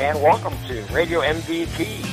and 0.00 0.22
welcome 0.22 0.56
to 0.68 0.80
Radio 0.92 1.22
MVP 1.22 2.04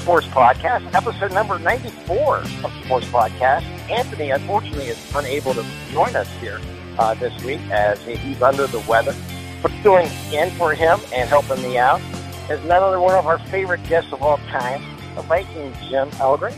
Sports 0.00 0.26
Podcast, 0.28 0.94
episode 0.94 1.32
number 1.34 1.58
94 1.58 2.38
of 2.38 2.72
Sports 2.82 3.06
Podcast. 3.08 3.62
Anthony, 3.90 4.30
unfortunately, 4.30 4.86
is 4.86 5.14
unable 5.14 5.52
to 5.52 5.62
join 5.90 6.16
us 6.16 6.28
here 6.40 6.58
uh, 6.98 7.12
this 7.12 7.38
week 7.44 7.60
as 7.70 8.02
he's 8.06 8.40
under 8.40 8.66
the 8.66 8.80
weather. 8.88 9.14
But 9.60 9.70
filling 9.82 10.08
in 10.32 10.50
for 10.52 10.72
him 10.72 10.98
and 11.12 11.28
helping 11.28 11.60
me 11.62 11.76
out 11.76 12.00
is 12.48 12.64
none 12.64 12.82
other 12.82 13.00
one 13.00 13.14
of 13.14 13.26
our 13.26 13.38
favorite 13.50 13.84
guests 13.86 14.14
of 14.14 14.22
all 14.22 14.38
time, 14.48 14.82
the 15.14 15.20
Viking 15.22 15.74
Jim 15.90 16.08
Eldring. 16.12 16.56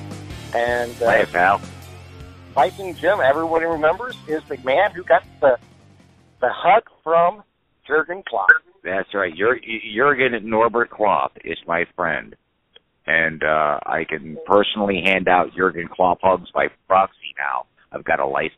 And 0.55 1.03
uh, 1.03 1.11
hey, 1.11 1.27
pal. 1.27 1.61
Viking 2.55 2.95
Jim, 2.95 3.19
everybody 3.19 3.65
remembers, 3.65 4.15
is 4.29 4.45
the 4.49 4.59
man 4.59 4.93
who 4.93 5.03
got 5.03 5.25
the 5.41 5.59
the 6.41 6.51
hug 6.53 6.85
from 7.03 7.43
Jurgen 7.85 8.23
Klopp. 8.29 8.49
That's 8.85 9.09
right. 9.15 9.33
Jurgen 9.37 10.49
Norbert 10.49 10.91
Klopp 10.91 11.37
is 11.45 11.59
my 11.67 11.85
friend, 11.97 12.35
and 13.07 13.43
uh, 13.43 13.81
I 13.85 14.05
can 14.09 14.37
personally 14.47 15.03
hand 15.05 15.29
out 15.29 15.49
Jurgen 15.57 15.89
Klopp 15.89 16.19
hugs 16.23 16.51
by 16.55 16.67
proxy 16.87 17.35
now. 17.37 17.67
I've 17.93 18.05
got 18.05 18.21
a 18.21 18.27
license. 18.27 18.55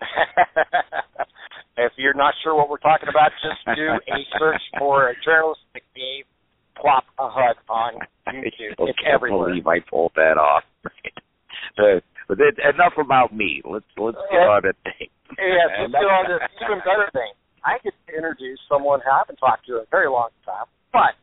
if 1.76 1.92
you're 1.96 2.14
not 2.14 2.34
sure 2.42 2.54
what 2.54 2.68
we're 2.68 2.78
talking 2.78 3.08
about, 3.08 3.30
just 3.42 3.76
do 3.76 3.88
a 3.90 4.18
search 4.38 4.62
for 4.78 5.08
a 5.10 5.14
journalist 5.24 5.60
Klopp 6.80 7.04
a 7.18 7.28
hug 7.28 7.56
on 7.68 7.94
YouTube. 8.30 8.78
I 8.78 8.90
it's 8.90 8.98
can't 8.98 9.14
everywhere. 9.14 9.48
believe 9.48 9.66
I 9.66 9.78
pulled 9.90 10.12
that 10.14 10.38
off. 10.38 10.62
but, 11.76 12.02
but 12.28 12.38
enough 12.38 12.94
about 12.98 13.34
me. 13.34 13.62
Let's 13.64 13.86
let's 13.96 14.18
get 14.30 14.46
on 14.46 14.62
to 14.62 14.72
things. 14.84 15.10
Yes, 15.36 15.68
let's 15.80 15.92
get 15.92 16.06
on 16.06 16.24
to 16.30 16.36
even 16.64 16.78
better 16.78 17.10
thing. 17.12 17.32
I 17.64 17.78
get 17.82 17.94
to 18.08 18.14
introduce 18.14 18.58
someone 18.68 19.00
who 19.04 19.10
I 19.10 19.18
haven't 19.18 19.36
talked 19.36 19.66
to 19.66 19.78
in 19.78 19.82
a 19.82 19.90
very 19.90 20.08
long 20.08 20.30
time, 20.44 20.66
but 20.92 21.14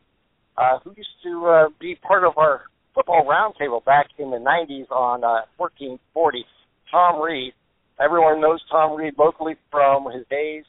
uh, 0.58 0.80
who 0.83 0.91
used 0.95 1.17
to 1.23 1.45
uh, 1.45 1.67
be 1.80 1.95
part 1.95 2.23
of 2.23 2.38
our 2.38 2.64
football 2.94 3.28
roundtable 3.28 3.83
back 3.83 4.08
in 4.17 4.31
the 4.31 4.38
90s 4.38 4.89
on 4.89 5.23
uh, 5.23 5.44
1440, 5.58 6.45
Tom 6.91 7.22
Reed. 7.22 7.53
Everyone 8.00 8.41
knows 8.41 8.59
Tom 8.72 8.97
Reed 8.97 9.13
locally 9.17 9.56
from 9.72 10.06
his 10.11 10.25
days 10.30 10.63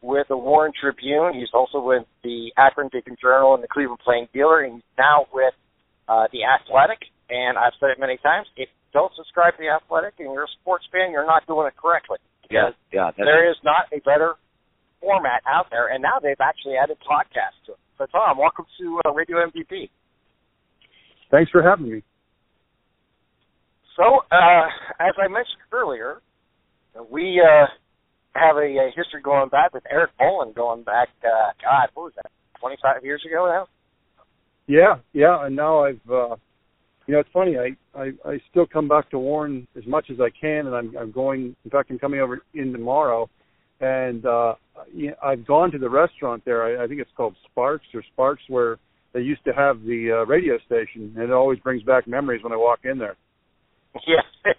with 0.00 0.26
the 0.28 0.36
Warren 0.36 0.72
Tribune. 0.78 1.34
He's 1.34 1.50
also 1.54 1.80
with 1.80 2.04
the 2.22 2.52
Akron 2.56 2.90
Beacon 2.92 3.16
Journal 3.20 3.54
and 3.54 3.62
the 3.62 3.68
Cleveland 3.68 4.00
Plain 4.04 4.28
Dealer, 4.32 4.62
and 4.62 4.74
he's 4.74 4.92
now 4.98 5.26
with 5.32 5.54
uh, 6.08 6.26
the 6.32 6.42
Athletic. 6.44 6.98
And 7.30 7.56
I've 7.56 7.72
said 7.78 7.90
it 7.90 8.00
many 8.00 8.18
times: 8.18 8.46
if 8.56 8.68
you 8.68 8.90
don't 8.92 9.12
subscribe 9.16 9.54
to 9.56 9.62
the 9.62 9.70
Athletic 9.70 10.14
and 10.18 10.32
you're 10.34 10.44
a 10.44 10.54
sports 10.60 10.84
fan, 10.90 11.10
you're 11.12 11.26
not 11.26 11.46
doing 11.46 11.66
it 11.66 11.76
correctly. 11.78 12.18
Yeah, 12.50 12.70
yeah. 12.92 13.10
There 13.16 13.48
is 13.48 13.56
not 13.64 13.86
a 13.94 14.00
better 14.00 14.34
format 15.02 15.42
out 15.46 15.66
there, 15.70 15.88
and 15.88 16.00
now 16.00 16.22
they've 16.22 16.40
actually 16.40 16.76
added 16.80 16.96
podcasts 17.02 17.58
to 17.66 17.72
it. 17.72 17.78
So, 17.98 18.06
Tom, 18.06 18.38
welcome 18.38 18.64
to 18.80 19.00
uh, 19.04 19.12
Radio 19.12 19.38
MVP. 19.38 19.90
Thanks 21.30 21.50
for 21.50 21.62
having 21.62 21.90
me. 21.90 22.02
So, 23.96 24.20
uh, 24.30 24.66
as 25.00 25.14
I 25.18 25.28
mentioned 25.28 25.66
earlier, 25.72 26.22
we 27.10 27.42
uh, 27.42 27.66
have 28.34 28.56
a, 28.56 28.60
a 28.60 28.90
history 28.94 29.20
going 29.22 29.48
back 29.48 29.74
with 29.74 29.82
Eric 29.90 30.12
Boland 30.18 30.54
going 30.54 30.84
back, 30.84 31.08
uh, 31.24 31.52
God, 31.62 31.88
what 31.94 32.04
was 32.04 32.12
that, 32.16 32.30
25 32.60 33.04
years 33.04 33.22
ago 33.28 33.46
now? 33.46 33.66
Yeah, 34.66 34.96
yeah, 35.12 35.44
and 35.44 35.56
now 35.56 35.84
I've, 35.84 36.00
uh, 36.10 36.36
you 37.06 37.14
know, 37.14 37.20
it's 37.20 37.28
funny. 37.32 37.56
I, 37.58 37.98
I 37.98 38.12
I 38.24 38.40
still 38.50 38.64
come 38.64 38.86
back 38.86 39.10
to 39.10 39.18
Warren 39.18 39.66
as 39.76 39.84
much 39.86 40.06
as 40.10 40.18
I 40.20 40.30
can, 40.30 40.66
and 40.66 40.74
I'm 40.74 40.96
I'm 40.96 41.10
going. 41.10 41.56
In 41.64 41.70
fact, 41.70 41.90
I'm 41.90 41.98
coming 41.98 42.20
over 42.20 42.40
in 42.54 42.72
tomorrow, 42.72 43.28
and 43.82 44.24
uh, 44.24 44.54
I've 45.22 45.46
gone 45.46 45.72
to 45.72 45.78
the 45.78 45.90
restaurant 45.90 46.44
there. 46.44 46.62
I, 46.62 46.84
I 46.84 46.86
think 46.86 47.00
it's 47.00 47.10
called 47.16 47.34
Sparks 47.50 47.86
or 47.92 48.02
Sparks, 48.12 48.42
where 48.48 48.78
they 49.12 49.20
used 49.20 49.44
to 49.44 49.52
have 49.52 49.82
the 49.82 50.22
uh, 50.22 50.26
radio 50.26 50.56
station, 50.64 51.12
and 51.16 51.24
it 51.24 51.32
always 51.32 51.58
brings 51.58 51.82
back 51.82 52.06
memories 52.06 52.42
when 52.42 52.52
I 52.52 52.56
walk 52.56 52.80
in 52.84 52.98
there. 52.98 53.16
Yeah, 54.06 54.24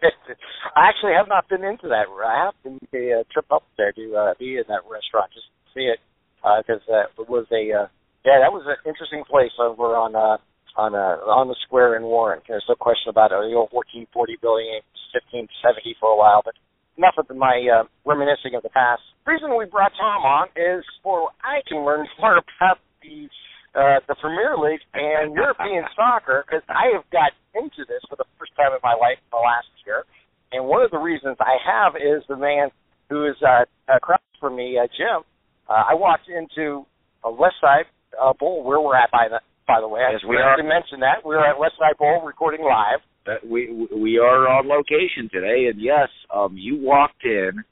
I 0.76 0.90
actually 0.90 1.14
have 1.18 1.28
not 1.28 1.50
been 1.50 1.64
into 1.64 1.88
that. 1.88 2.06
I 2.06 2.46
have 2.46 2.54
to 2.64 2.78
make 2.78 2.94
a 2.94 3.24
trip 3.34 3.48
up 3.50 3.64
there 3.78 3.92
to 3.94 4.16
uh, 4.16 4.34
be 4.38 4.58
in 4.58 4.64
that 4.68 4.86
restaurant 4.86 5.32
just 5.34 5.48
to 5.48 5.66
see 5.74 5.88
it 5.88 5.98
because 6.44 6.84
uh, 6.92 7.10
uh, 7.18 7.26
was 7.26 7.48
a 7.50 7.64
uh, 7.72 7.88
yeah 8.28 8.44
that 8.44 8.52
was 8.52 8.68
an 8.68 8.78
interesting 8.86 9.24
place 9.26 9.56
over 9.58 9.96
on 9.96 10.14
uh, 10.14 10.38
on 10.78 10.94
uh, 10.94 11.24
on 11.26 11.48
the 11.48 11.56
square 11.66 11.96
in 11.96 12.04
Warren. 12.04 12.42
There's 12.48 12.66
no 12.70 12.76
question 12.76 13.10
about 13.10 13.32
it. 13.32 13.42
The 13.42 13.58
old 13.58 13.74
1440 13.74 14.38
building, 14.38 14.70
1570 15.18 15.98
for 15.98 16.14
a 16.14 16.18
while, 16.18 16.42
but 16.46 16.54
enough 16.98 17.18
of 17.18 17.26
my 17.36 17.58
uh, 17.66 17.84
reminiscing 18.06 18.54
of 18.54 18.62
the 18.62 18.70
past. 18.70 19.02
Reason 19.26 19.56
we 19.58 19.66
brought 19.66 19.92
Tom 19.96 20.24
on 20.24 20.48
is 20.56 20.84
for 21.02 21.30
I 21.40 21.64
can 21.68 21.86
learn 21.86 22.08
more 22.20 22.38
about 22.38 22.80
the 23.02 23.30
uh, 23.74 24.00
the 24.08 24.16
Premier 24.20 24.56
League 24.58 24.84
and 24.94 25.34
European 25.40 25.86
soccer 25.96 26.44
because 26.46 26.64
I 26.70 26.94
have 26.94 27.08
got 27.10 27.32
into 27.56 27.88
this 27.88 28.04
for 28.10 28.16
the 28.16 28.26
first 28.38 28.52
time 28.56 28.72
in 28.74 28.80
my 28.84 28.94
life 28.94 29.18
in 29.18 29.32
the 29.32 29.42
last 29.42 29.72
year. 29.86 30.04
And 30.52 30.66
one 30.66 30.84
of 30.84 30.92
the 30.92 31.00
reasons 31.00 31.38
I 31.40 31.58
have 31.66 31.96
is 31.96 32.22
the 32.28 32.38
man 32.38 32.70
who 33.10 33.26
is 33.26 33.36
uh, 33.42 33.66
across 33.90 34.22
from 34.40 34.56
me, 34.56 34.78
uh, 34.78 34.88
Jim. 34.98 35.24
Uh, 35.70 35.84
I 35.90 35.94
walked 35.96 36.30
into 36.30 36.86
a 37.24 37.32
West 37.32 37.56
Side 37.62 37.86
uh, 38.22 38.34
Bowl 38.34 38.64
where 38.64 38.80
we're 38.80 38.96
at 38.96 39.10
by 39.12 39.28
the 39.30 39.40
by 39.68 39.80
the 39.80 39.88
way. 39.88 40.02
Yes, 40.12 40.22
we 40.28 40.36
are. 40.36 40.58
To 40.58 40.64
mention 40.64 41.00
that 41.00 41.24
we're 41.24 41.44
at 41.44 41.58
West 41.58 41.76
Side 41.80 41.98
Bowl 41.98 42.22
recording 42.26 42.62
live. 42.62 43.00
Uh, 43.26 43.40
we 43.48 43.88
we 43.96 44.18
are 44.20 44.48
on 44.48 44.68
location 44.68 45.30
today, 45.32 45.72
and 45.72 45.82
yes, 45.82 46.10
um, 46.34 46.56
you 46.58 46.78
walked 46.78 47.24
in, 47.24 47.64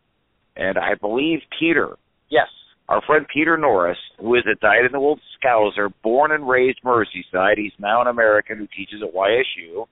and 0.56 0.78
I 0.78 0.96
believe 1.00 1.40
Peter. 1.60 1.98
Yes 2.30 2.48
our 2.92 3.02
friend 3.08 3.26
Peter 3.34 3.56
Norris, 3.56 3.98
who 4.20 4.36
is 4.36 4.44
a 4.52 4.60
dyed-in-the-wool 4.60 5.18
Scouser, 5.40 5.94
born 6.04 6.34
and 6.34 6.48
raised 6.48 6.80
Merseyside. 6.84 7.56
He's 7.56 7.72
now 7.80 8.02
an 8.02 8.08
American 8.08 8.58
who 8.58 8.68
teaches 8.68 9.02
at 9.02 9.16
YSU. 9.16 9.88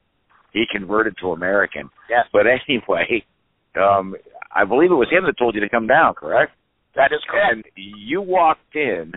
He 0.52 0.66
converted 0.70 1.16
to 1.22 1.32
American. 1.32 1.90
Yes. 2.10 2.26
But 2.34 2.42
anyway, 2.42 3.24
um, 3.82 4.16
I 4.54 4.66
believe 4.66 4.92
it 4.92 4.96
was 4.96 5.08
him 5.10 5.24
that 5.26 5.38
told 5.38 5.56
you 5.56 5.62
to 5.62 5.70
come 5.70 5.88
down, 5.88 6.14
correct? 6.14 6.52
That 6.96 7.12
is 7.14 7.22
correct. 7.30 7.54
And 7.54 7.64
you 7.76 8.22
walked 8.22 8.76
in 8.76 9.14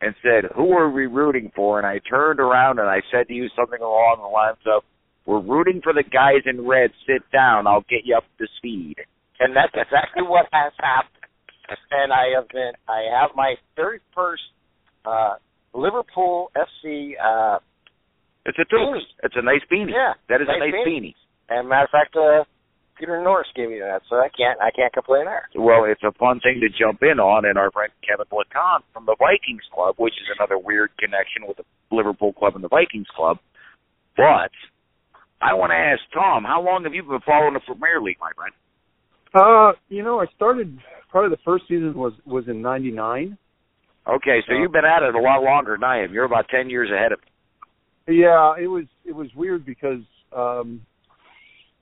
and 0.00 0.14
said, 0.22 0.50
"Who 0.56 0.72
are 0.72 0.88
we 0.88 1.06
rooting 1.06 1.52
for?" 1.54 1.76
And 1.76 1.86
I 1.86 1.98
turned 1.98 2.40
around 2.40 2.78
and 2.78 2.88
I 2.88 3.02
said 3.10 3.28
to 3.28 3.34
you 3.34 3.48
something 3.50 3.82
along 3.82 4.20
the 4.20 4.28
lines 4.28 4.64
of, 4.64 4.82
"We're 5.26 5.40
rooting 5.40 5.82
for 5.82 5.92
the 5.92 6.04
guys 6.04 6.46
in 6.46 6.66
red. 6.66 6.92
Sit 7.06 7.30
down. 7.30 7.66
I'll 7.66 7.82
get 7.82 8.06
you 8.06 8.16
up 8.16 8.24
to 8.38 8.46
speed." 8.56 8.96
And 9.40 9.56
that's 9.56 9.72
exactly 9.74 10.22
what 10.22 10.46
has 10.52 10.72
happened 10.78 11.20
and 11.90 12.12
I 12.12 12.34
have 12.34 12.48
been 12.48 12.72
I 12.88 13.06
have 13.20 13.30
my 13.36 13.54
very 13.76 14.00
first 14.14 14.42
uh 15.04 15.34
Liverpool 15.74 16.50
FC 16.56 17.12
uh 17.14 17.58
it's 18.46 18.58
a 18.58 18.64
beanie. 18.74 19.04
It's 19.22 19.36
a 19.36 19.42
nice 19.42 19.60
beanie. 19.70 19.92
Yeah. 19.92 20.14
That 20.28 20.40
is 20.40 20.48
nice 20.48 20.56
a 20.56 20.60
nice 20.64 20.74
beanie. 20.74 21.12
beanie. 21.12 21.14
And 21.50 21.68
matter 21.68 21.84
of 21.84 21.90
fact, 21.90 22.16
uh 22.16 22.44
Peter 22.98 23.22
Norris 23.22 23.48
gave 23.56 23.70
me 23.70 23.78
that, 23.80 24.02
so 24.10 24.16
I 24.16 24.28
can't 24.28 24.60
I 24.60 24.70
can't 24.70 24.92
complain 24.92 25.24
there. 25.24 25.48
Well, 25.54 25.84
it's 25.84 26.02
a 26.02 26.12
fun 26.18 26.40
thing 26.40 26.60
to 26.60 26.68
jump 26.68 27.00
in 27.02 27.20
on, 27.20 27.44
and 27.44 27.56
our 27.56 27.70
friend 27.70 27.92
Kevin 28.04 28.26
LeConte 28.28 28.84
from 28.92 29.06
the 29.06 29.16
Vikings 29.18 29.64
Club, 29.72 29.94
which 29.96 30.14
is 30.14 30.28
another 30.36 30.58
weird 30.58 30.90
connection 30.98 31.48
with 31.48 31.56
the 31.56 31.64
Liverpool 31.94 32.32
Club 32.32 32.56
and 32.56 32.64
the 32.64 32.68
Vikings 32.68 33.08
Club. 33.16 33.38
But 34.16 34.52
I 35.40 35.56
want 35.56 35.72
to 35.72 35.80
ask 35.80 36.04
Tom, 36.12 36.44
how 36.44 36.60
long 36.60 36.84
have 36.84 36.92
you 36.92 37.02
been 37.02 37.24
following 37.24 37.54
the 37.54 37.64
Premier 37.64 38.02
League, 38.02 38.20
my 38.20 38.32
friend? 38.36 38.52
Uh, 39.34 39.72
you 39.88 40.02
know, 40.02 40.20
I 40.20 40.26
started 40.34 40.78
probably 41.10 41.30
the 41.30 41.42
first 41.44 41.64
season 41.68 41.94
was 41.94 42.12
was 42.26 42.44
in 42.48 42.62
'99. 42.62 43.36
Okay, 44.08 44.40
so 44.46 44.54
uh, 44.54 44.58
you've 44.58 44.72
been 44.72 44.84
at 44.84 45.02
it 45.02 45.14
a 45.14 45.20
lot 45.20 45.42
longer 45.42 45.76
than 45.76 45.84
I 45.84 46.02
am. 46.02 46.12
You're 46.12 46.24
about 46.24 46.46
ten 46.48 46.70
years 46.70 46.90
ahead 46.90 47.12
of 47.12 47.20
me. 47.20 48.20
Yeah, 48.20 48.54
it 48.58 48.66
was 48.66 48.84
it 49.04 49.14
was 49.14 49.28
weird 49.36 49.64
because 49.64 50.02
um 50.36 50.80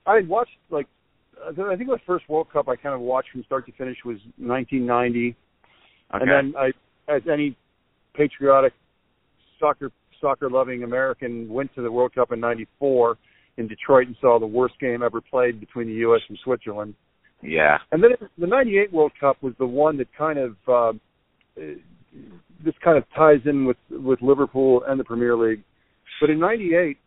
I 0.07 0.17
had 0.17 0.29
watched 0.29 0.57
like 0.71 0.87
I 1.43 1.77
think 1.77 1.89
the 1.89 1.99
first 2.07 2.29
World 2.29 2.49
Cup 2.53 2.69
I 2.69 2.77
kind 2.77 2.95
of 2.95 3.01
watched 3.01 3.31
from 3.31 3.45
start 3.45 3.67
to 3.67 3.73
finish 3.73 3.97
was 4.05 4.19
1990, 4.39 5.37
okay. 6.15 6.23
and 6.23 6.31
then 6.31 6.55
I, 6.59 6.73
as 7.11 7.23
any 7.33 7.57
patriotic 8.15 8.73
soccer 9.61 9.91
soccer 10.21 10.51
loving 10.51 10.83
American, 10.83 11.49
went 11.49 11.75
to 11.77 11.83
the 11.83 11.91
World 11.91 12.15
Cup 12.15 12.33
in 12.33 12.41
'94 12.41 13.17
in 13.57 13.69
Detroit 13.69 14.07
and 14.07 14.17
saw 14.21 14.39
the 14.39 14.47
worst 14.47 14.75
game 14.81 15.03
ever 15.03 15.21
played 15.21 15.61
between 15.61 15.87
the 15.87 15.95
U.S. 15.95 16.21
and 16.29 16.39
Switzerland. 16.43 16.95
Yeah. 17.43 17.79
And 17.93 18.03
then 18.03 18.11
the 18.37 18.47
'98 18.47 18.93
World 18.93 19.13
Cup 19.21 19.43
was 19.43 19.55
the 19.59 19.67
one 19.67 19.97
that 19.99 20.09
kind 20.17 20.39
of 20.39 20.57
uh, 20.67 20.93
this 21.57 22.75
kind 22.83 22.99
of 22.99 23.05
ties 23.17 23.41
in 23.45 23.65
with 23.65 23.77
with 23.91 24.21
Liverpool 24.23 24.83
and 24.87 24.99
the 24.99 25.05
Premier 25.05 25.37
League. 25.37 25.63
But 26.21 26.31
in 26.31 26.41
'98, 26.41 26.99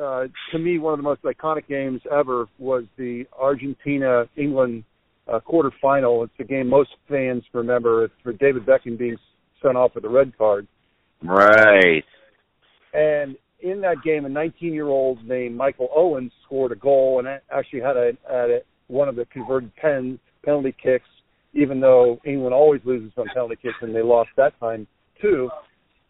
uh, 0.00 0.24
to 0.52 0.58
me, 0.58 0.78
one 0.78 0.92
of 0.92 0.98
the 0.98 1.04
most 1.04 1.22
iconic 1.22 1.68
games 1.68 2.00
ever 2.10 2.46
was 2.58 2.84
the 2.96 3.24
Argentina 3.38 4.24
England 4.36 4.84
uh, 5.28 5.40
quarterfinal. 5.40 6.24
It's 6.24 6.32
the 6.38 6.44
game 6.44 6.68
most 6.68 6.90
fans 7.08 7.44
remember. 7.52 8.04
It's 8.04 8.14
for 8.22 8.32
David 8.32 8.66
Beckham 8.66 8.98
being 8.98 9.16
sent 9.62 9.76
off 9.76 9.94
with 9.94 10.04
a 10.04 10.08
red 10.08 10.36
card. 10.36 10.66
Right. 11.22 12.04
And 12.92 13.36
in 13.60 13.80
that 13.82 14.02
game, 14.04 14.24
a 14.24 14.28
19 14.28 14.72
year 14.72 14.88
old 14.88 15.24
named 15.26 15.56
Michael 15.56 15.88
Owens 15.94 16.32
scored 16.44 16.72
a 16.72 16.76
goal 16.76 17.18
and 17.18 17.40
actually 17.52 17.80
had 17.80 17.96
a, 17.96 18.12
had 18.28 18.50
a 18.50 18.60
one 18.90 19.08
of 19.08 19.16
the 19.16 19.24
converted 19.26 19.74
pen 19.76 20.18
penalty 20.44 20.74
kicks, 20.82 21.08
even 21.54 21.80
though 21.80 22.18
England 22.24 22.54
always 22.54 22.80
loses 22.84 23.12
on 23.16 23.26
penalty 23.28 23.56
kicks 23.56 23.76
and 23.82 23.94
they 23.94 24.02
lost 24.02 24.30
that 24.36 24.58
time 24.60 24.86
too. 25.20 25.48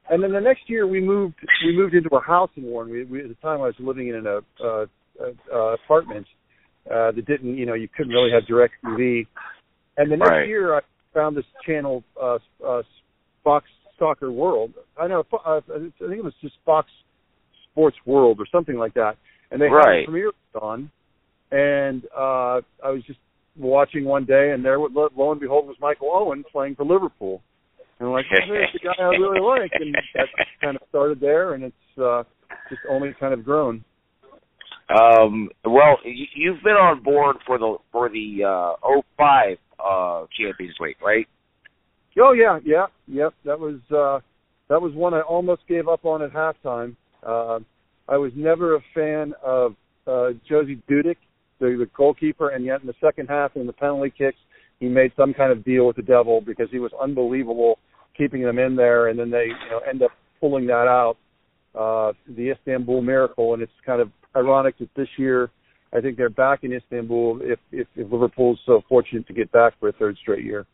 and 0.08 0.22
then 0.22 0.32
the 0.32 0.40
next 0.40 0.62
year 0.68 0.86
we 0.86 1.00
moved 1.00 1.34
we 1.64 1.76
moved 1.76 1.94
into 1.94 2.08
a 2.16 2.20
house 2.20 2.50
in 2.56 2.64
Warren. 2.64 2.90
We, 2.90 3.04
we 3.04 3.20
at 3.22 3.28
the 3.28 3.34
time 3.36 3.60
I 3.60 3.66
was 3.66 3.74
living 3.78 4.08
in 4.08 4.14
an 4.16 4.26
uh, 4.26 4.40
uh, 4.64 4.84
uh, 5.52 5.74
apartment 5.74 6.26
uh, 6.90 7.12
that 7.12 7.24
didn't 7.26 7.56
you 7.56 7.66
know 7.66 7.74
you 7.74 7.88
couldn't 7.88 8.12
really 8.12 8.30
have 8.32 8.46
direct 8.46 8.74
TV. 8.84 9.26
And 9.96 10.10
the 10.10 10.16
next 10.16 10.30
Right. 10.30 10.48
year 10.48 10.76
I 10.76 10.80
found 11.12 11.36
this 11.36 11.44
channel 11.66 12.02
uh, 12.20 12.38
uh, 12.66 12.82
Fox 13.44 13.66
Soccer 13.98 14.30
World. 14.32 14.72
I 14.98 15.06
know 15.08 15.24
uh, 15.32 15.58
I 15.58 15.60
think 15.78 15.92
it 16.00 16.24
was 16.24 16.34
just 16.40 16.54
Fox 16.64 16.88
Sports 17.70 17.96
World 18.06 18.38
or 18.40 18.46
something 18.50 18.76
like 18.76 18.94
that. 18.94 19.16
And 19.50 19.60
they 19.60 19.66
had 19.66 19.74
Right. 19.86 20.02
a 20.02 20.04
premiere 20.06 20.32
on, 20.60 20.90
and 21.50 22.04
uh, 22.16 22.60
I 22.84 22.90
was 22.90 23.02
just 23.06 23.18
watching 23.56 24.04
one 24.04 24.24
day, 24.24 24.52
and 24.52 24.64
there, 24.64 24.78
lo 24.78 25.08
lo 25.16 25.32
and 25.32 25.40
behold, 25.40 25.66
was 25.66 25.76
Michael 25.80 26.10
Owen 26.12 26.44
playing 26.50 26.76
for 26.76 26.84
Liverpool. 26.84 27.42
And 27.98 28.08
I'm 28.08 28.14
like, 28.14 28.26
oh, 28.32 28.48
there's 28.48 28.68
the 28.72 28.78
guy 28.78 28.94
I 28.98 29.08
really 29.08 29.40
like, 29.40 29.72
and 29.74 29.94
that 30.14 30.26
kind 30.60 30.76
of 30.76 30.82
started 30.88 31.20
there, 31.20 31.54
and 31.54 31.64
it's 31.64 31.98
uh, 31.98 32.22
just 32.68 32.80
only 32.88 33.14
kind 33.18 33.34
of 33.34 33.44
grown. 33.44 33.84
Um, 34.88 35.50
well, 35.64 35.98
you, 36.04 36.26
you've 36.34 36.62
been 36.62 36.72
on 36.72 37.02
board 37.02 37.36
for 37.46 37.58
the 37.58 37.76
for 37.92 38.08
the 38.08 38.44
uh, 38.44 39.02
05 39.16 39.56
uh, 39.78 40.26
Champions 40.36 40.74
League, 40.80 40.96
right? 41.04 41.26
Oh 42.18 42.32
yeah, 42.32 42.58
yeah, 42.64 42.86
yep. 43.06 43.34
That 43.44 43.60
was 43.60 43.76
uh, 43.90 44.20
that 44.68 44.80
was 44.80 44.92
one 44.94 45.14
I 45.14 45.20
almost 45.20 45.62
gave 45.68 45.86
up 45.88 46.04
on 46.04 46.22
at 46.22 46.32
halftime. 46.32 46.96
Uh, 47.22 47.60
I 48.08 48.16
was 48.16 48.32
never 48.34 48.74
a 48.74 48.80
fan 48.94 49.34
of 49.44 49.76
uh, 50.06 50.30
Jerzy 50.50 50.82
Dudek, 50.90 51.16
the, 51.60 51.76
the 51.78 51.88
goalkeeper, 51.96 52.48
and 52.48 52.64
yet 52.64 52.80
in 52.80 52.86
the 52.86 52.94
second 53.00 53.28
half, 53.28 53.56
in 53.56 53.66
the 53.66 53.72
penalty 53.72 54.12
kicks, 54.16 54.38
he 54.80 54.88
made 54.88 55.12
some 55.16 55.34
kind 55.34 55.52
of 55.52 55.64
deal 55.64 55.86
with 55.86 55.96
the 55.96 56.02
devil 56.02 56.40
because 56.40 56.68
he 56.70 56.78
was 56.78 56.90
unbelievable 57.00 57.78
keeping 58.16 58.42
them 58.42 58.58
in 58.58 58.76
there, 58.76 59.08
and 59.08 59.18
then 59.18 59.30
they 59.30 59.44
you 59.44 59.70
know 59.70 59.80
end 59.88 60.02
up 60.02 60.10
pulling 60.40 60.66
that 60.66 60.88
out. 60.88 61.16
Uh, 61.74 62.12
the 62.36 62.50
Istanbul 62.50 63.00
miracle, 63.00 63.54
and 63.54 63.62
it's 63.62 63.72
kind 63.86 64.00
of 64.00 64.10
ironic 64.34 64.76
that 64.78 64.88
this 64.96 65.08
year 65.16 65.50
I 65.92 66.00
think 66.00 66.16
they're 66.16 66.30
back 66.30 66.60
in 66.62 66.72
Istanbul 66.72 67.40
if 67.42 67.58
if, 67.72 67.86
if 67.96 68.10
Liverpool's 68.10 68.60
so 68.66 68.82
fortunate 68.88 69.26
to 69.28 69.32
get 69.32 69.50
back 69.52 69.74
for 69.78 69.88
a 69.88 69.92
third 69.92 70.16
straight 70.20 70.44
year. 70.44 70.66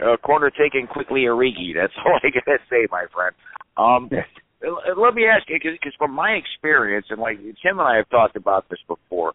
Uh, 0.00 0.16
corner 0.18 0.50
taken 0.50 0.86
quickly, 0.86 1.22
Origi. 1.22 1.72
That's 1.74 1.92
all 2.04 2.18
I 2.22 2.28
gotta 2.28 2.58
say, 2.68 2.86
my 2.90 3.06
friend. 3.12 3.34
Um, 3.76 4.10
let 4.96 5.14
me 5.14 5.24
ask 5.26 5.48
you, 5.48 5.58
because 5.62 5.94
from 5.98 6.12
my 6.12 6.30
experience, 6.30 7.06
and 7.10 7.20
like 7.20 7.38
Tim 7.38 7.78
and 7.78 7.82
I 7.82 7.96
have 7.96 8.08
talked 8.08 8.36
about 8.36 8.68
this 8.68 8.78
before, 8.86 9.34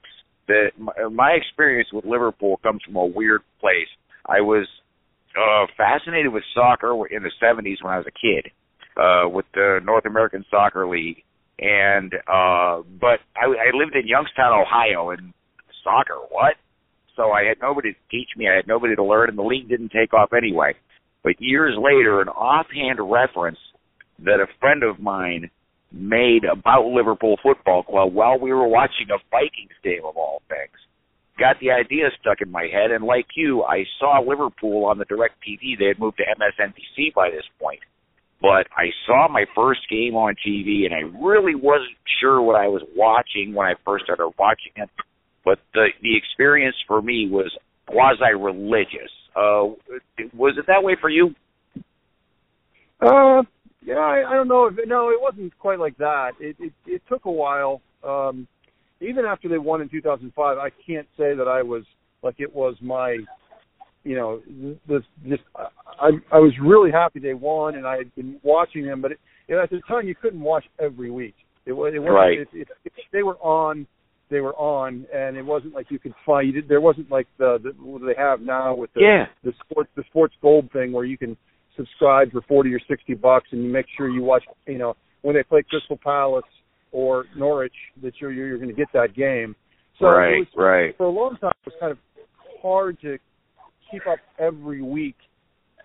that 0.51 0.71
my, 0.77 0.93
my 1.11 1.31
experience 1.31 1.89
with 1.93 2.05
Liverpool 2.05 2.59
comes 2.63 2.81
from 2.85 2.95
a 2.95 3.05
weird 3.05 3.41
place. 3.59 3.89
I 4.25 4.41
was 4.41 4.67
uh, 5.35 5.65
fascinated 5.77 6.31
with 6.31 6.43
soccer 6.53 6.93
in 7.07 7.23
the 7.23 7.31
'70s 7.41 7.81
when 7.81 7.93
I 7.93 7.97
was 7.97 8.07
a 8.07 8.11
kid, 8.11 8.51
uh, 8.97 9.29
with 9.29 9.45
the 9.53 9.79
North 9.83 10.05
American 10.05 10.45
Soccer 10.51 10.87
League, 10.87 11.23
and 11.59 12.13
uh, 12.27 12.83
but 12.99 13.19
I, 13.35 13.47
I 13.47 13.69
lived 13.73 13.95
in 13.95 14.07
Youngstown, 14.07 14.59
Ohio, 14.59 15.11
and 15.11 15.33
soccer, 15.83 16.19
what? 16.29 16.55
So 17.15 17.31
I 17.31 17.43
had 17.43 17.57
nobody 17.61 17.93
to 17.93 17.99
teach 18.09 18.29
me. 18.37 18.47
I 18.47 18.55
had 18.55 18.67
nobody 18.67 18.95
to 18.95 19.03
learn, 19.03 19.29
and 19.29 19.37
the 19.37 19.43
league 19.43 19.69
didn't 19.69 19.91
take 19.91 20.13
off 20.13 20.33
anyway. 20.33 20.73
But 21.23 21.33
years 21.39 21.75
later, 21.77 22.21
an 22.21 22.29
offhand 22.29 22.99
reference 22.99 23.59
that 24.19 24.39
a 24.39 24.47
friend 24.59 24.83
of 24.83 24.99
mine 24.99 25.49
made 25.91 26.43
about 26.45 26.85
Liverpool 26.85 27.37
Football 27.43 27.83
Club 27.83 28.13
while 28.13 28.39
we 28.39 28.51
were 28.51 28.67
watching 28.67 29.07
a 29.09 29.19
Vikings 29.29 29.75
game 29.83 30.05
of 30.05 30.15
all 30.17 30.41
things 30.49 30.77
got 31.41 31.59
the 31.59 31.71
idea 31.71 32.05
stuck 32.21 32.39
in 32.41 32.51
my 32.51 32.67
head. 32.71 32.91
And 32.91 33.03
like 33.03 33.25
you, 33.35 33.63
I 33.63 33.83
saw 33.99 34.21
Liverpool 34.21 34.85
on 34.85 34.99
the 34.99 35.05
direct 35.05 35.35
TV. 35.41 35.77
They 35.77 35.87
had 35.87 35.99
moved 35.99 36.17
to 36.17 36.23
MSNBC 36.23 37.13
by 37.15 37.31
this 37.31 37.43
point. 37.59 37.79
But 38.39 38.67
I 38.75 38.89
saw 39.05 39.27
my 39.27 39.45
first 39.55 39.81
game 39.89 40.15
on 40.15 40.35
TV, 40.35 40.85
and 40.85 40.93
I 40.93 41.01
really 41.23 41.55
wasn't 41.55 41.97
sure 42.19 42.41
what 42.41 42.55
I 42.55 42.67
was 42.67 42.81
watching 42.95 43.53
when 43.53 43.67
I 43.67 43.73
first 43.85 44.05
started 44.05 44.29
watching 44.37 44.71
it. 44.75 44.89
But 45.45 45.59
the 45.73 45.89
the 46.01 46.17
experience 46.17 46.75
for 46.87 47.01
me 47.01 47.27
was 47.29 47.55
quasi 47.87 48.33
religious. 48.39 49.11
Uh, 49.35 49.77
was 50.33 50.55
it 50.57 50.65
that 50.67 50.83
way 50.83 50.95
for 50.99 51.09
you? 51.09 51.35
Uh, 52.99 53.43
yeah, 53.83 53.95
I, 53.95 54.23
I 54.29 54.33
don't 54.35 54.47
know. 54.47 54.67
If, 54.67 54.75
no, 54.87 55.09
it 55.09 55.19
wasn't 55.21 55.57
quite 55.59 55.79
like 55.79 55.97
that. 55.97 56.31
It, 56.39 56.55
it 56.59 56.73
it 56.85 57.01
took 57.09 57.25
a 57.25 57.31
while. 57.31 57.81
Um, 58.03 58.47
even 58.99 59.25
after 59.25 59.49
they 59.49 59.57
won 59.57 59.81
in 59.81 59.89
2005, 59.89 60.57
I 60.57 60.69
can't 60.85 61.07
say 61.17 61.33
that 61.35 61.47
I 61.47 61.61
was 61.63 61.83
like 62.21 62.35
it 62.39 62.53
was 62.53 62.75
my, 62.81 63.17
you 64.03 64.15
know, 64.15 64.41
the 64.87 65.01
just 65.27 65.43
I 65.99 66.09
I 66.31 66.37
was 66.39 66.53
really 66.61 66.91
happy 66.91 67.19
they 67.19 67.33
won, 67.33 67.75
and 67.75 67.87
I 67.87 67.97
had 67.97 68.13
been 68.15 68.39
watching 68.43 68.85
them, 68.85 69.01
but 69.01 69.13
it, 69.13 69.19
you 69.47 69.55
know, 69.55 69.63
at 69.63 69.69
the 69.69 69.81
time 69.87 70.07
you 70.07 70.15
couldn't 70.15 70.41
watch 70.41 70.65
every 70.79 71.09
week. 71.11 71.35
It 71.65 71.73
was 71.73 71.93
it 71.95 71.99
wasn't 71.99 72.15
Right. 72.15 72.39
if, 72.39 72.47
if, 72.53 72.67
if 72.85 72.93
they 73.11 73.23
were 73.23 73.37
on, 73.37 73.85
they 74.29 74.39
were 74.39 74.55
on, 74.55 75.05
and 75.13 75.37
it 75.37 75.45
wasn't 75.45 75.73
like 75.73 75.87
you 75.89 75.99
could 75.99 76.13
find. 76.25 76.47
You 76.47 76.53
did, 76.53 76.67
there 76.67 76.81
wasn't 76.81 77.11
like 77.11 77.27
the, 77.37 77.57
the 77.63 77.69
what 77.83 78.01
they 78.05 78.15
have 78.19 78.41
now 78.41 78.73
with 78.75 78.93
the 78.93 79.01
Yeah. 79.01 79.25
the 79.43 79.53
sports 79.63 79.89
the 79.95 80.03
sports 80.09 80.33
gold 80.41 80.71
thing 80.71 80.91
where 80.91 81.05
you 81.05 81.17
can 81.17 81.35
subscribe 81.75 82.31
for 82.31 82.41
forty 82.41 82.73
or 82.73 82.79
sixty 82.87 83.13
bucks 83.13 83.47
and 83.51 83.63
you 83.63 83.69
make 83.69 83.85
sure 83.97 84.09
you 84.09 84.21
watch 84.21 84.43
you 84.67 84.77
know 84.77 84.95
when 85.21 85.35
they 85.35 85.43
play 85.43 85.63
Crystal 85.69 85.97
Palace 85.97 86.43
or 86.91 87.25
Norwich 87.37 87.73
that 88.03 88.13
you're 88.19 88.31
you're 88.31 88.57
going 88.57 88.69
to 88.69 88.75
get 88.75 88.87
that 88.93 89.15
game. 89.15 89.55
So 89.99 90.07
right, 90.07 90.39
was, 90.39 90.47
right. 90.55 90.97
for 90.97 91.05
a 91.05 91.09
long 91.09 91.37
time 91.37 91.53
it 91.65 91.69
was 91.69 91.75
kind 91.79 91.91
of 91.91 91.97
hard 92.61 92.99
to 93.01 93.17
keep 93.91 94.07
up 94.07 94.19
every 94.39 94.81
week. 94.81 95.15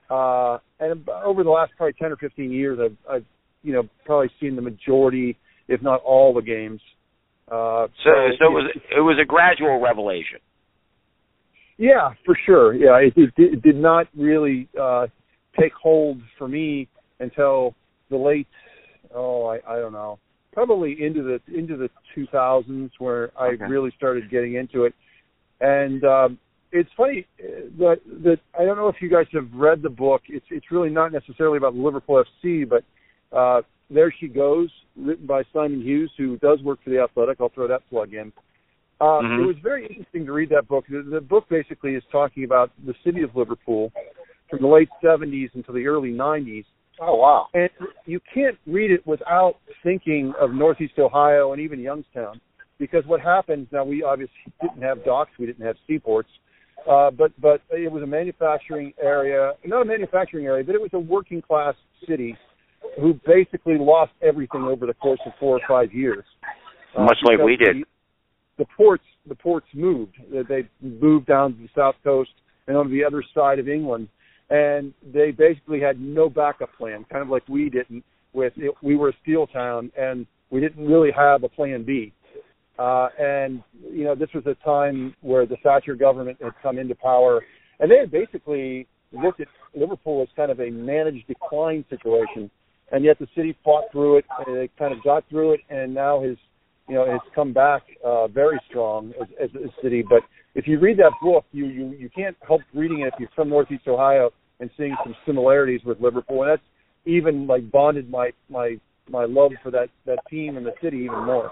Uh, 0.08 0.58
and 0.78 1.08
over 1.24 1.42
the 1.42 1.50
last 1.50 1.72
probably 1.76 1.92
ten 1.94 2.12
or 2.12 2.16
fifteen 2.16 2.52
years, 2.52 2.78
I've, 2.82 2.96
I've 3.10 3.24
you 3.62 3.72
know 3.72 3.88
probably 4.04 4.30
seen 4.40 4.56
the 4.56 4.62
majority, 4.62 5.36
if 5.68 5.82
not 5.82 6.00
all, 6.02 6.32
the 6.32 6.42
games. 6.42 6.80
Uh, 7.50 7.86
So, 8.04 8.10
so 8.38 8.46
it 8.46 8.50
was 8.50 8.76
it 8.96 9.00
was 9.00 9.18
a 9.20 9.24
gradual 9.24 9.80
revelation. 9.80 10.38
Yeah, 11.78 12.10
for 12.24 12.38
sure. 12.46 12.74
Yeah, 12.74 12.96
it, 12.96 13.12
it, 13.16 13.34
did- 13.34 13.54
it 13.54 13.62
did 13.62 13.76
not 13.76 14.06
really 14.16 14.68
uh, 14.80 15.06
take 15.58 15.72
hold 15.74 16.20
for 16.38 16.48
me 16.48 16.88
until 17.20 17.74
the 18.10 18.16
late, 18.16 18.48
oh, 19.14 19.46
I, 19.46 19.56
I 19.68 19.78
don't 19.78 19.92
know, 19.92 20.18
probably 20.52 21.04
into 21.04 21.22
the 21.22 21.40
into 21.54 21.76
the 21.76 21.90
2000s 22.16 22.90
where 22.98 23.30
I 23.38 23.48
Okay. 23.48 23.64
really 23.64 23.92
started 23.96 24.30
getting 24.30 24.54
into 24.54 24.84
it. 24.84 24.94
And 25.60 26.04
um, 26.04 26.38
it's 26.72 26.90
funny 26.96 27.26
uh, 27.40 27.68
that 27.78 28.00
that 28.24 28.38
I 28.58 28.64
don't 28.64 28.76
know 28.76 28.88
if 28.88 28.96
you 29.00 29.08
guys 29.08 29.26
have 29.32 29.48
read 29.54 29.82
the 29.82 29.90
book. 29.90 30.22
It's 30.28 30.46
it's 30.50 30.70
really 30.70 30.90
not 30.90 31.12
necessarily 31.12 31.58
about 31.58 31.74
Liverpool 31.74 32.22
FC, 32.44 32.68
but 32.68 32.84
uh, 33.36 33.62
there 33.90 34.12
she 34.18 34.28
goes, 34.28 34.68
written 34.96 35.26
by 35.26 35.42
Simon 35.52 35.80
Hughes, 35.82 36.10
who 36.16 36.36
does 36.38 36.60
work 36.62 36.80
for 36.82 36.90
the 36.90 36.98
Athletic. 36.98 37.38
I'll 37.40 37.50
throw 37.50 37.68
that 37.68 37.88
plug 37.88 38.14
in. 38.14 38.32
Uh, 39.00 39.20
Mhm. 39.20 39.42
It 39.42 39.46
was 39.46 39.56
very 39.62 39.86
interesting 39.86 40.24
to 40.26 40.32
read 40.32 40.48
that 40.50 40.66
book. 40.68 40.86
The, 40.88 41.02
the 41.02 41.20
book 41.20 41.48
basically 41.48 41.94
is 41.94 42.02
talking 42.10 42.44
about 42.44 42.70
the 42.86 42.94
city 43.04 43.22
of 43.22 43.36
Liverpool 43.36 43.92
from 44.48 44.60
the 44.62 44.68
late 44.68 44.88
70s 45.02 45.48
until 45.54 45.74
the 45.74 45.86
early 45.86 46.10
90s. 46.10 46.64
Oh 47.00 47.16
wow. 47.16 47.46
And 47.54 47.68
you 48.06 48.20
can't 48.32 48.56
read 48.66 48.90
it 48.90 49.06
without 49.06 49.54
thinking 49.82 50.32
of 50.40 50.52
Northeast 50.52 50.94
Ohio 50.98 51.52
and 51.52 51.60
even 51.60 51.78
Youngstown, 51.80 52.40
because 52.78 53.04
what 53.06 53.20
happens 53.20 53.68
now? 53.70 53.84
We 53.84 54.02
obviously 54.02 54.34
didn't 54.62 54.82
have 54.82 55.04
docks, 55.04 55.32
we 55.38 55.46
didn't 55.46 55.66
have 55.66 55.76
seaports, 55.86 56.30
uh, 56.90 57.10
but 57.10 57.32
but 57.40 57.60
it 57.70 57.92
was 57.92 58.02
a 58.02 58.06
manufacturing 58.06 58.92
area, 59.02 59.52
not 59.66 59.82
a 59.82 59.84
manufacturing 59.84 60.46
area, 60.46 60.64
but 60.64 60.74
it 60.74 60.80
was 60.80 60.90
a 60.94 60.98
working 60.98 61.42
class 61.42 61.74
city 62.08 62.34
who 63.00 63.18
basically 63.26 63.76
lost 63.78 64.12
everything 64.22 64.62
over 64.62 64.86
the 64.86 64.94
course 64.94 65.20
of 65.26 65.32
four 65.38 65.56
or 65.56 65.60
five 65.68 65.92
years. 65.92 66.24
Uh, 66.96 67.02
Much 67.02 67.18
like 67.24 67.38
we 67.44 67.56
did. 67.56 67.76
The, 67.76 67.84
the 68.58 68.64
ports, 68.74 69.04
the 69.28 69.34
ports 69.34 69.66
moved. 69.74 70.14
They- 70.30 70.42
They 70.48 70.68
moved 70.80 71.26
down 71.26 71.54
to 71.54 71.58
the 71.62 71.68
south 71.74 71.96
coast 72.02 72.30
and 72.66 72.76
on 72.76 72.90
the 72.90 73.04
other 73.04 73.22
side 73.34 73.58
of 73.58 73.68
England, 73.68 74.08
and 74.50 74.92
they 75.12 75.30
basically 75.30 75.80
had 75.80 76.00
no 76.00 76.28
backup 76.28 76.70
plan, 76.76 77.04
kind 77.10 77.22
of 77.22 77.28
like 77.28 77.48
we 77.48 77.68
didn't. 77.68 78.04
With 78.32 78.52
it, 78.56 78.74
we 78.82 78.96
were 78.96 79.08
a 79.08 79.16
steel 79.22 79.46
town, 79.46 79.90
and 79.98 80.26
we 80.50 80.60
didn't 80.60 80.86
really 80.86 81.10
have 81.10 81.42
a 81.42 81.48
plan 81.48 81.84
B. 81.84 82.12
Uh, 82.78 83.08
and 83.18 83.62
you 83.90 84.04
know, 84.04 84.14
this 84.14 84.28
was 84.34 84.44
a 84.46 84.54
time 84.62 85.14
where 85.22 85.46
the 85.46 85.56
Thatcher 85.62 85.94
government 85.94 86.38
had 86.42 86.52
come 86.62 86.78
into 86.78 86.94
power, 86.94 87.42
and 87.80 87.90
they 87.90 87.96
had 87.96 88.10
basically 88.10 88.86
looked 89.12 89.40
at 89.40 89.48
Liverpool 89.74 90.22
as 90.22 90.28
kind 90.36 90.50
of 90.50 90.60
a 90.60 90.70
managed 90.70 91.26
decline 91.26 91.84
situation, 91.88 92.50
and 92.92 93.04
yet 93.04 93.18
the 93.18 93.26
city 93.34 93.56
fought 93.64 93.84
through 93.90 94.18
it. 94.18 94.26
And 94.46 94.56
they 94.56 94.68
kind 94.78 94.92
of 94.92 95.02
got 95.02 95.24
through 95.30 95.52
it, 95.52 95.60
and 95.70 95.94
now 95.94 96.22
has, 96.22 96.36
you 96.88 96.94
know, 96.94 97.06
has 97.10 97.20
come 97.34 97.52
back 97.52 97.82
uh, 98.04 98.28
very 98.28 98.60
strong 98.68 99.12
as, 99.20 99.28
as 99.42 99.50
a 99.54 99.68
city. 99.82 100.04
But 100.08 100.20
if 100.54 100.66
you 100.66 100.78
read 100.78 100.98
that 100.98 101.12
book, 101.22 101.44
you 101.52 101.66
you 101.66 101.94
you 101.98 102.10
can't 102.10 102.36
help 102.46 102.62
reading 102.74 103.00
it 103.00 103.08
if 103.08 103.14
you're 103.18 103.28
from 103.34 103.48
Northeast 103.48 103.88
Ohio 103.88 104.30
and 104.60 104.70
seeing 104.76 104.96
some 105.04 105.14
similarities 105.26 105.80
with 105.84 106.00
Liverpool, 106.00 106.42
and 106.42 106.52
that's 106.52 106.62
even 107.04 107.46
like 107.46 107.70
bonded 107.70 108.10
my 108.10 108.30
my 108.48 108.76
my 109.10 109.24
love 109.24 109.52
for 109.62 109.70
that 109.70 109.88
that 110.06 110.18
team 110.30 110.56
and 110.56 110.66
the 110.66 110.74
city 110.82 110.98
even 110.98 111.24
more. 111.24 111.50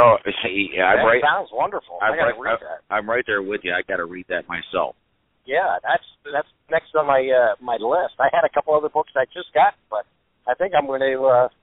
Oh, 0.00 0.16
see, 0.42 0.70
yeah, 0.74 0.84
I'm 0.84 0.98
that 0.98 1.02
right. 1.04 1.22
sounds 1.22 1.50
wonderful. 1.52 1.98
I'm 2.00 2.12
I 2.12 2.16
gotta 2.16 2.40
right, 2.40 2.52
read 2.52 2.58
that. 2.60 2.94
I'm 2.94 3.08
right 3.08 3.24
there 3.26 3.42
with 3.42 3.60
you. 3.64 3.72
I 3.72 3.82
got 3.86 3.96
to 3.96 4.06
read 4.06 4.26
that 4.28 4.44
myself. 4.48 4.96
Yeah, 5.44 5.78
that's 5.82 6.04
that's 6.32 6.48
next 6.70 6.94
on 6.94 7.06
my 7.06 7.20
uh 7.20 7.56
my 7.60 7.76
list. 7.76 8.14
I 8.20 8.28
had 8.32 8.44
a 8.44 8.52
couple 8.52 8.74
other 8.74 8.88
books 8.88 9.12
I 9.16 9.24
just 9.26 9.52
got, 9.52 9.74
but 9.90 10.06
I 10.46 10.54
think 10.54 10.74
I'm 10.74 10.86
going 10.86 11.02
to 11.02 11.22
uh, 11.22 11.48
just 11.48 11.61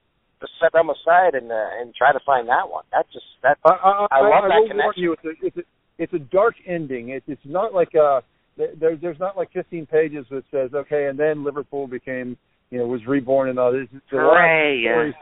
set 0.61 0.71
them 0.73 0.89
aside 0.89 1.35
and 1.35 1.51
uh, 1.51 1.81
and 1.81 1.93
try 1.95 2.11
to 2.13 2.19
find 2.25 2.47
that 2.47 2.69
one. 2.69 2.83
That 2.91 3.05
just 3.11 3.25
that 3.43 3.57
I, 3.65 3.69
I, 3.69 4.07
I 4.11 4.21
love 4.21 4.43
I 4.45 4.47
that 4.47 4.59
will 4.61 4.67
warn 4.77 4.93
connection. 4.93 5.03
you, 5.03 5.13
it's 5.13 5.25
a, 5.25 5.45
it's 5.45 5.57
a 5.57 5.61
it's 5.97 6.13
a 6.13 6.19
dark 6.19 6.55
ending. 6.67 7.09
It's 7.09 7.25
it's 7.27 7.41
not 7.45 7.73
like 7.73 7.89
uh 7.95 8.21
there 8.57 8.95
there's 8.95 9.19
not 9.19 9.37
like 9.37 9.51
15 9.53 9.85
pages 9.85 10.25
that 10.31 10.43
says 10.51 10.71
okay, 10.73 11.07
and 11.07 11.17
then 11.19 11.43
Liverpool 11.43 11.87
became 11.87 12.37
you 12.69 12.79
know 12.79 12.87
was 12.87 13.01
reborn 13.07 13.49
and 13.49 13.59
all 13.59 13.71
this. 13.71 13.87
The 14.11 14.17
last 14.17 14.23
Hooray, 14.35 14.81
yeah. 14.83 14.91
story 14.91 15.09
is 15.09 15.15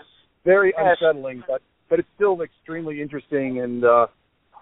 very 0.46 0.74
Yes. 0.78 0.98
unsettling, 1.02 1.44
but 1.48 1.62
but 1.90 2.00
it's 2.00 2.10
still 2.16 2.42
extremely 2.42 3.02
interesting 3.02 3.62
and 3.62 3.84
uh 3.84 4.08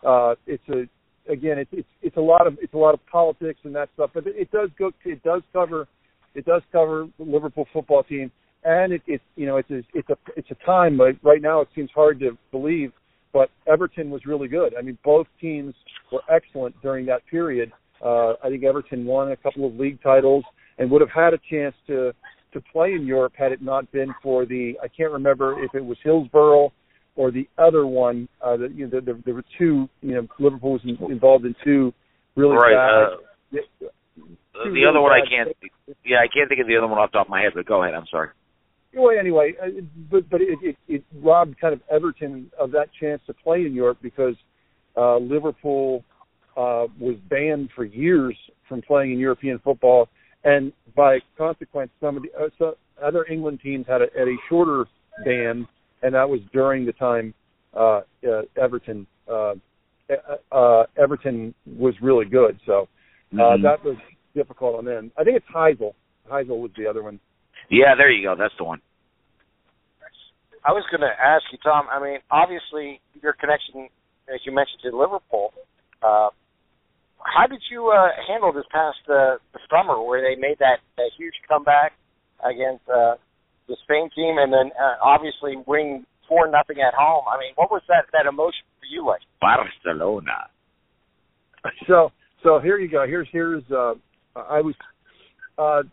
uh 0.06 0.36
it's 0.48 0.64
a 0.70 0.88
again 1.32 1.58
it's 1.58 1.72
it's 1.74 1.88
it's 2.02 2.18
a 2.18 2.22
lot 2.22 2.48
of 2.48 2.58
it's 2.62 2.74
a 2.74 2.78
lot 2.78 2.94
of 2.94 3.00
politics 3.12 3.60
and 3.64 3.76
that 3.76 3.90
stuff, 3.96 4.12
but 4.14 4.26
it, 4.28 4.36
it 4.38 4.52
does 4.52 4.70
go 4.78 4.92
it 5.04 5.22
does 5.24 5.42
cover 5.54 5.88
it 6.34 6.46
does 6.46 6.62
cover 6.72 7.08
the 7.18 7.24
Liverpool 7.24 7.66
football 7.74 8.04
team 8.04 8.32
and 8.66 8.92
it, 8.94 9.02
it's 9.08 9.24
you 9.36 9.46
know 9.46 9.58
it's 9.58 9.72
a, 9.72 9.82
it's 9.94 10.10
a 10.10 10.18
it's 10.36 10.52
a 10.52 10.66
time 10.66 10.98
like 10.98 11.18
right 11.24 11.42
now 11.42 11.62
it 11.62 11.70
seems 11.76 11.90
hard 11.96 12.20
to 12.20 12.38
believe 12.52 12.92
but 13.36 13.50
Everton 13.68 14.10
was 14.10 14.22
really 14.26 14.48
good. 14.48 14.74
I 14.80 14.82
mean, 14.82 14.98
both 15.04 15.28
teams 15.42 15.76
were 16.10 16.22
excellent 16.34 16.82
during 16.82 17.06
that 17.08 17.20
period. 17.30 17.70
Uh, 18.02 18.36
I 18.42 18.48
think 18.48 18.64
Everton 18.64 19.06
won 19.06 19.34
a 19.34 19.36
couple 19.36 19.68
of 19.68 19.76
league 19.76 20.02
titles 20.02 20.46
and 20.78 20.90
would 20.90 21.02
have 21.02 21.12
had 21.14 21.34
a 21.34 21.40
chance 21.50 21.76
to 21.88 22.14
to 22.54 22.62
play 22.72 22.94
in 22.94 23.06
Europe 23.06 23.34
had 23.38 23.52
it 23.52 23.62
not 23.62 23.92
been 23.92 24.16
for 24.24 24.46
the 24.46 24.76
I 24.82 24.88
can't 24.88 25.12
remember 25.12 25.62
if 25.62 25.76
it 25.76 25.84
was 25.84 25.98
Hillsborough 26.02 26.72
or 27.18 27.30
the 27.30 27.46
other 27.58 27.86
one. 27.86 28.30
Uh, 28.42 28.56
that 28.56 28.74
you 28.74 28.88
know, 28.88 29.02
there, 29.02 29.16
there 29.26 29.34
were 29.34 29.44
two. 29.58 29.90
You 30.02 30.16
know, 30.16 30.28
Liverpool 30.40 30.72
was 30.72 30.82
in, 30.86 31.12
involved 31.12 31.44
in 31.44 31.54
two 31.62 31.94
really 32.38 32.56
Right, 32.56 32.72
bad. 32.72 33.60
uh, 33.60 34.70
the 34.72 34.86
other 34.90 35.02
one 35.02 35.12
I 35.12 35.28
can't. 35.28 35.50
Yeah, 36.06 36.20
I 36.24 36.32
can't 36.34 36.48
think 36.48 36.62
of 36.62 36.68
the 36.68 36.78
other 36.78 36.88
one 36.88 37.00
off 37.00 37.12
the 37.12 37.18
top 37.18 37.28
of 37.28 37.32
my 37.32 37.42
head. 37.42 37.52
But 37.54 37.66
go 37.66 37.84
ahead. 37.84 37.96
I'm 37.96 38.08
sorry. 38.10 38.30
Well, 38.96 39.18
anyway, 39.20 39.54
uh, 39.62 39.68
but 40.10 40.30
but 40.30 40.42
it, 40.42 40.58
it, 40.62 40.78
it 40.88 41.04
robbed 41.22 41.60
kind 41.60 41.74
of 41.74 41.82
Everton 41.92 42.50
of 42.58 42.72
that 42.72 42.88
chance 43.00 43.22
to 43.28 43.34
play 43.34 43.66
in 43.66 43.74
Europe 43.74 43.98
because 44.02 44.36
uh, 44.96 45.18
Liverpool 45.18 46.04
uh, 46.56 46.88
was 47.00 47.18
banned 47.30 47.70
for 47.76 47.84
years 47.84 48.36
from 48.70 48.82
playing 48.82 49.12
in 49.12 49.20
European 49.20 49.60
football, 49.60 50.08
and 50.46 50.72
by 50.96 51.20
consequence, 51.38 51.92
some 52.00 52.16
of 52.16 52.24
the 52.24 52.30
uh, 52.40 52.48
so 52.58 52.76
other 53.04 53.26
England 53.30 53.60
teams 53.62 53.86
had 53.88 54.02
a, 54.02 54.08
had 54.18 54.30
a 54.30 54.36
shorter 54.48 54.86
ban, 55.26 55.68
and 56.02 56.16
that 56.16 56.28
was 56.28 56.40
during 56.54 56.86
the 56.86 56.94
time 56.94 57.34
uh, 57.74 58.02
uh, 58.26 58.42
Everton 58.56 59.06
uh, 59.30 59.56
uh, 60.10 60.56
uh, 60.56 60.84
Everton 60.98 61.54
was 61.66 61.96
really 62.02 62.26
good. 62.26 62.58
So 62.66 62.88
uh, 63.34 63.36
Mhm. 63.36 63.62
that 63.64 63.84
was 63.84 63.98
difficult 64.34 64.76
on 64.76 64.86
them. 64.86 65.12
I 65.18 65.24
think 65.26 65.36
it's 65.36 65.48
Heysel. 65.48 65.94
Heysel 66.30 66.60
was 66.62 66.72
the 66.78 66.88
other 66.88 67.04
one. 67.04 67.20
Yeah, 67.70 67.96
there 67.98 68.12
you 68.12 68.24
go. 68.24 68.36
That's 68.38 68.54
the 68.58 68.64
one. 68.64 68.82
I 70.66 70.72
was 70.72 70.84
going 70.90 71.02
to 71.02 71.14
ask 71.14 71.44
you, 71.52 71.60
Tom. 71.62 71.86
I 71.92 72.02
mean, 72.02 72.18
obviously, 72.32 73.00
your 73.22 73.34
connection, 73.34 73.88
as 74.34 74.42
you 74.46 74.52
mentioned, 74.54 74.82
to 74.84 74.98
Liverpool. 74.98 75.54
Uh, 76.02 76.30
how 77.22 77.46
did 77.48 77.62
you 77.70 77.94
uh, 77.94 78.10
handle 78.28 78.54
this 78.54 78.66
past 78.72 78.98
uh, 79.10 79.38
the 79.54 79.62
summer, 79.70 80.02
where 80.02 80.22
they 80.22 80.40
made 80.40 80.58
that, 80.60 80.82
that 80.98 81.10
huge 81.18 81.34
comeback 81.48 81.94
against 82.42 82.86
uh, 82.90 83.16
the 83.68 83.78
Spain 83.84 84.10
team, 84.16 84.38
and 84.38 84.54
then 84.54 84.72
uh, 84.78 84.98
obviously 85.02 85.54
winning 85.68 86.06
four 86.28 86.50
nothing 86.50 86.78
at 86.82 86.94
home? 86.94 87.26
I 87.30 87.38
mean, 87.40 87.54
what 87.56 87.70
was 87.72 87.82
that 87.88 88.06
that 88.14 88.26
emotion 88.28 88.66
for 88.80 88.86
you 88.90 89.06
like? 89.06 89.22
Barcelona. 89.42 90.50
so 91.88 92.12
so 92.44 92.60
here 92.60 92.78
you 92.78 92.90
go. 92.90 93.06
Here's 93.08 93.28
here's 93.32 93.64
uh 93.72 93.94
I 94.36 94.62
was 94.62 94.76
uh 95.58 95.84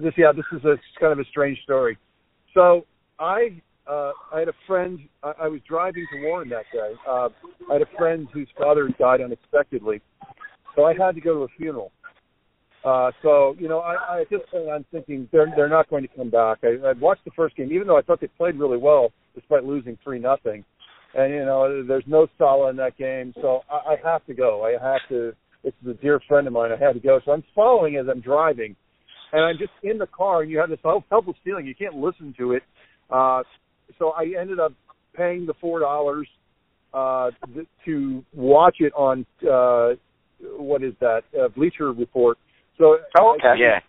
this 0.00 0.14
yeah, 0.16 0.32
this 0.32 0.44
is 0.52 0.64
a 0.64 0.76
kind 1.00 1.12
of 1.12 1.18
a 1.18 1.24
strange 1.30 1.58
story. 1.62 1.98
So 2.54 2.86
I 3.18 3.60
uh 3.86 4.12
I 4.32 4.40
had 4.40 4.48
a 4.48 4.54
friend 4.66 4.98
I, 5.22 5.32
I 5.42 5.48
was 5.48 5.60
driving 5.68 6.06
to 6.12 6.26
Warren 6.26 6.48
that 6.50 6.64
day. 6.72 6.94
Uh 7.08 7.28
I 7.70 7.74
had 7.74 7.82
a 7.82 7.96
friend 7.96 8.28
whose 8.32 8.48
father 8.56 8.88
died 8.98 9.20
unexpectedly. 9.20 10.00
So 10.76 10.84
I 10.84 10.94
had 10.94 11.14
to 11.14 11.20
go 11.20 11.34
to 11.34 11.40
a 11.40 11.48
funeral. 11.56 11.92
Uh 12.84 13.10
so, 13.22 13.56
you 13.58 13.68
know, 13.68 13.80
I, 13.80 13.94
I 13.94 14.20
at 14.22 14.30
this 14.30 14.40
point 14.50 14.68
I'm 14.68 14.84
thinking 14.90 15.28
they're 15.32 15.52
they're 15.56 15.68
not 15.68 15.90
going 15.90 16.02
to 16.02 16.14
come 16.16 16.30
back. 16.30 16.58
I 16.62 16.88
I 16.88 16.92
watched 16.92 17.24
the 17.24 17.32
first 17.36 17.56
game, 17.56 17.72
even 17.72 17.86
though 17.86 17.98
I 17.98 18.02
thought 18.02 18.20
they 18.20 18.28
played 18.28 18.56
really 18.56 18.78
well 18.78 19.12
despite 19.34 19.64
losing 19.64 19.98
three 20.02 20.18
nothing. 20.18 20.64
And 21.14 21.32
you 21.32 21.44
know, 21.44 21.84
there's 21.86 22.04
no 22.06 22.26
Salah 22.36 22.70
in 22.70 22.76
that 22.76 22.98
game, 22.98 23.32
so 23.40 23.62
I, 23.70 23.94
I 23.94 23.96
have 24.04 24.24
to 24.26 24.34
go. 24.34 24.64
I 24.64 24.72
have 24.72 25.00
to 25.08 25.32
is 25.64 25.72
a 25.88 25.94
dear 25.94 26.20
friend 26.28 26.46
of 26.46 26.52
mine. 26.52 26.70
I 26.72 26.76
had 26.76 26.92
to 26.94 27.00
go, 27.00 27.20
so 27.24 27.32
I'm 27.32 27.44
following 27.54 27.96
as 27.96 28.06
I'm 28.08 28.20
driving, 28.20 28.76
and 29.32 29.42
I'm 29.44 29.58
just 29.58 29.72
in 29.82 29.98
the 29.98 30.06
car, 30.06 30.42
and 30.42 30.50
you 30.50 30.58
have 30.58 30.70
this 30.70 30.78
help- 30.82 31.04
helpless 31.10 31.36
feeling 31.44 31.66
you 31.66 31.74
can't 31.74 31.94
listen 31.94 32.34
to 32.38 32.52
it. 32.52 32.62
Uh, 33.10 33.42
so 33.98 34.10
I 34.10 34.32
ended 34.38 34.60
up 34.60 34.72
paying 35.14 35.46
the 35.46 35.54
four 35.60 35.80
dollars 35.80 36.28
uh, 36.94 37.30
th- 37.54 37.66
to 37.84 38.24
watch 38.34 38.76
it 38.80 38.92
on 38.94 39.26
uh, 39.50 39.90
what 40.56 40.82
is 40.82 40.94
that 41.00 41.22
uh, 41.38 41.48
Bleacher 41.48 41.92
Report. 41.92 42.38
So 42.78 42.98
Oh, 43.18 43.36
okay. 43.38 43.54
Yeah. 43.58 43.80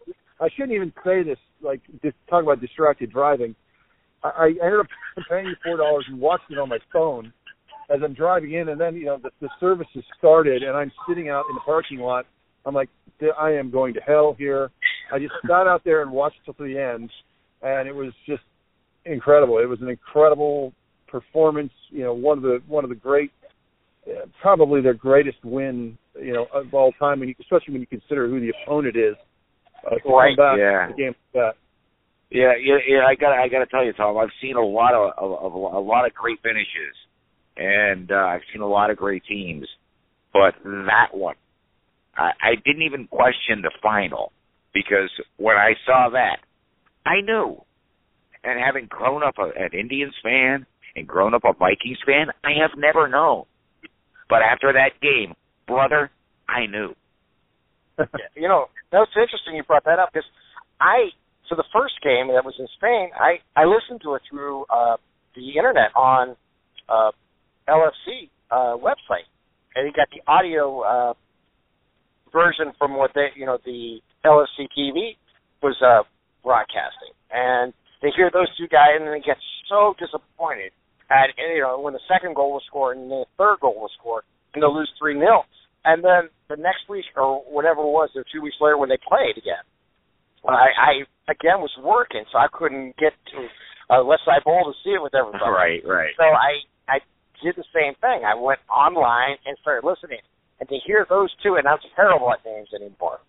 I 0.42 0.48
shouldn't 0.56 0.74
even 0.74 0.94
say 1.06 1.24
this. 1.24 1.38
Like, 1.62 1.82
just 2.02 2.16
talk 2.30 2.44
about 2.44 2.62
distracted 2.62 3.12
driving. 3.12 3.56
I, 4.24 4.30
I 4.30 4.48
ended 4.64 4.80
up 4.82 4.88
paying 5.30 5.46
the 5.46 5.56
four 5.64 5.78
dollars 5.78 6.06
and 6.10 6.20
watched 6.20 6.50
it 6.50 6.58
on 6.58 6.70
my 6.70 6.80
phone 6.92 7.34
as 7.90 8.00
I'm 8.04 8.14
driving 8.14 8.54
in, 8.54 8.70
and 8.70 8.80
then 8.80 8.96
you 8.96 9.06
know 9.06 9.18
the, 9.22 9.32
the 9.42 9.50
service 9.60 9.88
has 9.96 10.04
started, 10.18 10.64
and 10.64 10.76
I'm 10.76 10.92
sitting 11.08 11.30
out 11.30 11.46
in 11.50 11.56
the 11.56 11.62
parking 11.66 12.00
lot. 12.00 12.26
I'm 12.66 12.74
like, 12.76 12.90
I 13.40 13.52
am 13.52 13.72
going 13.72 13.94
to 13.96 14.00
hell 14.02 14.36
here. 14.38 14.70
I 15.12 15.20
just 15.20 15.34
sat 15.44 15.68
out 15.68 15.84
there 15.84 16.02
and 16.02 16.12
watched 16.12 16.38
till 16.46 16.56
the 16.58 16.78
end, 16.78 17.10
and 17.62 17.88
it 17.88 17.96
was 17.96 18.14
just 18.28 18.44
incredible. 19.06 19.60
It 19.60 19.66
was 19.66 19.82
an 19.82 19.90
incredible 19.90 20.74
performance. 21.08 21.72
You 21.90 22.04
know, 22.04 22.14
one 22.14 22.38
of 22.38 22.44
the 22.44 22.60
one 22.68 22.84
of 22.84 22.90
the 22.90 22.96
great, 22.96 23.32
uh, 24.08 24.26
probably 24.42 24.82
their 24.82 24.94
greatest 24.94 25.38
win, 25.44 25.98
you 26.22 26.34
know, 26.34 26.48
of 26.54 26.74
all 26.74 26.92
time. 26.94 27.20
When 27.20 27.30
you, 27.30 27.36
especially 27.40 27.74
when 27.74 27.82
you 27.82 27.88
consider 27.88 28.28
who 28.28 28.40
the 28.40 28.54
opponent 28.64 28.96
is, 28.96 29.16
uh, 29.86 29.96
to 29.96 30.10
Right, 30.10 30.36
come 30.38 30.46
back 30.46 30.58
yeah. 30.60 30.90
a 30.90 30.96
game 30.96 31.08
like 31.08 31.34
that. 31.34 31.52
Yeah, 32.32 32.54
yeah, 32.62 32.78
yeah. 32.88 33.06
I 33.08 33.16
got, 33.16 33.32
I 33.32 33.48
got 33.48 33.60
to 33.60 33.66
tell 33.66 33.84
you, 33.84 33.94
Tom. 33.94 34.16
I've 34.18 34.30
seen 34.40 34.56
a 34.56 34.64
lot 34.64 34.94
of, 34.94 35.14
of, 35.18 35.46
of 35.46 35.54
a 35.54 35.80
lot 35.80 36.06
of 36.06 36.14
great 36.14 36.40
finishes, 36.44 36.94
and 37.58 38.12
uh, 38.12 38.16
I've 38.16 38.42
seen 38.54 38.62
a 38.62 38.68
lot 38.68 38.92
of 38.92 38.98
great 38.98 39.24
teams. 39.28 39.68
But 40.32 40.54
that 40.64 41.10
one, 41.14 41.36
I, 42.16 42.30
I 42.40 42.56
didn't 42.64 42.84
even 42.84 43.08
question 43.08 43.64
the 43.64 43.72
final 43.82 44.32
because 44.74 45.10
when 45.38 45.56
I 45.56 45.74
saw 45.86 46.10
that, 46.12 46.40
I 47.06 47.22
knew. 47.22 47.62
And 48.44 48.60
having 48.64 48.88
grown 48.88 49.24
up 49.24 49.36
a, 49.38 49.44
an 49.44 49.72
Indians 49.78 50.14
fan 50.24 50.66
and 50.96 51.08
grown 51.08 51.34
up 51.34 51.42
a 51.44 51.54
Vikings 51.54 52.00
fan, 52.06 52.28
I 52.44 52.52
have 52.62 52.78
never 52.78 53.08
known. 53.08 53.46
But 54.30 54.42
after 54.42 54.72
that 54.74 55.02
game, 55.02 55.36
brother, 55.68 56.12
I 56.48 56.68
knew. 56.68 56.96
you 58.36 58.48
know, 58.48 58.68
that's 58.92 59.12
interesting 59.16 59.56
you 59.56 59.64
brought 59.64 59.86
that 59.86 60.00
up 60.00 60.10
because 60.14 60.28
I 60.80 61.10
so 61.50 61.56
the 61.56 61.66
first 61.74 61.96
game 62.04 62.28
that 62.28 62.46
was 62.46 62.56
in 62.60 62.68
Spain, 62.78 63.10
I 63.18 63.42
I 63.60 63.66
listened 63.66 64.02
to 64.04 64.16
it 64.16 64.22
through 64.30 64.66
uh, 64.70 64.98
the 65.36 65.58
internet 65.58 65.92
on 65.96 66.36
uh, 66.88 67.12
LFC 67.68 68.30
uh, 68.52 68.78
website, 68.78 69.28
and 69.76 69.86
you 69.86 69.94
got 69.94 70.08
the 70.14 70.22
audio 70.32 70.82
uh, 70.82 71.14
version 72.32 72.74
from 72.78 72.98
what 72.98 73.12
they 73.16 73.30
you 73.36 73.46
know 73.46 73.58
the 73.66 74.00
LFC 74.26 74.68
TV 74.78 75.16
was 75.62 75.76
uh, 75.82 76.04
broadcasting, 76.44 77.14
and 77.32 77.74
they 78.02 78.10
hear 78.16 78.30
those 78.32 78.48
two 78.58 78.68
guys 78.68 79.00
and 79.00 79.08
they 79.08 79.20
get 79.20 79.38
so 79.68 79.94
disappointed 80.00 80.72
at 81.12 81.30
you 81.38 81.62
know 81.62 81.80
when 81.80 81.94
the 81.94 82.04
second 82.08 82.36
goal 82.36 82.54
was 82.54 82.64
scored 82.68 82.98
and 82.98 83.10
the 83.10 83.26
third 83.38 83.58
goal 83.62 83.76
was 83.76 83.92
scored 84.00 84.24
and 84.54 84.64
they 84.64 84.68
lose 84.68 84.90
three 85.00 85.18
0 85.18 85.44
and 85.86 86.04
then 86.04 86.30
the 86.50 86.58
next 86.58 86.90
week 86.90 87.06
or 87.16 87.42
whatever 87.48 87.82
it 87.82 87.94
was, 87.94 88.10
or 88.16 88.26
two 88.34 88.42
weeks 88.42 88.58
later 88.60 88.78
when 88.78 88.90
they 88.90 89.00
played 89.00 89.38
again, 89.38 89.64
I, 90.44 90.72
I 90.76 90.92
again 91.32 91.60
was 91.60 91.72
working, 91.84 92.24
so 92.32 92.38
I 92.38 92.48
couldn't 92.52 92.96
get 92.98 93.14
to 93.36 93.40
uh, 93.94 94.04
West 94.04 94.24
Side 94.26 94.44
Bowl 94.44 94.64
to 94.66 94.74
see 94.84 94.96
it 94.96 95.02
with 95.02 95.14
everybody. 95.16 95.46
Right, 95.50 95.82
right. 95.86 96.14
So 96.18 96.24
I 96.24 96.64
I 96.88 96.98
did 97.44 97.56
the 97.56 97.68
same 97.76 97.94
thing. 98.02 98.24
I 98.24 98.36
went 98.36 98.60
online 98.72 99.38
and 99.46 99.58
started 99.62 99.86
listening, 99.88 100.24
and 100.60 100.68
to 100.70 100.76
hear 100.86 101.06
those 101.10 101.30
two, 101.44 101.56
and 101.56 101.68
I'm 101.68 101.80
terrible 101.96 102.32
at 102.32 102.44
names 102.46 102.70
anymore, 102.76 103.20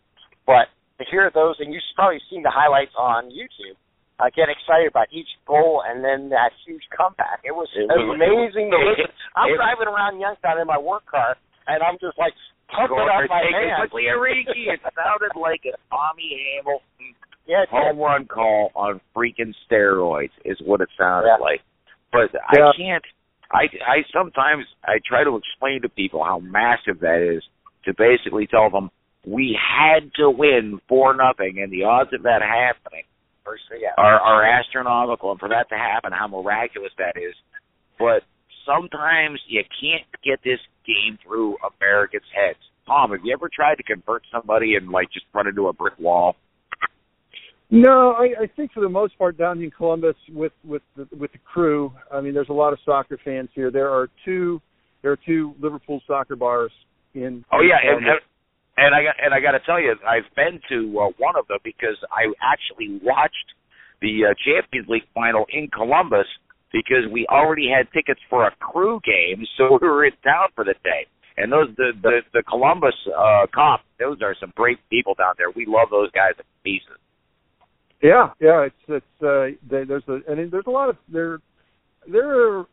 but 0.46 0.66
to 0.99 1.04
hear 1.10 1.30
those, 1.32 1.56
and 1.60 1.72
you've 1.72 1.82
probably 1.94 2.20
seen 2.28 2.42
the 2.42 2.50
highlights 2.52 2.92
on 2.99 3.30
YouTube. 3.30 3.76
I 4.20 4.28
get 4.28 4.52
excited 4.52 4.88
about 4.92 5.08
each 5.12 5.32
goal 5.49 5.80
and 5.88 6.04
then 6.04 6.28
that 6.28 6.52
huge 6.66 6.84
comeback. 6.92 7.40
It 7.42 7.52
was, 7.56 7.68
It 7.72 7.88
was- 7.88 8.14
amazing 8.20 8.70
to 8.70 8.76
it- 8.76 8.99
listen. 9.00 9.12
I'm 9.34 9.54
driving 9.56 9.88
around 9.88 10.20
Youngstown 10.20 10.58
in 10.60 10.66
my 10.66 10.76
work 10.76 11.06
car, 11.06 11.37
and 11.66 11.82
I'm 11.82 11.96
just 11.99 12.18
like 12.18 12.34
pumping 12.68 12.99
up 12.99 13.30
my 13.30 13.40
hands. 13.40 13.88
It 13.94 14.80
sounded 14.94 15.32
like 15.40 15.64
a 15.64 15.72
Tommy 15.88 16.37
Hamilton 16.56 17.14
Yeah, 17.46 17.64
home 17.70 17.99
run 17.99 18.26
call 18.26 18.70
on 18.76 19.00
freaking 19.16 19.54
steroids 19.66 20.30
is 20.44 20.60
what 20.60 20.80
it 20.82 20.88
sounded 20.99 21.28
Yeah. 21.28 21.37
like. 21.40 21.62
But 22.12 22.30
Yeah. 22.34 22.70
I 22.70 22.72
can't. 22.76 23.04
I 23.52 23.64
I 23.87 23.97
sometimes 24.12 24.64
I 24.85 24.99
try 25.07 25.25
to 25.25 25.37
explain 25.37 25.83
to 25.83 25.88
people 25.88 26.25
how 26.25 26.38
massive 26.38 27.00
that 27.00 27.23
is 27.23 27.42
to 27.85 27.95
basically 27.95 28.47
tell 28.47 28.71
them 28.71 28.90
we 29.26 29.59
had 29.59 30.11
to 30.16 30.30
win 30.30 30.80
four 30.88 31.14
nothing, 31.14 31.59
and 31.62 31.73
the 31.73 31.85
odds 31.85 32.11
of 32.14 32.23
that 32.23 32.42
happening 32.42 33.04
are 33.99 34.21
are 34.21 34.45
astronomical, 34.45 35.30
and 35.33 35.40
for 35.40 35.49
that 35.49 35.69
to 35.71 35.76
happen, 35.76 36.12
how 36.12 36.28
miraculous 36.28 36.92
that 36.99 37.16
is. 37.16 37.35
But 37.99 38.23
sometimes 38.64 39.40
you 39.49 39.62
can't 39.80 40.07
get 40.25 40.40
this 40.45 40.61
game 40.87 41.19
through 41.25 41.57
Americans' 41.80 42.23
heads. 42.35 42.59
Tom, 42.87 43.11
have 43.11 43.21
you 43.25 43.33
ever 43.33 43.49
tried 43.54 43.76
to 43.76 43.83
convert 43.83 44.23
somebody 44.33 44.75
and 44.75 44.90
like 44.90 45.11
just 45.12 45.26
run 45.35 45.47
into 45.47 45.69
a 45.69 45.73
brick 45.73 45.99
wall? 45.99 46.37
No, 47.71 48.12
I, 48.12 48.43
I 48.43 48.47
think 48.57 48.73
for 48.73 48.81
the 48.81 48.89
most 48.89 49.17
part 49.17 49.39
down 49.39 49.62
in 49.62 49.71
Columbus 49.71 50.17
with 50.31 50.53
with 50.65 50.83
the, 50.97 51.07
with 51.17 51.31
the 51.33 51.39
crew. 51.39 51.93
I 52.12 52.21
mean, 52.21 52.35
there's 52.35 52.49
a 52.49 52.55
lot 52.55 52.73
of 52.73 52.81
soccer 52.85 53.19
fans 53.25 53.49
here. 53.55 53.71
There 53.71 53.89
are 53.89 54.09
two 54.25 54.61
there 55.03 55.12
are 55.12 55.19
two 55.25 55.55
Liverpool 55.61 56.00
soccer 56.07 56.35
bars 56.37 56.73
in. 57.15 57.45
Oh 57.53 57.61
yeah, 57.61 57.79
and, 57.81 58.05
Columbus. 58.05 58.25
and 58.77 58.95
I 58.95 59.03
got 59.05 59.15
and 59.23 59.35
I 59.35 59.41
got 59.41 59.53
to 59.53 59.61
tell 59.65 59.81
you, 59.81 59.95
I've 60.07 60.29
been 60.35 60.61
to 60.69 60.99
uh, 60.99 61.09
one 61.19 61.37
of 61.39 61.47
them 61.47 61.59
because 61.62 61.97
I 62.11 62.33
actually 62.43 63.00
watched 63.05 63.55
the 64.03 64.31
uh, 64.31 64.35
Champions 64.45 64.89
League 64.89 65.07
final 65.15 65.47
in 65.53 65.69
Columbus 65.69 66.27
because 66.73 67.07
we 67.12 67.27
already 67.31 67.69
had 67.71 67.87
tickets 67.93 68.21
for 68.29 68.47
a 68.47 68.50
crew 68.59 69.00
game, 69.05 69.45
so 69.57 69.79
we 69.81 69.87
were 69.87 70.05
in 70.05 70.12
town 70.25 70.49
for 70.57 70.65
the 70.65 70.75
day. 70.83 71.07
And 71.37 71.53
those 71.53 71.69
the 71.77 71.93
the, 72.03 72.21
the 72.35 72.43
Columbus 72.43 72.99
uh, 73.17 73.47
cop, 73.55 73.83
those 74.00 74.19
are 74.23 74.35
some 74.41 74.53
great 74.57 74.79
people 74.91 75.15
down 75.15 75.35
there. 75.39 75.55
We 75.55 75.67
love 75.67 75.87
those 75.91 76.11
guys 76.11 76.35
to 76.39 76.45
pieces. 76.65 76.99
Yeah, 78.02 78.30
yeah, 78.40 78.66
it's 78.66 78.75
it's 78.88 79.23
uh 79.23 79.57
they, 79.71 79.85
there's 79.85 80.04
a 80.09 80.21
and 80.30 80.50
there's 80.50 80.64
a 80.66 80.71
lot 80.71 80.88
of 80.88 80.97
there 81.12 81.38
there 82.11 82.59
are 82.59 82.66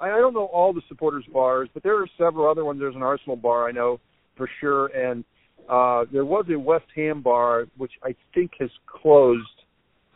I 0.00 0.08
don't 0.08 0.34
know 0.34 0.46
all 0.46 0.72
the 0.72 0.82
supporters 0.88 1.24
bars, 1.32 1.68
but 1.72 1.82
there 1.82 1.98
are 2.00 2.06
several 2.18 2.50
other 2.50 2.64
ones. 2.64 2.80
There's 2.80 2.94
an 2.94 3.02
Arsenal 3.02 3.36
bar 3.36 3.68
I 3.68 3.72
know 3.72 3.98
for 4.36 4.48
sure, 4.60 4.86
and 4.88 5.24
uh 5.70 6.04
there 6.12 6.26
was 6.26 6.44
a 6.54 6.58
West 6.58 6.86
Ham 6.96 7.22
bar 7.22 7.64
which 7.76 7.92
I 8.02 8.14
think 8.34 8.52
has 8.60 8.70
closed. 8.86 9.48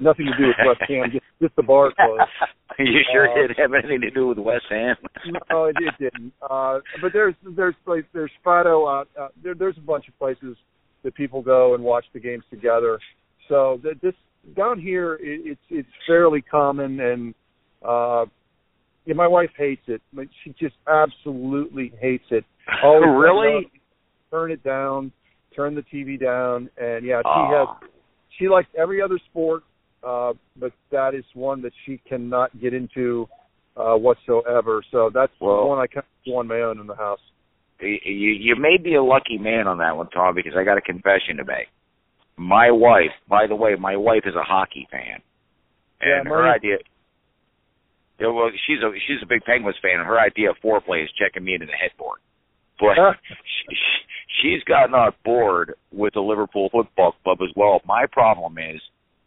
Nothing 0.00 0.26
to 0.26 0.32
do 0.38 0.46
with 0.48 0.56
West 0.66 0.82
Ham, 0.88 1.06
just 1.12 1.25
just 1.40 1.56
the 1.56 1.62
bar 1.62 1.90
closed. 1.96 2.22
you 2.78 3.00
sure 3.10 3.30
Uh, 3.30 3.48
did 3.48 3.56
have 3.58 3.72
anything 3.72 4.02
to 4.02 4.10
do 4.10 4.26
with 4.26 4.38
West 4.38 4.66
Ham? 4.68 4.96
no, 5.50 5.64
it, 5.64 5.76
it 5.80 5.94
didn't. 5.98 6.32
Uh, 6.42 6.80
but 7.00 7.12
there's 7.14 7.34
there's 7.56 7.75
like 7.87 8.04
there's 8.12 8.30
Fado 8.44 8.87
out. 8.87 9.08
Uh, 9.18 9.28
there, 9.42 9.54
there's 9.54 9.78
a 9.78 9.87
bunch 9.87 10.08
of 10.08 10.18
places 10.18 10.56
that 11.04 11.14
people 11.14 11.40
go 11.40 11.75
and 11.75 11.82
watch 11.82 12.04
the 12.12 12.20
games 12.20 12.44
together. 12.50 12.98
So 13.48 13.80
that 13.82 14.00
this 14.02 14.14
down 14.57 14.80
here, 14.80 15.14
it, 15.14 15.42
it's 15.45 15.61
it's 15.71 15.88
fairly 16.07 16.42
common, 16.42 17.00
and 17.00 17.35
uh, 17.83 18.25
yeah, 19.04 19.14
my 19.14 19.26
wife 19.26 19.50
hates 19.57 19.83
it. 19.87 20.02
She 20.45 20.54
just 20.59 20.75
absolutely 20.87 21.92
hates 22.00 22.25
it. 22.30 22.45
Always 22.85 23.09
really? 23.16 23.71
turn 24.30 24.50
it 24.50 24.62
down, 24.62 25.12
turn 25.57 25.75
the 25.75 25.83
TV 25.83 26.21
down, 26.21 26.68
and 26.76 27.04
yeah, 27.04 27.23
she 27.23 27.54
has 27.54 27.90
she 28.38 28.49
likes 28.49 28.68
every 28.78 29.00
other 29.02 29.18
sport, 29.30 29.62
uh, 30.07 30.33
but 30.59 30.73
that 30.92 31.14
is 31.14 31.25
one 31.35 31.62
that 31.62 31.73
she 31.87 32.00
cannot 32.09 32.59
get 32.61 32.75
into 32.75 33.28
uh, 33.76 33.95
whatsoever. 33.95 34.83
So 34.90 35.11
that's 35.12 35.33
Well- 35.40 35.68
one 35.68 35.78
I 35.78 35.87
kind 35.87 35.99
of 36.04 36.25
do 36.25 36.37
on 36.37 36.47
my 36.47 36.61
own 36.61 36.78
in 36.80 36.87
the 36.87 36.97
house. 36.97 37.21
you 37.80 37.88
you 38.04 38.57
may 38.57 38.76
be 38.76 38.95
a 38.95 39.02
lucky 39.02 39.38
man 39.38 39.66
on 39.66 39.78
that 39.78 39.97
one, 39.97 40.09
Tom, 40.11 40.35
because 40.35 40.52
I 40.57 40.64
got 40.64 40.78
a 40.78 40.83
confession 40.83 41.37
to 41.38 41.45
make. 41.45 41.68
My 42.38 42.71
wife, 42.71 43.11
by 43.28 43.47
the 43.49 43.57
way, 43.57 43.75
my 43.78 43.97
wife 43.97 44.23
is 44.25 44.35
a 44.37 44.42
hockey 44.42 44.87
fan, 44.90 45.21
and 46.00 46.25
Yeah, 46.25 46.30
her 46.30 46.49
idea. 46.49 46.78
Yeah, 48.21 48.28
well, 48.28 48.50
she's 48.66 48.78
a 48.78 48.90
she's 49.07 49.23
a 49.23 49.26
big 49.26 49.42
Penguins 49.45 49.76
fan, 49.83 49.99
and 49.99 50.07
her 50.07 50.21
idea 50.21 50.50
of 50.50 50.57
foreplay 50.64 51.02
is 51.02 51.11
checking 51.18 51.45
me 51.45 51.54
into 51.54 51.66
the 51.66 51.73
headboard. 51.73 52.21
But 52.78 52.97
she, 53.68 53.76
she's 54.40 54.62
gotten 54.64 54.95
on 54.95 55.12
board 55.25 55.75
with 55.92 56.14
the 56.14 56.21
Liverpool 56.21 56.68
Football 56.71 57.14
Club 57.24 57.38
as 57.42 57.51
well. 57.57 57.81
My 57.87 58.07
problem 58.11 58.57
is, 58.59 58.81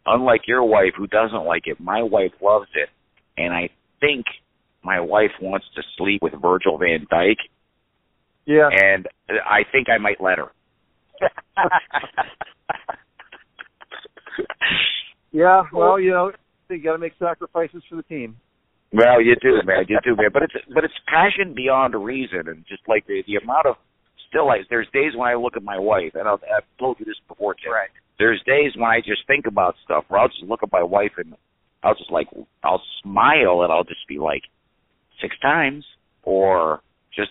unlike 0.06 0.42
your 0.46 0.64
wife 0.64 0.92
who 0.96 1.06
doesn't 1.06 1.44
like 1.44 1.66
it, 1.66 1.80
my 1.80 2.02
wife 2.02 2.32
loves 2.40 2.68
it, 2.74 2.88
and 3.36 3.52
I 3.52 3.68
think 4.00 4.24
my 4.82 5.00
wife 5.00 5.32
wants 5.40 5.66
to 5.76 5.82
sleep 5.96 6.22
with 6.22 6.32
Virgil 6.40 6.78
van 6.78 7.06
Dijk, 7.12 7.36
Yeah, 8.46 8.68
and 8.72 9.06
I 9.28 9.64
think 9.70 9.88
I 9.88 9.98
might 9.98 10.20
let 10.20 10.38
her. 10.38 10.48
yeah. 15.32 15.62
Well, 15.72 16.00
you 16.00 16.10
know, 16.10 16.32
you 16.70 16.82
got 16.82 16.92
to 16.92 16.98
make 16.98 17.12
sacrifices 17.18 17.82
for 17.88 17.96
the 17.96 18.02
team. 18.04 18.36
Well, 18.92 19.22
you 19.22 19.36
do, 19.40 19.60
man. 19.64 19.84
You 19.88 19.98
do, 20.04 20.16
man. 20.16 20.30
But 20.32 20.42
it's 20.42 20.54
but 20.74 20.84
it's 20.84 20.94
passion 21.08 21.54
beyond 21.54 21.94
reason, 21.94 22.44
and 22.46 22.64
just 22.68 22.82
like 22.86 23.06
the 23.06 23.22
the 23.26 23.36
amount 23.36 23.66
of 23.66 23.76
still, 24.28 24.46
like 24.46 24.62
there's 24.68 24.88
days 24.92 25.12
when 25.16 25.28
I 25.28 25.34
look 25.34 25.56
at 25.56 25.62
my 25.62 25.78
wife, 25.78 26.12
and 26.14 26.28
I'll, 26.28 26.40
I've 26.54 26.64
told 26.78 26.98
you 26.98 27.06
this 27.06 27.20
before, 27.28 27.54
Tim. 27.54 27.72
Right. 27.72 27.88
There's 28.18 28.42
days 28.46 28.72
when 28.76 28.88
I 28.90 29.00
just 29.00 29.26
think 29.26 29.46
about 29.46 29.74
stuff, 29.84 30.04
where 30.08 30.20
I'll 30.20 30.28
just 30.28 30.42
look 30.42 30.62
at 30.62 30.70
my 30.70 30.82
wife 30.82 31.12
and 31.16 31.34
I'll 31.82 31.94
just 31.94 32.10
like 32.10 32.28
I'll 32.62 32.82
smile 33.02 33.62
and 33.62 33.72
I'll 33.72 33.84
just 33.84 34.06
be 34.08 34.18
like 34.18 34.42
six 35.20 35.34
times 35.40 35.84
or 36.22 36.80
just 37.16 37.30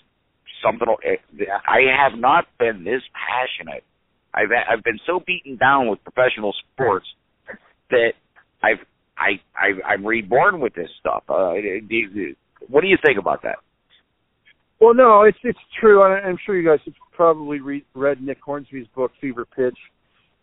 something. 0.64 0.88
Eh, 1.06 1.46
I 1.68 1.80
have 1.98 2.20
not 2.20 2.46
been 2.60 2.84
this 2.84 3.02
passionate. 3.14 3.84
I've 4.34 4.50
I've 4.70 4.84
been 4.84 5.00
so 5.06 5.22
beaten 5.26 5.58
down 5.58 5.89
with 5.89 6.04
professional 6.04 6.54
sports 6.74 7.06
that 7.89 8.13
I've 8.63 8.80
I, 9.17 9.39
I 9.56 9.94
I'm 9.94 10.06
reborn 10.06 10.60
with 10.60 10.74
this 10.74 10.89
stuff. 11.00 11.24
Uh, 11.30 11.54
what 12.70 12.82
do 12.82 12.88
you 12.88 12.98
think 13.04 13.20
about 13.20 13.44
that? 13.44 13.58
Well, 14.80 14.94
no, 14.94 15.24
it's 15.24 15.38
it's 15.44 15.60
true. 15.80 16.02
I'm 16.02 16.38
sure 16.46 16.58
you 16.58 16.67
guys 16.67 16.80
have 16.86 16.96
probably 17.12 17.60
re- 17.60 17.86
read 17.94 18.22
Nick 18.22 18.39
Hornby's 18.44 18.88
book 18.96 19.12
Fever 19.22 19.46
Pitch, 19.46 19.78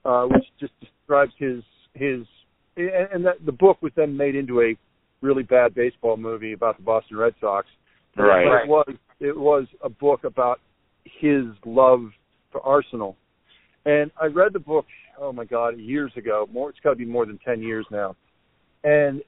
uh, 0.05 0.25
which 0.27 0.45
just 0.61 0.73
describes 0.81 1.33
his 1.39 1.63
his 1.95 2.25
and, 2.77 3.09
and 3.13 3.27
that 3.27 3.45
the 3.45 3.53
book 3.53 3.83
was 3.83 3.93
then 3.97 4.17
made 4.17 4.37
into 4.37 4.61
a 4.61 4.77
really 5.21 5.43
bad 5.43 5.75
baseball 5.75 6.17
movie 6.17 6.53
about 6.53 6.77
the 6.77 6.85
Boston 6.85 7.17
Red 7.17 7.35
Sox. 7.41 7.67
But 8.17 8.23
Right. 8.25 8.63
it 8.63 8.69
was 8.69 8.95
it 9.21 9.37
was 9.37 9.67
a 9.83 9.89
book 9.89 10.25
about 10.25 10.61
his 11.05 11.47
love 11.65 12.11
for 12.53 12.61
Arsenal, 12.63 13.17
and 13.89 14.11
I 14.21 14.27
read 14.27 14.53
the 14.53 14.59
book. 14.59 14.85
Oh 15.19 15.33
my 15.33 15.47
God, 15.47 15.79
years 15.79 16.13
ago. 16.17 16.47
More, 16.53 16.69
it's 16.71 16.79
got 16.81 16.91
to 16.91 16.97
be 16.97 17.07
more 17.07 17.25
than 17.25 17.39
ten 17.45 17.63
years 17.63 17.87
now. 17.91 18.15
And 18.85 19.23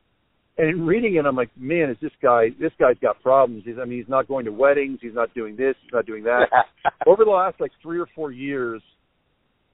and 0.58 0.86
reading 0.86 1.14
it, 1.14 1.24
I'm 1.24 1.34
like, 1.34 1.48
man, 1.56 1.88
is 1.88 1.96
this 2.02 2.12
guy? 2.22 2.48
This 2.60 2.72
guy's 2.78 2.98
got 3.00 3.22
problems. 3.22 3.62
He's, 3.64 3.76
I 3.80 3.86
mean, 3.86 3.98
he's 3.98 4.08
not 4.08 4.28
going 4.28 4.44
to 4.44 4.52
weddings. 4.52 4.98
He's 5.00 5.14
not 5.14 5.32
doing 5.32 5.56
this. 5.56 5.74
He's 5.82 5.92
not 5.92 6.04
doing 6.04 6.24
that. 6.24 6.48
Over 7.06 7.24
the 7.24 7.30
last 7.30 7.58
like 7.58 7.70
three 7.82 7.98
or 7.98 8.06
four 8.14 8.30
years, 8.30 8.82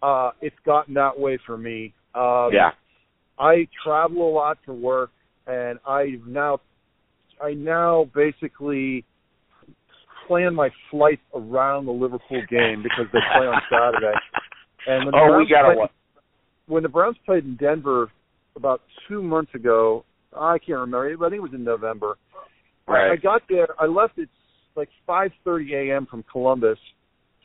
uh, 0.02 0.30
it's 0.40 0.56
gotten 0.64 0.94
that 0.94 1.18
way 1.18 1.38
for 1.44 1.58
me. 1.58 1.92
Um, 2.14 2.50
yeah. 2.52 2.70
I 3.38 3.66
travel 3.84 4.30
a 4.30 4.32
lot 4.32 4.58
for 4.64 4.74
work, 4.74 5.10
and 5.48 5.80
I 5.84 6.18
now, 6.24 6.60
I 7.42 7.54
now 7.54 8.08
basically 8.14 9.04
plan 10.28 10.54
my 10.54 10.70
flight 10.90 11.20
around 11.34 11.86
the 11.86 11.92
Liverpool 11.92 12.42
game 12.48 12.82
because 12.82 13.06
they 13.12 13.18
play 13.36 13.46
on 13.46 13.60
Saturday. 13.70 14.16
And 14.86 15.04
when 15.06 15.12
the 15.12 15.18
Oh, 15.18 15.26
Browns 15.28 15.38
we 15.46 15.50
gotta 15.50 15.66
played- 15.68 15.78
wa- 15.78 15.88
when 16.66 16.82
the 16.82 16.88
Browns 16.88 17.16
played 17.24 17.44
in 17.44 17.56
Denver 17.56 18.10
about 18.56 18.82
two 19.08 19.22
months 19.22 19.54
ago, 19.54 20.04
I 20.36 20.58
can't 20.58 20.78
remember. 20.80 21.26
I 21.26 21.28
think 21.30 21.38
it 21.38 21.42
was 21.42 21.54
in 21.54 21.64
November. 21.64 22.16
I, 22.88 23.10
I 23.12 23.16
got 23.16 23.42
there. 23.48 23.68
I 23.80 23.86
left 23.86 24.18
at 24.18 24.28
like 24.76 24.88
5:30 25.08 25.72
a.m. 25.90 26.06
from 26.06 26.22
Columbus 26.30 26.78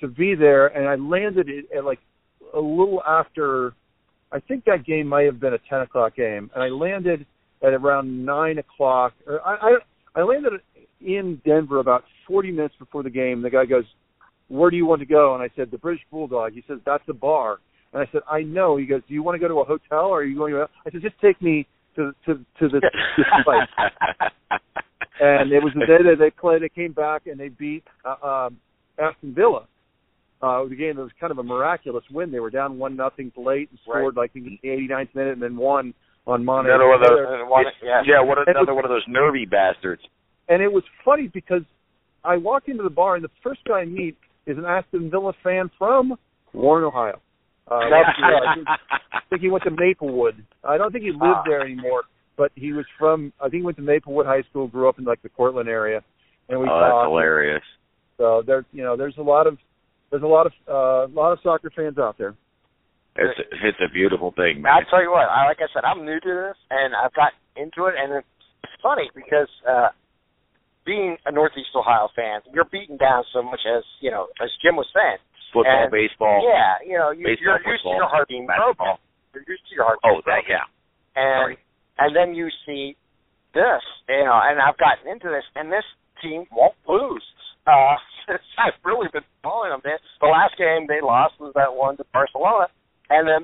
to 0.01 0.07
be 0.07 0.35
there, 0.35 0.67
and 0.67 0.87
I 0.87 0.95
landed 0.95 1.49
at, 1.49 1.77
at 1.77 1.85
like 1.85 1.99
a 2.53 2.59
little 2.59 3.01
after. 3.03 3.73
I 4.31 4.39
think 4.39 4.65
that 4.65 4.85
game 4.85 5.07
might 5.07 5.25
have 5.25 5.39
been 5.39 5.53
a 5.53 5.57
10 5.69 5.81
o'clock 5.81 6.15
game, 6.15 6.49
and 6.53 6.63
I 6.63 6.67
landed 6.69 7.25
at 7.61 7.73
around 7.73 8.25
nine 8.25 8.57
o'clock. 8.59 9.13
Or 9.27 9.41
I, 9.45 9.55
I 10.15 10.19
I 10.19 10.23
landed 10.23 10.53
in 11.01 11.41
Denver 11.45 11.79
about 11.79 12.03
40 12.27 12.51
minutes 12.51 12.75
before 12.77 13.01
the 13.03 13.09
game. 13.09 13.41
The 13.41 13.49
guy 13.49 13.65
goes, 13.65 13.85
"Where 14.57 14.69
do 14.69 14.77
you 14.77 14.85
want 14.85 14.99
to 15.01 15.05
go?" 15.05 15.33
And 15.33 15.41
I 15.43 15.49
said, 15.55 15.71
"The 15.71 15.77
British 15.77 16.03
Bulldog." 16.11 16.53
He 16.53 16.63
says, 16.67 16.79
"That's 16.85 17.07
a 17.09 17.13
bar." 17.13 17.59
And 17.93 18.01
I 18.01 18.11
said, 18.11 18.21
"I 18.29 18.41
know." 18.41 18.77
He 18.77 18.85
goes, 18.85 19.01
"Do 19.07 19.13
you 19.13 19.23
want 19.23 19.35
to 19.35 19.39
go 19.39 19.47
to 19.47 19.59
a 19.59 19.65
hotel, 19.65 20.05
or 20.13 20.19
are 20.19 20.23
you 20.23 20.37
going 20.37 20.53
to?" 20.53 20.67
I 20.85 20.91
said, 20.91 21.01
"Just 21.01 21.19
take 21.19 21.41
me 21.41 21.67
to 21.95 22.13
to 22.25 22.35
to 22.59 22.69
this 22.69 22.81
this 23.17 23.25
place." 23.43 23.69
and 25.21 25.51
it 25.51 25.63
was 25.63 25.73
the 25.73 25.85
day 25.85 26.01
that 26.03 26.17
they 26.19 26.31
played. 26.31 26.61
They 26.61 26.69
came 26.69 26.93
back 26.93 27.27
and 27.27 27.39
they 27.39 27.49
beat 27.49 27.83
uh, 28.05 28.27
um, 28.47 28.57
Aston 28.97 29.33
Villa. 29.33 29.67
Uh, 30.41 30.65
the 30.67 30.75
game 30.75 30.95
that 30.95 31.03
was 31.03 31.11
kind 31.19 31.29
of 31.29 31.37
a 31.37 31.43
miraculous 31.43 32.03
win. 32.11 32.31
They 32.31 32.39
were 32.39 32.49
down 32.49 32.79
one 32.79 32.95
nothing 32.95 33.31
late 33.37 33.69
and 33.69 33.77
scored 33.83 34.15
like 34.15 34.31
in 34.33 34.43
the 34.43 34.67
89th 34.67 35.13
minute 35.13 35.33
and 35.33 35.41
then 35.43 35.55
won 35.55 35.93
on 36.25 36.43
Monday. 36.43 36.71
Another 36.71 36.87
one 36.87 36.95
of 37.03 37.07
those, 37.07 37.47
one- 37.47 37.65
yeah. 37.83 38.01
yeah, 38.07 38.21
what 38.23 38.39
another 38.47 38.73
was- 38.73 38.77
one 38.77 38.85
of 38.85 38.89
those 38.89 39.05
nervy 39.07 39.45
bastards. 39.45 40.01
And 40.49 40.63
it 40.63 40.71
was 40.71 40.83
funny 41.05 41.27
because 41.27 41.61
I 42.23 42.37
walk 42.37 42.63
into 42.67 42.81
the 42.81 42.89
bar 42.89 43.13
and 43.15 43.23
the 43.23 43.29
first 43.43 43.63
guy 43.65 43.81
I 43.81 43.85
meet 43.85 44.17
is 44.47 44.57
an 44.57 44.65
Aston 44.65 45.09
Villa 45.09 45.33
fan 45.43 45.69
from 45.77 46.17
Warren, 46.53 46.83
Ohio. 46.85 47.19
Uh, 47.69 47.79
That's 47.89 48.17
you 48.17 48.23
know, 48.27 48.37
I, 48.47 48.55
think, 48.55 48.67
I 48.67 49.19
think 49.29 49.41
he 49.41 49.49
went 49.49 49.63
to 49.63 49.71
Maplewood. 49.71 50.43
I 50.63 50.77
don't 50.77 50.91
think 50.91 51.03
he 51.05 51.11
lives 51.11 51.23
Ah. 51.23 51.43
there 51.45 51.61
anymore, 51.61 52.03
but 52.37 52.51
he 52.55 52.73
was 52.73 52.85
from. 52.99 53.31
I 53.39 53.43
think 53.45 53.61
he 53.61 53.65
went 53.65 53.77
to 53.77 53.83
Maplewood 53.83 54.25
High 54.25 54.41
School, 54.49 54.67
grew 54.67 54.89
up 54.89 54.99
in 54.99 55.05
like 55.05 55.21
the 55.21 55.29
Cortland 55.29 55.69
area, 55.69 56.01
and 56.49 56.59
we 56.59 56.67
oh, 56.67 56.79
that's 56.79 56.91
talked. 56.91 57.07
hilarious. 57.07 57.63
So 58.17 58.43
there's 58.45 58.65
you 58.71 58.83
know 58.83 58.97
there's 58.97 59.15
a 59.17 59.21
lot 59.23 59.47
of 59.47 59.57
there's 60.09 60.23
a 60.23 60.27
lot 60.27 60.47
of 60.47 60.53
uh, 60.67 61.05
a 61.11 61.15
lot 61.15 61.31
of 61.31 61.39
soccer 61.43 61.71
fans 61.75 61.97
out 61.97 62.17
there. 62.17 62.35
It's 63.15 63.39
it's 63.63 63.77
a 63.79 63.91
beautiful 63.93 64.31
thing, 64.35 64.61
man. 64.61 64.73
I'll 64.73 64.89
tell 64.89 65.01
you 65.03 65.11
what. 65.11 65.27
I, 65.29 65.45
like 65.45 65.59
I 65.59 65.67
said, 65.73 65.83
I'm 65.85 66.03
new 66.05 66.19
to 66.19 66.33
this, 66.47 66.57
and 66.69 66.93
I've 66.95 67.13
got 67.13 67.31
into 67.55 67.85
it, 67.87 67.95
and 67.97 68.11
it's 68.13 68.73
funny 68.81 69.09
because 69.15 69.47
uh 69.69 69.89
being 70.85 71.17
a 71.25 71.31
Northeast 71.31 71.69
Ohio 71.75 72.09
fan, 72.15 72.41
you're 72.53 72.67
beaten 72.71 72.97
down 72.97 73.23
so 73.33 73.41
much 73.41 73.61
as 73.65 73.83
you 74.01 74.11
know, 74.11 74.27
as 74.41 74.49
Jim 74.63 74.75
was 74.75 74.87
saying. 74.93 75.17
Football, 75.53 75.83
and, 75.83 75.91
baseball. 75.91 76.39
Yeah, 76.47 76.79
you 76.79 76.95
know, 76.95 77.11
you, 77.11 77.27
baseball, 77.27 77.59
you're 77.59 77.75
used 77.75 77.83
football, 77.83 77.99
to 77.99 78.01
your 78.01 78.07
heart 78.09 78.27
being 78.31 78.47
basketball. 78.47 78.95
broken. 78.95 79.03
You're 79.35 79.47
used 79.51 79.67
to 79.67 79.73
your 79.75 79.83
heart. 79.83 79.99
Oh, 80.07 80.23
that 80.23 80.47
broken. 80.47 80.55
yeah. 80.55 80.65
And 81.19 81.39
Sorry. 81.43 81.57
and 81.99 82.09
then 82.15 82.29
you 82.31 82.47
see 82.63 82.95
this, 83.53 83.83
you 84.07 84.23
know, 84.23 84.39
and 84.39 84.63
I've 84.63 84.79
gotten 84.79 85.11
into 85.11 85.27
this, 85.27 85.43
and 85.59 85.67
this 85.67 85.83
team 86.23 86.47
won't 86.55 86.79
lose. 86.87 87.23
Uh, 87.67 87.99
I've 88.63 88.79
really 88.87 89.11
been 89.11 89.27
following 89.43 89.75
them. 89.75 89.83
The 89.83 90.31
last 90.31 90.55
game 90.55 90.87
they 90.87 91.03
lost 91.03 91.35
was 91.39 91.51
that 91.59 91.75
one 91.75 91.97
to 91.97 92.05
Barcelona, 92.15 92.71
and 93.11 93.27
then 93.27 93.43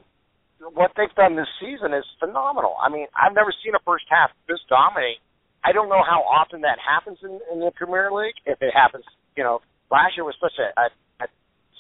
what 0.73 0.91
they've 0.95 1.13
done 1.15 1.36
this 1.36 1.50
season 1.60 1.93
is 1.93 2.06
phenomenal. 2.19 2.76
I 2.82 2.89
mean, 2.89 3.08
I've 3.13 3.36
never 3.36 3.54
seen 3.63 3.76
a 3.76 3.84
first 3.86 4.06
half 4.10 4.32
this 4.47 4.63
dominate. 4.69 5.21
I 5.68 5.72
don't 5.76 5.90
know 5.90 6.00
how 6.08 6.24
often 6.24 6.62
that 6.62 6.80
happens 6.80 7.18
in, 7.24 7.40
in 7.52 7.60
the 7.60 7.72
Premier 7.76 8.08
League. 8.12 8.36
If 8.46 8.62
it 8.62 8.72
happens, 8.74 9.04
you 9.36 9.44
know, 9.44 9.60
last 9.92 10.16
year 10.16 10.24
was 10.24 10.36
such 10.40 10.56
a, 10.64 10.72
a, 10.80 10.86
a 11.24 11.28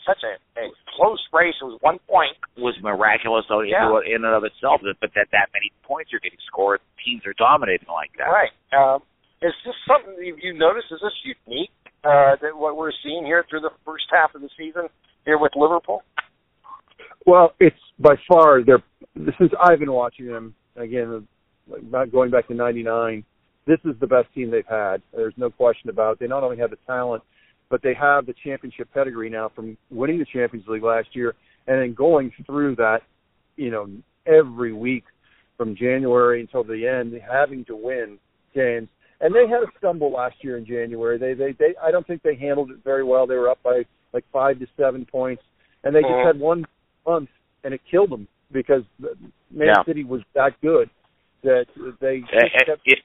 such 0.05 0.21
a, 0.27 0.35
a 0.59 0.67
close 0.95 1.23
race. 1.31 1.55
It 1.61 1.65
was 1.65 1.79
one 1.81 1.99
point. 2.07 2.35
was 2.57 2.75
miraculous 2.83 3.45
though 3.47 3.61
in, 3.61 3.69
Yeah. 3.69 3.87
in 4.05 4.23
and 4.27 4.35
of 4.35 4.43
itself, 4.43 4.81
but 4.83 4.97
that 5.15 5.27
that 5.31 5.47
many 5.55 5.71
points 5.83 6.11
are 6.13 6.19
getting 6.19 6.39
scored, 6.47 6.79
teams 7.03 7.23
are 7.25 7.35
dominating 7.39 7.87
like 7.87 8.11
that. 8.19 8.27
Right. 8.27 8.51
Um, 8.75 9.01
is 9.41 9.53
this 9.63 9.75
something 9.87 10.15
you, 10.19 10.35
you 10.41 10.53
noticed? 10.57 10.87
Is 10.91 10.99
this 10.99 11.15
unique? 11.47 11.71
Uh, 12.03 12.35
that 12.41 12.55
what 12.55 12.77
we're 12.77 12.91
seeing 13.03 13.25
here 13.25 13.43
through 13.49 13.59
the 13.61 13.71
first 13.83 14.05
half 14.11 14.33
of 14.35 14.41
the 14.41 14.49
season 14.57 14.83
here 15.25 15.37
with 15.37 15.51
Liverpool? 15.55 16.03
Well, 17.25 17.53
it's 17.59 17.75
by 17.99 18.15
far 18.27 18.63
their. 18.63 18.83
Since 19.37 19.51
I've 19.61 19.79
been 19.79 19.91
watching 19.91 20.27
them 20.27 20.55
again, 20.75 21.27
like 21.67 21.83
not 21.83 22.11
going 22.11 22.31
back 22.31 22.47
to 22.47 22.53
'99, 22.53 23.23
this 23.67 23.79
is 23.85 23.95
the 23.99 24.07
best 24.07 24.33
team 24.33 24.49
they've 24.49 24.65
had. 24.65 25.01
There's 25.13 25.33
no 25.37 25.49
question 25.49 25.89
about. 25.89 26.13
it. 26.13 26.19
They 26.19 26.27
not 26.27 26.43
only 26.43 26.57
have 26.57 26.71
the 26.71 26.77
talent, 26.87 27.21
but 27.69 27.81
they 27.83 27.93
have 27.93 28.25
the 28.25 28.33
championship 28.43 28.87
pedigree 28.93 29.29
now 29.29 29.49
from 29.53 29.77
winning 29.91 30.19
the 30.19 30.25
Champions 30.25 30.67
League 30.67 30.83
last 30.83 31.09
year, 31.13 31.35
and 31.67 31.81
then 31.81 31.93
going 31.93 32.31
through 32.45 32.77
that, 32.77 33.01
you 33.57 33.69
know, 33.69 33.87
every 34.25 34.71
week 34.73 35.03
from 35.57 35.75
January 35.75 36.39
until 36.41 36.63
the 36.63 36.87
end, 36.87 37.13
having 37.29 37.65
to 37.65 37.75
win 37.75 38.17
games. 38.55 38.87
And 39.19 39.33
they 39.33 39.47
had 39.49 39.63
a 39.63 39.77
stumble 39.77 40.11
last 40.11 40.35
year 40.43 40.57
in 40.57 40.65
January. 40.65 41.17
They 41.17 41.33
they 41.33 41.51
they 41.53 41.73
I 41.83 41.91
don't 41.91 42.05
think 42.07 42.21
they 42.21 42.35
handled 42.35 42.71
it 42.71 42.77
very 42.83 43.03
well. 43.03 43.25
They 43.27 43.35
were 43.35 43.49
up 43.49 43.61
by 43.63 43.83
like 44.13 44.23
five 44.31 44.59
to 44.59 44.67
seven 44.77 45.05
points, 45.05 45.43
and 45.83 45.93
they 45.95 46.01
just 46.01 46.11
Mhm. 46.13 46.25
had 46.25 46.39
one 46.39 46.65
month, 47.05 47.29
and 47.63 47.73
it 47.73 47.81
killed 47.89 48.11
them 48.11 48.27
because 48.51 48.83
Man 49.51 49.67
Yeah. 49.67 49.83
City 49.85 50.03
was 50.03 50.21
that 50.33 50.59
good 50.61 50.89
that 51.41 51.65
they 51.99 52.21
just 52.21 52.53
kept 52.65 52.81
it- 52.85 53.03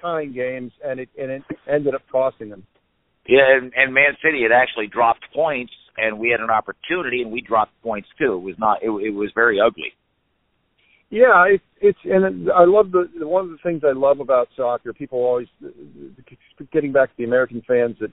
tying 0.00 0.32
games, 0.32 0.72
and 0.84 1.00
it 1.00 1.08
and 1.20 1.30
it 1.30 1.42
ended 1.70 1.94
up 1.94 2.02
costing 2.10 2.50
them. 2.50 2.64
yeah, 3.26 3.56
and, 3.56 3.72
and 3.76 3.92
Man 3.92 4.16
City 4.22 4.42
had 4.42 4.52
actually 4.52 4.86
dropped 4.86 5.24
points, 5.34 5.72
and 5.96 6.18
we 6.18 6.30
had 6.30 6.40
an 6.40 6.50
opportunity, 6.50 7.22
and 7.22 7.30
we 7.30 7.40
dropped 7.40 7.72
points 7.82 8.08
too. 8.18 8.34
It 8.34 8.42
was 8.42 8.56
not. 8.58 8.82
It, 8.82 8.90
it 8.90 9.10
was 9.10 9.30
very 9.34 9.58
ugly. 9.60 9.92
Yeah, 11.10 11.46
it's 11.48 11.64
it's 11.80 11.98
and 12.04 12.50
I 12.50 12.64
love 12.64 12.90
the 12.92 13.08
one 13.26 13.44
of 13.44 13.50
the 13.50 13.58
things 13.62 13.82
I 13.84 13.92
love 13.92 14.20
about 14.20 14.48
soccer. 14.56 14.92
People 14.92 15.20
always 15.20 15.48
getting 16.72 16.92
back 16.92 17.10
to 17.10 17.14
the 17.16 17.24
American 17.24 17.62
fans 17.66 17.96
that 18.00 18.12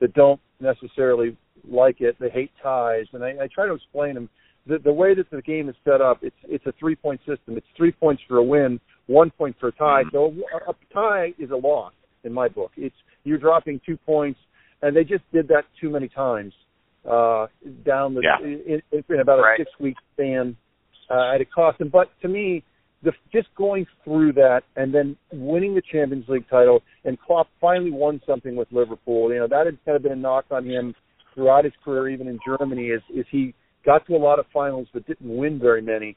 that 0.00 0.14
don't 0.14 0.40
necessarily 0.58 1.36
like 1.68 2.00
it. 2.00 2.16
They 2.18 2.30
hate 2.30 2.50
ties, 2.62 3.06
and 3.12 3.22
I, 3.22 3.32
I 3.42 3.48
try 3.54 3.66
to 3.66 3.74
explain 3.74 4.14
them 4.14 4.30
the 4.70 4.78
the 4.78 4.92
way 4.92 5.14
that 5.14 5.28
the 5.30 5.42
game 5.42 5.68
is 5.68 5.74
set 5.84 6.00
up. 6.00 6.18
It's 6.22 6.36
it's 6.44 6.64
a 6.66 6.72
three 6.78 6.96
point 6.96 7.20
system. 7.20 7.56
It's 7.56 7.66
three 7.76 7.92
points 7.92 8.22
for 8.28 8.36
a 8.38 8.42
win, 8.42 8.80
one 9.06 9.30
point 9.30 9.56
for 9.60 9.68
a 9.68 9.72
tie. 9.72 10.04
Mhm. 10.04 10.12
So 10.12 10.34
a, 10.66 10.70
a 10.70 10.74
tie 10.94 11.34
is 11.38 11.50
a 11.50 11.56
loss 11.56 11.92
in 12.24 12.32
my 12.32 12.48
book. 12.48 12.72
It's 12.76 12.94
you're 13.24 13.38
dropping 13.38 13.80
two 13.84 13.96
points, 13.96 14.40
and 14.82 14.96
they 14.96 15.04
just 15.04 15.24
did 15.32 15.48
that 15.48 15.64
too 15.80 15.90
many 15.90 16.08
times 16.08 16.54
uh 17.08 17.46
down 17.84 18.14
the 18.14 18.22
Yeah. 18.22 18.38
in, 18.46 18.82
in 18.92 19.20
about 19.20 19.38
a 19.38 19.42
Right. 19.42 19.58
six 19.58 19.70
week 19.80 19.96
span 20.12 20.56
uh, 21.08 21.34
at 21.34 21.40
a 21.40 21.44
cost. 21.46 21.80
And 21.80 21.90
but 21.90 22.08
to 22.22 22.28
me, 22.28 22.62
the 23.02 23.12
just 23.32 23.48
going 23.56 23.86
through 24.04 24.34
that 24.34 24.62
and 24.76 24.94
then 24.94 25.16
winning 25.32 25.74
the 25.74 25.82
Champions 25.92 26.28
League 26.28 26.48
title 26.48 26.82
and 27.04 27.18
Klopp 27.18 27.48
finally 27.60 27.90
won 27.90 28.20
something 28.26 28.54
with 28.54 28.68
Liverpool. 28.70 29.32
You 29.32 29.40
know 29.40 29.48
that 29.48 29.64
had 29.66 29.78
kind 29.84 29.96
of 29.96 30.02
been 30.02 30.12
a 30.12 30.16
knock 30.16 30.44
on 30.50 30.64
him 30.66 30.94
throughout 31.34 31.64
his 31.64 31.72
career, 31.84 32.08
even 32.10 32.28
in 32.28 32.38
Germany, 32.44 32.88
is 32.88 33.02
is 33.14 33.26
he 33.30 33.54
got 33.84 34.06
to 34.06 34.14
a 34.14 34.18
lot 34.18 34.38
of 34.38 34.46
finals 34.52 34.88
but 34.92 35.06
didn't 35.06 35.36
win 35.36 35.58
very 35.58 35.82
many. 35.82 36.16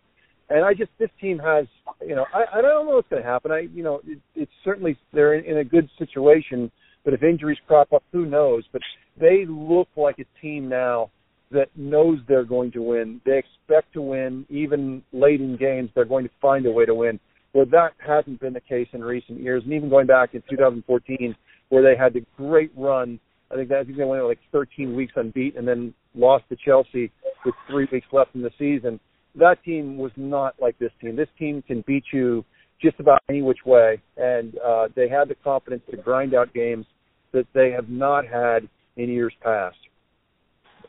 And 0.49 0.65
I 0.65 0.73
just 0.73 0.91
this 0.99 1.09
team 1.21 1.39
has 1.39 1.65
you 2.01 2.15
know 2.15 2.25
I 2.33 2.59
I 2.59 2.61
don't 2.61 2.85
know 2.85 2.95
what's 2.95 3.07
going 3.09 3.23
to 3.23 3.27
happen. 3.27 3.51
I 3.51 3.67
you 3.73 3.83
know 3.83 4.01
it, 4.05 4.19
it's 4.35 4.51
certainly 4.63 4.97
they're 5.13 5.35
in, 5.35 5.45
in 5.45 5.57
a 5.57 5.63
good 5.63 5.89
situation, 5.97 6.71
but 7.05 7.13
if 7.13 7.23
injuries 7.23 7.57
crop 7.67 7.93
up, 7.93 8.03
who 8.11 8.25
knows? 8.25 8.63
But 8.71 8.81
they 9.19 9.45
look 9.47 9.87
like 9.95 10.19
a 10.19 10.41
team 10.41 10.69
now 10.69 11.11
that 11.51 11.67
knows 11.75 12.19
they're 12.27 12.43
going 12.43 12.71
to 12.71 12.81
win. 12.81 13.21
They 13.25 13.37
expect 13.37 13.93
to 13.93 14.01
win, 14.01 14.45
even 14.49 15.03
late 15.13 15.39
in 15.39 15.55
games. 15.55 15.91
They're 15.93 16.05
going 16.05 16.25
to 16.25 16.31
find 16.41 16.65
a 16.65 16.71
way 16.71 16.85
to 16.85 16.95
win. 16.95 17.19
Where 17.51 17.65
that 17.67 17.91
hasn't 18.05 18.41
been 18.41 18.53
the 18.53 18.61
case 18.61 18.87
in 18.93 19.03
recent 19.03 19.39
years, 19.39 19.61
and 19.63 19.73
even 19.73 19.89
going 19.89 20.07
back 20.07 20.33
in 20.33 20.41
2014, 20.49 21.35
where 21.69 21.83
they 21.83 21.99
had 21.99 22.13
the 22.13 22.25
great 22.35 22.71
run. 22.75 23.19
I 23.51 23.55
think 23.55 23.69
that 23.69 23.79
I 23.79 23.83
think 23.83 23.97
they 23.97 24.03
went 24.03 24.25
like 24.25 24.39
13 24.51 24.95
weeks 24.95 25.13
unbeaten, 25.15 25.59
and 25.59 25.67
then 25.67 25.93
lost 26.15 26.45
to 26.49 26.55
Chelsea 26.55 27.11
with 27.45 27.55
three 27.69 27.87
weeks 27.91 28.07
left 28.11 28.35
in 28.35 28.41
the 28.41 28.51
season. 28.57 28.99
That 29.35 29.63
team 29.63 29.97
was 29.97 30.11
not 30.15 30.55
like 30.61 30.77
this 30.79 30.91
team. 31.01 31.15
This 31.15 31.29
team 31.39 31.63
can 31.65 31.83
beat 31.87 32.03
you 32.13 32.45
just 32.81 32.99
about 32.99 33.21
any 33.29 33.41
which 33.41 33.65
way, 33.65 34.01
and 34.17 34.57
uh, 34.59 34.87
they 34.95 35.07
had 35.07 35.29
the 35.29 35.35
confidence 35.43 35.83
to 35.89 35.97
grind 35.97 36.33
out 36.35 36.53
games 36.53 36.85
that 37.31 37.47
they 37.53 37.71
have 37.71 37.89
not 37.89 38.27
had 38.27 38.67
in 38.97 39.09
years 39.09 39.33
past. 39.41 39.77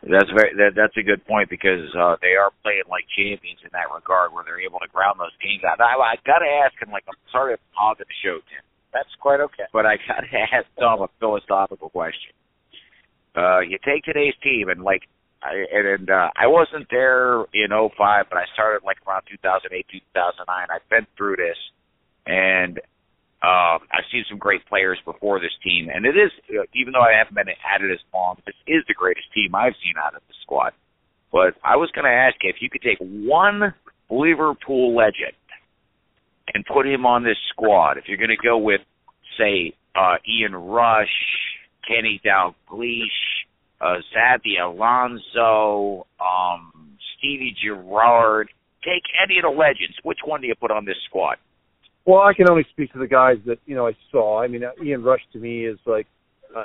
That's 0.05 0.29
very 0.37 0.53
that, 0.61 0.77
that's 0.77 0.93
a 1.01 1.03
good 1.03 1.25
point 1.25 1.49
because 1.49 1.89
uh, 1.97 2.17
they 2.21 2.37
are 2.37 2.53
playing 2.61 2.85
like 2.93 3.09
champions 3.17 3.65
in 3.65 3.73
that 3.73 3.89
regard, 3.89 4.37
where 4.37 4.45
they're 4.45 4.61
able 4.61 4.79
to 4.81 4.91
ground 4.93 5.17
those 5.17 5.33
games 5.41 5.65
out. 5.65 5.81
I, 5.81 5.97
I 5.97 6.21
got 6.29 6.45
to 6.45 6.51
ask, 6.61 6.77
and 6.85 6.93
like 6.93 7.09
I'm 7.09 7.17
sorry 7.33 7.57
to 7.57 7.61
hog 7.73 7.97
the 7.97 8.05
show, 8.21 8.37
Tim, 8.53 8.61
That's 8.93 9.09
quite 9.17 9.41
okay. 9.41 9.65
but 9.73 9.87
I 9.87 9.97
got 10.05 10.21
to 10.21 10.33
ask 10.53 10.69
Tom 10.77 11.01
a 11.01 11.09
philosophical 11.17 11.89
question. 11.89 12.37
Uh, 13.33 13.61
you 13.61 13.79
take 13.81 14.05
today's 14.05 14.37
team 14.45 14.69
and 14.69 14.85
like, 14.85 15.09
I, 15.45 15.69
and, 15.71 16.09
uh, 16.09 16.31
I 16.37 16.47
wasn't 16.49 16.87
there 16.91 17.45
in 17.53 17.69
'05, 17.69 18.27
but 18.31 18.39
I 18.39 18.49
started 18.55 18.81
like 18.85 18.97
around 19.07 19.25
2008, 19.29 19.87
2009. 19.93 20.49
I've 20.49 20.89
been 20.89 21.07
through 21.17 21.37
this, 21.37 21.59
and 22.25 22.81
um, 23.45 23.85
I've 23.93 24.09
seen 24.11 24.25
some 24.29 24.39
great 24.39 24.65
players 24.67 24.99
before 25.05 25.39
this 25.41 25.53
team, 25.63 25.89
and 25.93 26.07
it 26.07 26.17
is, 26.17 26.33
uh, 26.49 26.65
even 26.75 26.95
though 26.95 27.05
I 27.05 27.13
haven't 27.13 27.37
been 27.37 27.53
at 27.53 27.85
it 27.85 27.93
as 27.93 28.01
long, 28.15 28.41
this 28.47 28.57
is 28.67 28.83
the 28.89 28.95
greatest 28.95 29.29
team 29.35 29.55
I've 29.55 29.77
seen 29.85 30.01
out 30.01 30.17
of 30.17 30.23
the 30.29 30.35
squad. 30.41 30.73
But 31.31 31.53
I 31.63 31.77
was 31.77 31.91
going 31.93 32.07
to 32.07 32.11
ask 32.11 32.37
you 32.43 32.49
if 32.49 32.63
you 32.63 32.71
could 32.71 32.81
take 32.81 32.99
one 33.01 33.75
Liverpool 34.09 34.97
legend 34.97 35.37
and 36.55 36.65
put 36.65 36.87
him 36.87 37.05
on 37.05 37.25
this 37.25 37.37
squad. 37.51 37.99
If 37.99 38.05
you're 38.09 38.17
going 38.17 38.33
to 38.33 38.43
go 38.43 38.57
with, 38.57 38.81
say, 39.37 39.75
uh, 39.95 40.17
Ian 40.25 40.55
Rush, 40.55 41.13
Kenny 41.87 42.23
Dalglish, 42.25 43.34
uh, 43.81 43.97
Xabi 44.15 44.61
Alonso, 44.63 46.07
um, 46.21 46.97
Stevie 47.19 47.55
Gerrard. 47.63 48.49
take 48.85 49.03
any 49.23 49.39
of 49.39 49.43
the 49.43 49.49
legends. 49.51 49.97
Which 50.03 50.19
one 50.25 50.41
do 50.41 50.47
you 50.47 50.55
put 50.55 50.71
on 50.71 50.85
this 50.85 50.97
squad? 51.09 51.37
Well, 52.07 52.21
I 52.21 52.35
can 52.35 52.49
only 52.51 52.67
speak 52.71 52.93
to 52.93 52.99
the 52.99 53.07
guys 53.07 53.39
that 53.47 53.59
you 53.67 53.75
know 53.75 53.87
I 53.87 53.93
saw. 54.11 54.43
I 54.43 54.49
mean, 54.49 54.63
uh, 54.65 54.71
Ian 54.85 55.03
Rush 55.03 55.23
to 55.33 55.39
me 55.39 55.65
is 55.65 55.79
like 55.87 56.07
uh, 56.55 56.65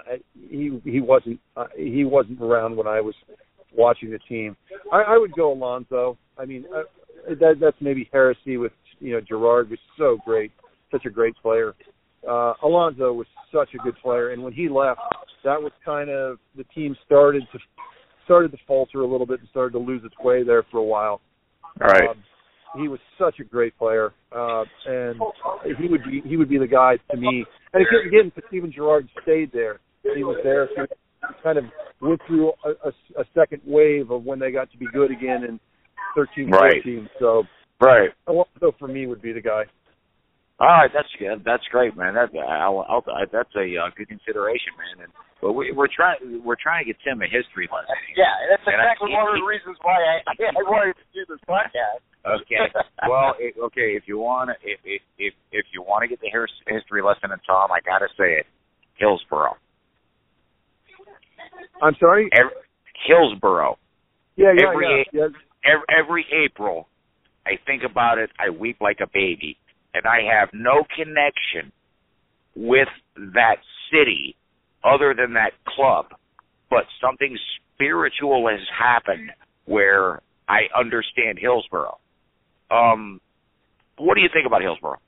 he 0.49 0.79
he 0.83 0.99
wasn't 0.99 1.39
uh, 1.55 1.67
he 1.77 2.03
wasn't 2.03 2.41
around 2.41 2.75
when 2.75 2.87
I 2.87 2.99
was 2.99 3.15
watching 3.75 4.11
the 4.11 4.19
team. 4.19 4.57
I, 4.91 5.13
I 5.13 5.17
would 5.17 5.31
go 5.33 5.53
Alonso. 5.53 6.17
I 6.37 6.45
mean, 6.45 6.65
uh, 6.75 6.83
that 7.39 7.55
that's 7.61 7.77
maybe 7.79 8.09
heresy 8.11 8.57
with 8.57 8.73
you 8.99 9.13
know 9.13 9.21
Gerrard 9.21 9.69
was 9.69 9.79
so 9.97 10.17
great, 10.25 10.51
such 10.91 11.05
a 11.05 11.09
great 11.09 11.35
player. 11.41 11.73
Uh, 12.27 12.53
Alonso 12.63 13.13
was 13.13 13.27
such 13.53 13.69
a 13.73 13.77
good 13.77 13.95
player, 14.03 14.31
and 14.31 14.43
when 14.43 14.51
he 14.51 14.67
left, 14.67 14.99
that 15.43 15.61
was 15.61 15.71
kind 15.83 16.09
of 16.09 16.37
the 16.55 16.63
team 16.75 16.95
started 17.05 17.43
to 17.51 17.59
started 18.25 18.51
to 18.51 18.57
falter 18.67 19.01
a 19.01 19.07
little 19.07 19.25
bit 19.25 19.39
and 19.39 19.49
started 19.49 19.71
to 19.71 19.79
lose 19.79 20.03
its 20.03 20.15
way 20.19 20.43
there 20.43 20.63
for 20.71 20.77
a 20.77 20.83
while. 20.83 21.21
All 21.81 21.87
Um, 22.09 22.23
he 22.77 22.87
was 22.87 22.99
such 23.17 23.39
a 23.39 23.43
great 23.43 23.75
player, 23.77 24.13
uh, 24.31 24.63
and 24.85 25.19
he 25.79 25.87
would 25.87 26.03
be 26.03 26.21
he 26.23 26.37
would 26.37 26.49
be 26.49 26.57
the 26.59 26.67
guy 26.67 26.97
to 27.11 27.17
me. 27.17 27.45
And 27.73 27.81
he 27.81 27.85
couldn't 27.89 28.07
again, 28.07 28.31
again 28.31 28.43
Steven 28.47 28.71
Gerrard 28.71 29.09
stayed 29.23 29.51
there. 29.51 29.79
He 30.15 30.23
was 30.23 30.37
there, 30.43 30.69
so 30.75 30.83
he 30.83 31.43
kind 31.43 31.57
of 31.57 31.65
went 32.01 32.21
through 32.27 32.51
a, 32.63 32.69
a, 32.87 33.21
a 33.21 33.25
second 33.35 33.61
wave 33.65 34.11
of 34.11 34.23
when 34.23 34.39
they 34.39 34.51
got 34.51 34.71
to 34.71 34.77
be 34.77 34.85
good 34.93 35.11
again 35.11 35.43
in 35.43 35.59
13, 36.15 36.49
Right. 36.49 36.81
14. 36.83 37.09
So 37.19 37.43
right. 37.81 38.09
Alonso 38.27 38.73
for 38.77 38.87
me 38.87 39.07
would 39.07 39.21
be 39.21 39.33
the 39.33 39.41
guy. 39.41 39.63
All 40.59 40.67
right, 40.67 40.91
that's 40.91 41.07
that's 41.45 41.63
great, 41.71 41.95
man. 41.95 42.15
That's 42.15 42.35
I'll, 42.35 42.83
I'll, 42.83 43.03
that's 43.31 43.55
a 43.55 43.67
uh, 43.79 43.95
good 43.95 44.11
consideration, 44.11 44.75
man. 44.75 45.07
And 45.07 45.11
but 45.39 45.53
we, 45.53 45.71
we're 45.71 45.87
trying 45.87 46.43
we're 46.43 46.59
trying 46.59 46.83
to 46.83 46.91
get 46.91 46.99
Tim 46.99 47.21
a 47.23 47.31
history 47.31 47.71
lesson. 47.71 47.95
Yeah, 48.11 48.27
that's 48.51 48.67
and 48.67 48.75
exactly 48.75 49.15
one 49.15 49.23
of 49.23 49.39
the 49.39 49.47
reasons 49.47 49.79
why 49.79 49.95
I, 50.03 50.19
I 50.27 50.63
wanted 50.67 50.99
to 50.99 51.07
do 51.15 51.23
this 51.31 51.39
podcast. 51.47 52.03
Okay. 52.27 52.67
well, 53.07 53.39
it, 53.39 53.55
okay. 53.71 53.95
If 53.95 54.03
you 54.05 54.19
want 54.19 54.51
if 54.59 54.83
if 54.83 55.01
if, 55.17 55.33
if 55.55 55.65
you 55.71 55.81
want 55.81 56.03
to 56.03 56.11
get 56.11 56.19
the 56.19 56.27
history 56.27 57.01
lesson 57.01 57.31
in 57.31 57.39
Tom, 57.47 57.71
I 57.71 57.79
gotta 57.79 58.11
say 58.19 58.43
it, 58.43 58.45
Hillsborough. 58.99 59.55
I'm 61.81 61.95
sorry. 62.01 62.27
Every, 62.35 62.51
Hillsborough. 63.07 63.79
Yeah, 64.35 64.51
yeah, 64.51 64.67
every, 64.67 65.07
yeah. 65.13 65.23
Every, 65.63 65.87
every 65.87 66.25
April, 66.35 66.89
I 67.47 67.51
think 67.65 67.83
about 67.89 68.17
it. 68.17 68.29
I 68.37 68.49
weep 68.49 68.77
like 68.81 68.99
a 68.99 69.07
baby 69.07 69.55
and 69.93 70.05
I 70.05 70.19
have 70.39 70.49
no 70.53 70.83
connection 70.95 71.71
with 72.55 72.87
that 73.33 73.57
city 73.91 74.35
other 74.83 75.13
than 75.17 75.33
that 75.33 75.51
club. 75.67 76.07
But 76.69 76.83
something 77.01 77.37
spiritual 77.73 78.47
has 78.49 78.59
happened 78.77 79.31
where 79.65 80.21
I 80.47 80.61
understand 80.77 81.39
Hillsborough. 81.39 81.97
Um, 82.69 83.19
what 83.97 84.15
do 84.15 84.21
you 84.21 84.29
think 84.31 84.45
about 84.45 84.61
Hillsborough? 84.61 84.99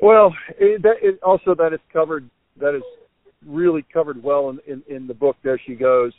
Well, 0.00 0.34
it, 0.58 0.82
that 0.82 0.96
it, 1.02 1.22
also 1.22 1.54
that 1.54 1.72
is 1.72 1.80
covered. 1.92 2.28
That 2.60 2.74
is 2.74 2.82
really 3.46 3.84
covered 3.92 4.22
well 4.22 4.50
in 4.50 4.58
in, 4.66 4.82
in 4.94 5.06
the 5.06 5.14
book. 5.14 5.36
There 5.42 5.60
she 5.66 5.74
goes. 5.74 6.12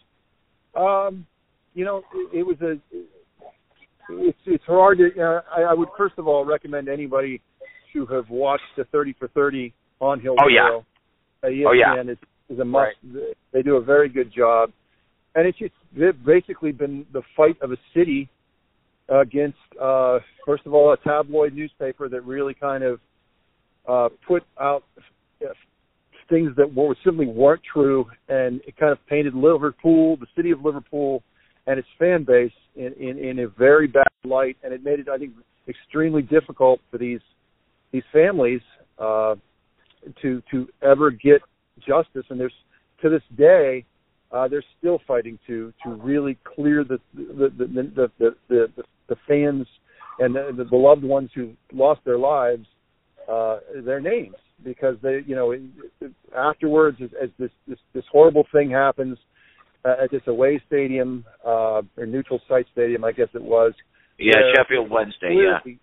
Um, 0.76 1.26
you 1.74 1.86
know, 1.86 2.04
it, 2.14 2.40
it 2.40 2.44
was 2.44 2.58
a. 2.62 2.80
It's 4.10 4.38
it's 4.46 4.64
hard 4.66 5.00
to. 5.00 5.10
Uh, 5.22 5.42
I, 5.56 5.72
I 5.72 5.74
would 5.74 5.90
first 5.98 6.16
of 6.18 6.28
all 6.28 6.46
recommend 6.46 6.88
anybody 6.90 7.42
to 7.94 8.06
have 8.08 8.30
watched 8.30 8.64
the 8.78 8.86
Thirty 8.86 9.16
for 9.18 9.28
Thirty 9.30 9.74
on 10.00 10.20
Hillsborough. 10.20 10.46
Oh 10.46 10.50
yeah. 10.50 11.48
Uh, 11.48 11.52
ESPN 11.52 11.66
oh 11.68 11.74
yeah. 11.74 12.12
Is, 12.12 12.18
is 12.50 12.60
a 12.60 12.66
must. 12.66 12.96
Right. 13.04 13.36
They 13.54 13.62
do 13.62 13.76
a 13.76 13.82
very 13.82 14.10
good 14.10 14.34
job, 14.34 14.72
and 15.36 15.48
it's 15.48 15.58
just 15.58 15.74
they've 15.98 16.26
basically 16.26 16.72
been 16.72 17.06
the 17.14 17.22
fight 17.36 17.58
of 17.62 17.72
a 17.72 17.78
city 17.96 18.30
against 19.10 19.58
uh, 19.82 20.20
first 20.46 20.66
of 20.66 20.74
all 20.74 20.94
a 20.94 20.98
tabloid 20.98 21.54
newspaper 21.54 22.10
that 22.10 22.26
really 22.26 22.54
kind 22.54 22.84
of 22.84 23.00
uh, 23.88 24.10
put 24.28 24.44
out 24.60 24.84
things 26.30 26.52
that 26.58 26.74
were 26.74 26.96
simply 27.04 27.26
weren't 27.26 27.62
true, 27.72 28.06
and 28.30 28.62
it 28.68 28.78
kind 28.78 28.92
of 28.92 28.98
painted 29.08 29.34
Liverpool, 29.34 30.18
the 30.18 30.28
city 30.36 30.52
of 30.52 30.64
Liverpool, 30.64 31.24
and 31.68 31.78
its 31.78 31.88
fan 32.00 32.24
base 32.24 32.52
in, 32.76 32.94
in, 32.94 33.20
in 33.20 33.40
a 33.40 33.48
very 33.48 33.88
bad 33.88 34.08
light, 34.24 34.58
and 34.64 34.74
it 34.74 34.84
made 34.84 35.00
it, 35.00 35.10
I 35.10 35.18
think, 35.18 35.34
extremely 35.68 36.22
difficult 36.22 36.80
for 36.90 36.98
these 36.98 37.20
these 37.92 38.04
families 38.12 38.62
uh, 39.00 39.36
to 40.22 40.42
to 40.52 40.68
ever 40.82 41.12
get 41.12 41.42
justice. 41.86 42.26
And 42.30 42.40
there's 42.40 42.54
to 43.02 43.10
this 43.10 43.22
day, 43.38 43.86
uh, 44.32 44.48
they're 44.48 44.64
still 44.80 45.00
fighting 45.08 45.38
to 45.48 45.74
to 45.84 45.90
really 45.92 46.38
clear 46.56 46.84
the 46.84 47.00
the 47.14 47.52
the 47.58 47.66
the 47.66 47.84
the, 47.84 48.12
the, 48.18 48.36
the, 48.50 48.84
the 49.10 49.16
fans 49.28 49.68
and 50.20 50.36
the, 50.36 50.52
the 50.56 50.66
beloved 50.66 51.04
ones 51.04 51.30
who 51.36 51.54
lost 51.74 52.02
their 52.06 52.18
lives 52.18 52.66
uh, 53.30 53.58
their 53.86 54.00
names 54.00 54.36
because 54.64 54.96
they, 55.04 55.20
you 55.28 55.36
know, 55.36 55.54
afterwards, 56.36 56.98
as, 57.04 57.10
as 57.22 57.30
this, 57.38 57.52
this 57.68 57.78
this 57.94 58.04
horrible 58.12 58.46
thing 58.52 58.72
happens 58.72 59.18
uh, 59.88 60.04
at 60.04 60.12
this 60.12 60.22
away 60.28 60.62
stadium 60.68 61.26
uh, 61.46 61.82
or 61.98 62.06
neutral 62.06 62.42
site 62.48 62.66
stadium, 62.72 63.04
I 63.04 63.12
guess 63.12 63.30
it 63.34 63.42
was. 63.42 63.74
Yeah, 64.20 64.34
Sheffield 64.56 64.90
Wednesday. 64.90 65.34
Clearly, 65.34 65.62
yeah. 65.66 65.74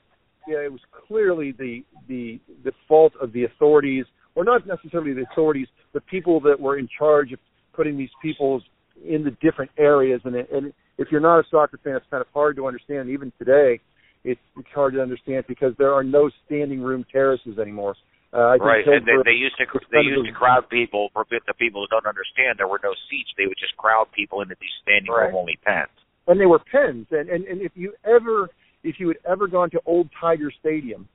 Yeah, 0.46 0.58
it 0.58 0.72
was 0.72 0.80
clearly 1.06 1.52
the 1.52 1.84
the 2.08 2.40
the 2.64 2.72
fault 2.86 3.12
of 3.20 3.32
the 3.32 3.44
authorities, 3.44 4.04
or 4.34 4.44
not 4.44 4.66
necessarily 4.66 5.14
the 5.14 5.24
authorities, 5.32 5.68
but 5.92 6.06
people 6.06 6.40
that 6.40 6.60
were 6.60 6.78
in 6.78 6.88
charge 6.98 7.32
of 7.32 7.38
putting 7.72 7.96
these 7.96 8.10
people 8.20 8.60
in 9.02 9.24
the 9.24 9.30
different 9.42 9.70
areas. 9.78 10.20
And, 10.24 10.34
and 10.36 10.72
if 10.98 11.08
you're 11.10 11.20
not 11.20 11.38
a 11.38 11.44
soccer 11.50 11.80
fan, 11.82 11.96
it's 11.96 12.06
kind 12.10 12.20
of 12.20 12.26
hard 12.34 12.56
to 12.56 12.66
understand 12.66 13.08
even 13.08 13.32
today 13.38 13.80
it's 14.24 14.40
it's 14.56 14.68
hard 14.74 14.94
to 14.94 15.02
understand 15.02 15.44
because 15.46 15.74
there 15.78 15.92
are 15.92 16.02
no 16.02 16.30
standing 16.46 16.80
room 16.80 17.04
terraces 17.12 17.58
anymore. 17.58 17.94
Uh, 18.34 18.58
right, 18.58 18.82
and 18.84 19.06
they, 19.06 19.14
they 19.24 19.38
used 19.38 19.54
to 19.58 19.64
they 19.92 20.02
used 20.02 20.26
to 20.26 20.32
crowd 20.32 20.68
people 20.68 21.08
for 21.12 21.24
the 21.30 21.54
people 21.54 21.82
who 21.82 21.86
don't 21.86 22.06
understand. 22.06 22.58
There 22.58 22.66
were 22.66 22.80
no 22.82 22.90
seats; 23.08 23.30
they 23.38 23.46
would 23.46 23.58
just 23.60 23.76
crowd 23.76 24.06
people 24.10 24.42
into 24.42 24.56
these 24.60 24.74
standing 24.82 25.12
right. 25.12 25.26
room 25.26 25.36
only 25.36 25.56
pens. 25.64 25.94
And 26.26 26.40
they 26.40 26.46
were 26.46 26.58
pens, 26.58 27.06
and, 27.12 27.28
and 27.28 27.44
and 27.46 27.62
if 27.62 27.70
you 27.76 27.94
ever 28.04 28.50
if 28.82 28.96
you 28.98 29.06
had 29.06 29.18
ever 29.24 29.46
gone 29.46 29.70
to 29.70 29.80
Old 29.86 30.08
Tiger 30.20 30.52
Stadium 30.58 31.08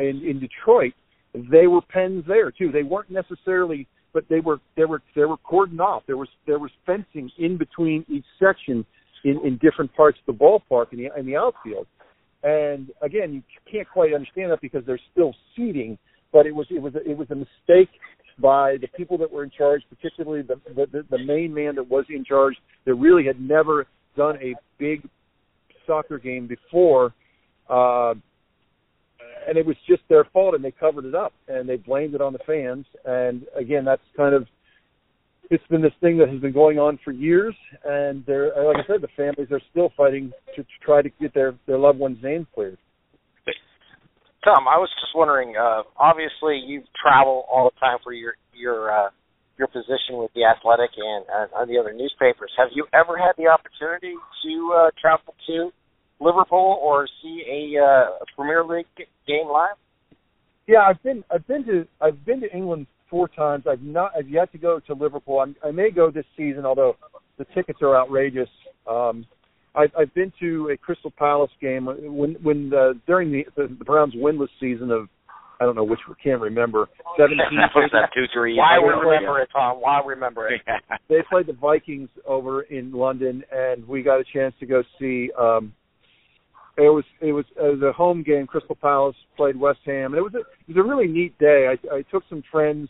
in 0.00 0.22
in 0.26 0.40
Detroit, 0.40 0.92
they 1.34 1.68
were 1.68 1.82
pens 1.82 2.24
there 2.26 2.50
too. 2.50 2.72
They 2.72 2.82
weren't 2.82 3.10
necessarily, 3.10 3.86
but 4.12 4.24
they 4.28 4.40
were 4.40 4.58
they 4.76 4.86
were 4.86 5.02
they 5.14 5.26
were 5.26 5.36
cordoned 5.38 5.80
off. 5.80 6.02
There 6.06 6.16
was 6.16 6.28
there 6.46 6.58
was 6.58 6.72
fencing 6.84 7.30
in 7.38 7.58
between 7.58 8.04
each 8.08 8.26
section 8.38 8.84
in 9.24 9.40
in 9.44 9.58
different 9.62 9.94
parts 9.94 10.18
of 10.26 10.36
the 10.36 10.44
ballpark 10.44 10.92
in 10.92 10.98
the 10.98 11.08
in 11.16 11.26
the 11.26 11.36
outfield. 11.36 11.86
And 12.42 12.90
again, 13.02 13.34
you 13.34 13.42
can't 13.70 13.88
quite 13.88 14.14
understand 14.14 14.50
that 14.50 14.60
because 14.60 14.82
there's 14.86 15.02
still 15.12 15.34
seating, 15.54 15.98
but 16.32 16.46
it 16.46 16.54
was 16.54 16.66
it 16.70 16.80
was 16.80 16.94
it 17.06 17.16
was 17.16 17.30
a 17.30 17.34
mistake 17.34 17.90
by 18.38 18.76
the 18.80 18.88
people 18.96 19.18
that 19.18 19.30
were 19.30 19.44
in 19.44 19.50
charge, 19.50 19.82
particularly 19.88 20.42
the 20.42 20.60
the, 20.74 21.04
the 21.10 21.18
main 21.24 21.52
man 21.52 21.74
that 21.74 21.88
was 21.88 22.04
in 22.08 22.24
charge 22.24 22.54
that 22.84 22.94
really 22.94 23.26
had 23.26 23.40
never 23.40 23.86
done 24.16 24.36
a 24.36 24.54
big 24.78 25.06
soccer 25.86 26.18
game 26.18 26.46
before. 26.46 27.12
Uh, 27.68 28.14
and 29.48 29.56
it 29.56 29.64
was 29.64 29.76
just 29.88 30.02
their 30.08 30.24
fault, 30.32 30.54
and 30.54 30.64
they 30.64 30.70
covered 30.70 31.04
it 31.04 31.14
up, 31.14 31.32
and 31.48 31.68
they 31.68 31.76
blamed 31.76 32.14
it 32.14 32.20
on 32.20 32.32
the 32.32 32.38
fans. 32.46 32.84
And 33.04 33.44
again, 33.56 33.84
that's 33.84 34.02
kind 34.16 34.34
of 34.34 34.46
it's 35.50 35.66
been 35.68 35.82
this 35.82 35.92
thing 36.00 36.16
that 36.18 36.28
has 36.28 36.40
been 36.40 36.52
going 36.52 36.78
on 36.78 36.98
for 37.04 37.10
years, 37.10 37.54
and 37.84 38.24
they're 38.26 38.52
like 38.64 38.76
I 38.76 38.86
said, 38.86 39.02
the 39.02 39.08
families 39.16 39.50
are 39.50 39.60
still 39.70 39.92
fighting 39.96 40.32
to, 40.54 40.62
to 40.62 40.68
try 40.84 41.02
to 41.02 41.08
get 41.20 41.34
their 41.34 41.54
their 41.66 41.78
loved 41.78 41.98
ones' 41.98 42.18
names 42.22 42.46
cleared. 42.54 42.78
Tom, 44.44 44.66
I 44.68 44.78
was 44.78 44.88
just 45.00 45.12
wondering. 45.14 45.54
Uh, 45.56 45.82
obviously, 45.96 46.56
you 46.64 46.82
travel 46.96 47.44
all 47.50 47.70
the 47.72 47.78
time 47.80 47.98
for 48.02 48.12
your 48.12 48.34
your 48.54 48.90
uh, 48.90 49.10
your 49.58 49.68
position 49.68 50.16
with 50.16 50.30
the 50.34 50.44
Athletic 50.44 50.90
and 50.96 51.24
uh, 51.28 51.64
the 51.66 51.78
other 51.78 51.92
newspapers. 51.92 52.50
Have 52.56 52.68
you 52.72 52.86
ever 52.94 53.18
had 53.18 53.32
the 53.36 53.48
opportunity 53.48 54.14
to 54.16 54.74
uh, 54.74 54.90
travel 55.00 55.34
to 55.46 55.70
Liverpool 56.20 56.80
or 56.82 57.06
see 57.22 57.42
a, 57.76 57.82
uh, 57.82 58.24
Premier 58.34 58.64
League 58.64 58.86
game 59.26 59.46
live? 59.52 59.76
Yeah, 60.66 60.88
I've 60.88 61.02
been 61.02 61.22
I've 61.30 61.46
been 61.46 61.64
to 61.66 61.86
I've 62.00 62.24
been 62.24 62.40
to 62.40 62.50
England 62.54 62.86
four 63.10 63.28
times. 63.28 63.64
I've 63.68 63.82
not 63.82 64.12
I've 64.16 64.28
yet 64.28 64.50
to 64.52 64.58
go 64.58 64.80
to 64.86 64.94
Liverpool. 64.94 65.40
I'm, 65.40 65.54
I 65.62 65.70
may 65.70 65.90
go 65.90 66.10
this 66.10 66.26
season, 66.36 66.64
although 66.64 66.96
the 67.36 67.44
tickets 67.54 67.80
are 67.82 67.96
outrageous. 67.96 68.48
Um, 68.88 69.26
I've, 69.74 69.90
I've 69.98 70.14
been 70.14 70.32
to 70.40 70.70
a 70.72 70.76
Crystal 70.76 71.12
Palace 71.16 71.50
game 71.60 71.86
when 71.86 72.36
when 72.42 72.70
the, 72.70 72.98
during 73.06 73.30
the, 73.30 73.44
the 73.56 73.74
the 73.78 73.84
Browns 73.84 74.14
winless 74.14 74.48
season 74.58 74.90
of 74.90 75.08
I 75.60 75.64
don't 75.64 75.76
know 75.76 75.84
which 75.84 76.00
can't 76.22 76.40
remember 76.40 76.88
seventeen. 77.16 77.58
was 77.74 77.90
that 77.92 78.10
two 78.14 78.24
three? 78.32 78.56
Why 78.56 78.78
we 78.78 78.88
remember 78.88 79.40
it, 79.40 79.48
Tom? 79.52 79.80
Why 79.80 80.00
remember 80.04 80.48
it? 80.48 80.62
they 81.08 81.18
played 81.28 81.46
the 81.46 81.52
Vikings 81.52 82.08
over 82.26 82.62
in 82.62 82.92
London, 82.92 83.44
and 83.52 83.86
we 83.86 84.02
got 84.02 84.20
a 84.20 84.24
chance 84.32 84.54
to 84.60 84.66
go 84.66 84.82
see. 84.98 85.30
um 85.38 85.72
it 86.76 86.82
was 86.82 87.04
it 87.20 87.32
was 87.32 87.44
it 87.56 87.78
was 87.78 87.82
a 87.82 87.92
home 87.92 88.22
game. 88.22 88.46
Crystal 88.46 88.74
Palace 88.74 89.16
played 89.36 89.58
West 89.58 89.80
Ham, 89.86 90.12
and 90.12 90.18
it 90.18 90.22
was 90.22 90.34
a 90.34 90.38
it 90.38 90.68
was 90.68 90.76
a 90.78 90.88
really 90.88 91.06
neat 91.06 91.36
day. 91.38 91.68
I, 91.68 91.94
I 91.94 92.02
took 92.10 92.22
some 92.28 92.42
friends, 92.50 92.88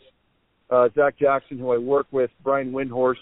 uh, 0.69 0.89
Zach 0.95 1.17
Jackson, 1.19 1.59
who 1.59 1.71
I 1.71 1.77
work 1.77 2.07
with, 2.11 2.31
Brian 2.43 2.71
Windhorst, 2.71 3.15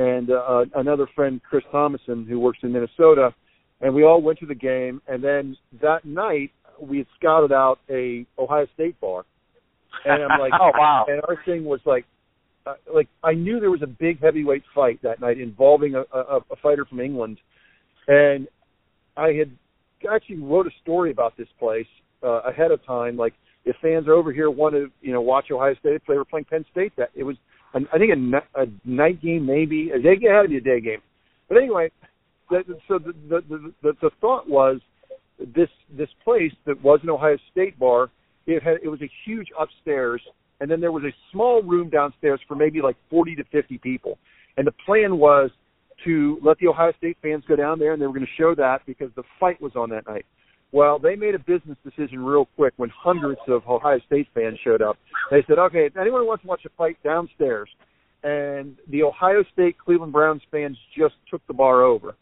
and 0.00 0.30
uh, 0.30 0.64
another 0.76 1.06
friend, 1.14 1.42
Chris 1.42 1.62
Thomason, 1.70 2.24
who 2.26 2.40
works 2.40 2.60
in 2.62 2.72
Minnesota, 2.72 3.34
and 3.82 3.94
we 3.94 4.02
all 4.02 4.22
went 4.22 4.38
to 4.38 4.46
the 4.46 4.54
game. 4.54 5.02
And 5.06 5.22
then 5.22 5.58
that 5.82 6.06
night, 6.06 6.52
we 6.80 6.98
had 6.98 7.06
scouted 7.18 7.52
out 7.52 7.80
a 7.90 8.24
Ohio 8.38 8.66
State 8.72 8.98
bar, 8.98 9.26
and 10.06 10.22
I'm 10.22 10.40
like, 10.40 10.52
oh 10.60 10.70
wow! 10.74 11.04
And 11.06 11.20
our 11.28 11.36
thing 11.44 11.64
was 11.66 11.80
like, 11.84 12.06
uh, 12.66 12.74
like 12.92 13.08
I 13.22 13.34
knew 13.34 13.60
there 13.60 13.70
was 13.70 13.82
a 13.82 13.86
big 13.86 14.22
heavyweight 14.22 14.62
fight 14.74 15.00
that 15.02 15.20
night 15.20 15.38
involving 15.38 15.94
a, 15.94 16.04
a, 16.16 16.38
a 16.50 16.56
fighter 16.62 16.86
from 16.86 17.00
England, 17.00 17.36
and 18.08 18.48
I 19.18 19.34
had 19.34 19.50
actually 20.10 20.38
wrote 20.38 20.66
a 20.66 20.70
story 20.82 21.10
about 21.10 21.36
this 21.36 21.48
place 21.58 21.86
uh, 22.22 22.40
ahead 22.48 22.70
of 22.70 22.82
time. 22.86 23.18
Like, 23.18 23.34
if 23.66 23.76
fans 23.82 24.08
are 24.08 24.14
over 24.14 24.32
here 24.32 24.50
want 24.50 24.74
to, 24.74 24.90
you 25.02 25.12
know, 25.12 25.20
watch 25.20 25.50
Ohio 25.50 25.74
State 25.74 26.06
play, 26.06 26.16
we're 26.16 26.24
playing 26.24 26.46
Penn 26.46 26.64
State. 26.72 26.94
That 26.96 27.10
it 27.14 27.24
was, 27.24 27.36
I 27.74 27.98
think, 27.98 28.12
a, 28.12 28.60
a 28.62 28.66
night 28.84 29.22
game, 29.22 29.46
maybe 29.46 29.90
a 29.90 29.98
day 29.98 30.16
game. 30.16 30.30
Had 30.30 30.42
to 30.42 30.48
be 30.48 30.56
a 30.56 30.60
day 30.60 30.80
game. 30.80 31.00
But 31.48 31.58
anyway, 31.58 31.90
the, 32.50 32.62
so 32.88 32.98
the, 32.98 33.12
the 33.28 33.40
the 33.48 33.72
the 33.82 33.92
the 34.02 34.10
thought 34.20 34.48
was 34.48 34.80
this 35.54 35.68
this 35.96 36.08
place 36.24 36.52
that 36.66 36.82
was 36.82 37.00
an 37.02 37.10
Ohio 37.10 37.36
State 37.52 37.78
bar. 37.78 38.10
It 38.46 38.62
had 38.62 38.78
it 38.82 38.88
was 38.88 39.00
a 39.02 39.10
huge 39.24 39.48
upstairs, 39.58 40.20
and 40.60 40.70
then 40.70 40.80
there 40.80 40.92
was 40.92 41.04
a 41.04 41.14
small 41.32 41.62
room 41.62 41.90
downstairs 41.90 42.40
for 42.48 42.54
maybe 42.54 42.80
like 42.82 42.96
forty 43.08 43.34
to 43.36 43.44
fifty 43.44 43.78
people. 43.78 44.18
And 44.56 44.66
the 44.66 44.74
plan 44.84 45.18
was 45.18 45.50
to 46.04 46.38
let 46.42 46.58
the 46.58 46.66
Ohio 46.66 46.92
State 46.98 47.18
fans 47.22 47.44
go 47.46 47.56
down 47.56 47.78
there, 47.78 47.92
and 47.92 48.00
they 48.00 48.06
were 48.06 48.12
going 48.12 48.26
to 48.26 48.42
show 48.42 48.54
that 48.54 48.84
because 48.86 49.10
the 49.16 49.22
fight 49.38 49.60
was 49.60 49.72
on 49.76 49.90
that 49.90 50.06
night. 50.08 50.26
Well, 50.72 50.98
they 50.98 51.16
made 51.16 51.34
a 51.34 51.38
business 51.38 51.76
decision 51.84 52.24
real 52.24 52.46
quick 52.56 52.74
when 52.76 52.90
hundreds 52.90 53.40
of 53.48 53.62
Ohio 53.68 53.98
State 54.06 54.28
fans 54.34 54.58
showed 54.62 54.82
up. 54.82 54.96
They 55.30 55.42
said, 55.48 55.58
"Okay, 55.58 55.86
if 55.86 55.96
anyone 55.96 56.26
wants 56.26 56.42
to 56.42 56.48
watch 56.48 56.64
a 56.64 56.68
fight 56.70 56.96
downstairs," 57.02 57.68
and 58.22 58.76
the 58.88 59.02
Ohio 59.02 59.42
State 59.52 59.76
Cleveland 59.78 60.12
Browns 60.12 60.42
fans 60.50 60.76
just 60.96 61.14
took 61.30 61.44
the 61.46 61.54
bar 61.54 61.82
over. 61.82 62.14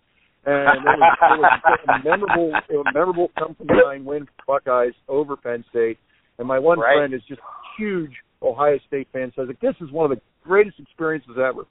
And 0.47 0.79
it 0.79 0.85
was, 0.85 1.19
it 1.23 1.39
was 1.41 2.01
a 2.01 2.09
memorable, 2.09 2.53
it 2.71 2.77
was 2.77 2.87
a 2.89 2.93
memorable 2.99 3.31
come 3.39 3.55
from 3.55 3.67
behind 3.67 4.07
win 4.07 4.25
for 4.25 4.61
Buckeyes 4.61 4.95
over 5.09 5.37
Penn 5.37 5.65
State. 5.69 5.99
And 6.39 6.49
my 6.49 6.59
one 6.59 6.79
right. 6.79 6.97
friend 6.97 7.13
is 7.13 7.21
just 7.29 7.41
a 7.41 7.53
huge 7.77 8.13
Ohio 8.41 8.79
State 8.87 9.09
fan. 9.13 9.31
Says 9.37 9.49
like, 9.49 9.61
this 9.61 9.75
is 9.83 9.91
one 9.91 10.11
of 10.11 10.17
the 10.17 10.23
greatest 10.43 10.79
experiences 10.81 11.37
ever. 11.37 11.67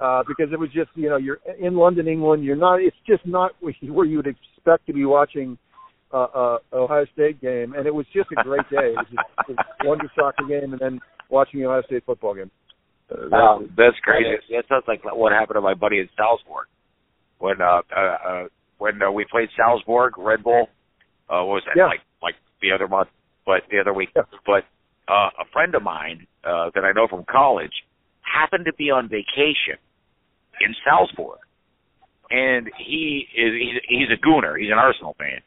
uh, 0.00 0.22
because 0.26 0.52
it 0.52 0.58
was 0.58 0.70
just 0.72 0.90
you 0.94 1.08
know 1.08 1.16
you're 1.16 1.38
in 1.60 1.76
London, 1.76 2.08
England. 2.08 2.44
You're 2.44 2.56
not. 2.56 2.80
It's 2.80 2.96
just 3.06 3.24
not 3.26 3.52
where 3.60 4.06
you 4.06 4.16
would 4.16 4.26
expect 4.26 4.86
to 4.86 4.92
be 4.92 5.04
watching 5.04 5.58
uh, 6.14 6.28
uh, 6.34 6.58
Ohio 6.72 7.04
State 7.12 7.40
game, 7.40 7.74
and 7.74 7.86
it 7.86 7.94
was 7.94 8.06
just 8.14 8.28
a 8.38 8.42
great 8.42 8.68
day. 8.70 8.94
It 8.94 8.96
was 8.96 9.06
just 9.10 9.58
a 9.58 9.86
wonder 9.86 10.10
soccer 10.14 10.46
game, 10.48 10.72
and 10.72 10.80
then 10.80 11.00
watching 11.28 11.60
the 11.60 11.66
Ohio 11.66 11.82
State 11.82 12.04
football 12.06 12.34
game. 12.34 12.50
Uh, 13.10 13.28
that, 13.28 13.68
that's 13.76 13.98
crazy. 14.02 14.36
That 14.50 14.64
sounds 14.68 14.84
like 14.86 15.00
what 15.04 15.32
happened 15.32 15.56
to 15.56 15.60
my 15.60 15.74
buddy 15.74 15.98
in 15.98 16.08
Salzburg 16.16 16.66
when 17.38 17.60
uh, 17.60 17.82
uh, 17.94 18.00
uh 18.00 18.44
when 18.78 19.02
uh, 19.02 19.10
we 19.10 19.26
played 19.30 19.48
Salzburg 19.56 20.16
Red 20.16 20.42
Bull. 20.42 20.68
Uh, 21.28 21.44
what 21.44 21.60
was 21.60 21.62
that 21.66 21.76
yeah. 21.76 21.86
like 21.86 22.00
like 22.22 22.34
the 22.62 22.72
other 22.72 22.88
month? 22.88 23.08
But 23.44 23.62
the 23.70 23.80
other 23.80 23.92
week. 23.92 24.08
Yeah. 24.16 24.22
But 24.46 24.64
uh, 25.08 25.28
a 25.40 25.44
friend 25.52 25.74
of 25.74 25.82
mine 25.82 26.26
uh, 26.44 26.70
that 26.74 26.84
I 26.84 26.92
know 26.92 27.06
from 27.08 27.24
college 27.30 27.72
happened 28.22 28.64
to 28.66 28.72
be 28.72 28.90
on 28.90 29.08
vacation 29.08 29.76
in 30.60 30.74
Salzburg, 30.84 31.40
and 32.30 32.70
he 32.78 33.26
is 33.36 33.52
he's, 33.52 33.80
he's 33.88 34.08
a 34.08 34.20
Gooner. 34.20 34.58
He's 34.58 34.70
an 34.72 34.78
Arsenal 34.78 35.14
fan, 35.18 35.42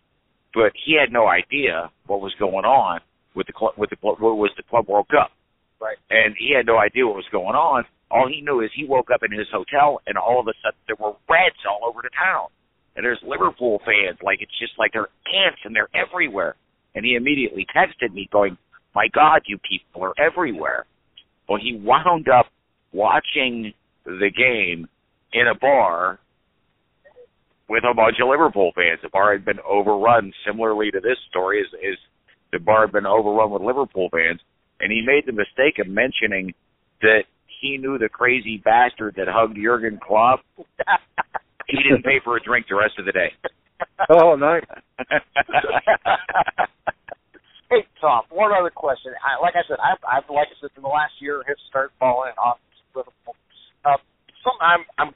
but 0.54 0.72
he 0.86 0.98
had 1.00 1.12
no 1.12 1.28
idea 1.28 1.92
what 2.06 2.22
was 2.22 2.34
going 2.40 2.66
on 2.66 3.00
with 3.36 3.48
the 3.48 3.54
club 3.54 3.74
with 3.78 3.90
the 3.90 3.98
what 4.02 4.20
was 4.20 4.52
the 4.58 4.64
Club 4.64 4.88
World 4.88 5.08
Cup. 5.10 5.32
Right. 5.80 5.98
And 6.10 6.36
he 6.38 6.54
had 6.56 6.66
no 6.66 6.78
idea 6.78 7.06
what 7.06 7.16
was 7.16 7.30
going 7.32 7.56
on. 7.56 7.86
All 8.10 8.28
he 8.28 8.42
knew 8.42 8.62
is 8.62 8.72
he 8.76 8.86
woke 8.86 9.10
up 9.14 9.22
in 9.22 9.38
his 9.38 9.48
hotel, 9.52 10.02
and 10.08 10.18
all 10.18 10.40
of 10.40 10.48
a 10.48 10.56
sudden 10.64 10.80
there 10.88 10.96
were 11.00 11.14
Reds 11.30 11.62
all 11.70 11.88
over 11.88 12.02
the 12.02 12.10
town, 12.18 12.48
and 12.96 13.06
there's 13.06 13.20
Liverpool 13.22 13.80
fans. 13.86 14.18
Like 14.24 14.42
it's 14.42 14.58
just 14.60 14.74
like 14.80 14.92
they're 14.94 15.12
ants, 15.46 15.60
and 15.64 15.76
they're 15.76 15.92
everywhere. 15.94 16.56
And 16.96 17.06
he 17.06 17.16
immediately 17.16 17.66
texted 17.76 18.14
me, 18.14 18.28
going, 18.32 18.58
"My 18.96 19.08
God, 19.14 19.42
you 19.46 19.60
people 19.60 20.04
are 20.04 20.14
everywhere." 20.18 20.86
Well, 21.48 21.60
he 21.62 21.80
wound 21.82 22.28
up 22.28 22.48
watching 22.92 23.74
the 24.06 24.32
game 24.36 24.88
in 25.34 25.48
a 25.48 25.56
bar 25.56 26.20
with 27.70 27.84
a 27.84 27.94
bunch 27.94 28.18
of 28.22 28.30
Liverpool 28.30 28.72
fans. 28.76 29.00
The 29.04 29.10
bar 29.10 29.34
had 29.34 29.46
been 29.46 29.60
overrun, 29.68 30.32
similarly 30.46 30.92
to 30.92 31.00
this 31.00 31.18
story, 31.30 31.60
is, 31.60 31.68
is 31.82 31.98
the 32.52 32.60
bar 32.60 32.82
had 32.82 32.94
been 32.94 33.06
overrun 33.06 33.52
with 33.52 33.62
Liverpool 33.62 34.10
fans, 34.12 34.40
and 34.80 34.92
he 34.92 35.02
made 35.06 35.26
the 35.26 35.34
mistake 35.34 35.80
of 35.80 35.88
mentioning 35.88 36.54
that 37.02 37.24
he 37.62 37.78
knew 37.78 37.98
the 37.98 38.10
crazy 38.10 38.62
bastard 38.64 39.16
that 39.18 39.28
hugged 39.28 39.58
Jurgen 39.58 40.00
Klopp. 40.02 40.42
he 41.68 41.78
didn't 41.78 42.04
pay 42.04 42.20
for 42.24 42.38
a 42.38 42.44
drink 42.44 42.68
the 42.70 42.76
rest 42.76 42.94
of 43.00 43.06
the 43.06 43.12
day. 43.12 43.34
Oh, 44.10 44.36
nice. 44.36 44.64
hey, 47.70 47.86
Tom. 48.02 48.24
One 48.30 48.52
other 48.58 48.70
question. 48.70 49.12
I, 49.22 49.42
like 49.42 49.56
I 49.56 49.62
said, 49.68 49.78
I've, 49.82 50.02
I've 50.06 50.30
like 50.30 50.48
I 50.50 50.56
said, 50.62 50.72
in 50.76 50.82
the 50.84 50.90
last 50.90 51.14
year, 51.20 51.44
have 51.48 51.58
started 51.70 51.92
following 52.00 52.34
off 52.38 52.58
Liverpool. 52.96 53.36
Uh, 53.86 53.98
something 54.42 54.62
I'm 54.62 54.84
I'm 54.98 55.12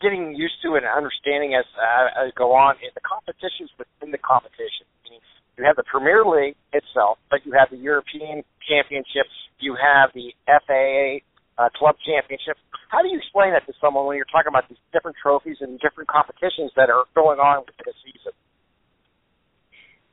getting 0.00 0.34
used 0.36 0.60
to 0.62 0.74
and 0.76 0.84
understanding 0.84 1.54
as 1.56 1.64
uh, 1.76 2.28
I 2.28 2.30
go 2.36 2.52
on 2.52 2.76
is 2.84 2.92
the 2.94 3.04
competitions 3.04 3.72
within 3.78 4.12
the 4.12 4.20
competition. 4.20 4.84
Meaning, 5.04 5.20
you 5.56 5.64
have 5.64 5.76
the 5.76 5.88
Premier 5.88 6.24
League 6.24 6.56
itself, 6.72 7.18
but 7.30 7.44
you 7.44 7.52
have 7.56 7.68
the 7.70 7.80
European 7.80 8.44
Championship, 8.68 9.24
you 9.58 9.76
have 9.76 10.12
the 10.12 10.36
FAA 10.44 11.24
uh, 11.56 11.68
Club 11.72 11.96
Championship. 12.04 12.60
How 12.92 13.00
do 13.02 13.08
you 13.08 13.18
explain 13.18 13.52
that 13.56 13.64
to 13.66 13.72
someone 13.80 14.06
when 14.06 14.16
you're 14.16 14.28
talking 14.28 14.52
about 14.52 14.68
these 14.68 14.80
different 14.92 15.16
trophies 15.20 15.56
and 15.60 15.80
different 15.80 16.08
competitions 16.08 16.70
that 16.76 16.92
are 16.92 17.08
going 17.14 17.40
on 17.40 17.64
within 17.64 17.88
a 17.88 17.96
season? 18.04 18.32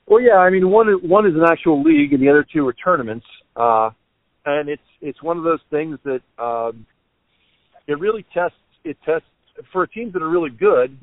Well, 0.07 0.21
yeah, 0.21 0.39
I 0.39 0.49
mean, 0.49 0.69
one 0.69 0.87
one 1.07 1.25
is 1.27 1.35
an 1.35 1.43
actual 1.47 1.83
league, 1.83 2.13
and 2.13 2.21
the 2.21 2.29
other 2.29 2.45
two 2.45 2.67
are 2.67 2.73
tournaments. 2.73 3.25
Uh, 3.55 3.91
and 4.45 4.69
it's 4.69 4.83
it's 5.01 5.21
one 5.23 5.37
of 5.37 5.43
those 5.43 5.61
things 5.69 5.97
that 6.03 6.21
um, 6.41 6.85
it 7.87 7.99
really 7.99 8.25
tests 8.33 8.57
it 8.83 8.97
tests 9.05 9.27
for 9.71 9.87
teams 9.87 10.13
that 10.13 10.21
are 10.21 10.29
really 10.29 10.49
good. 10.49 10.97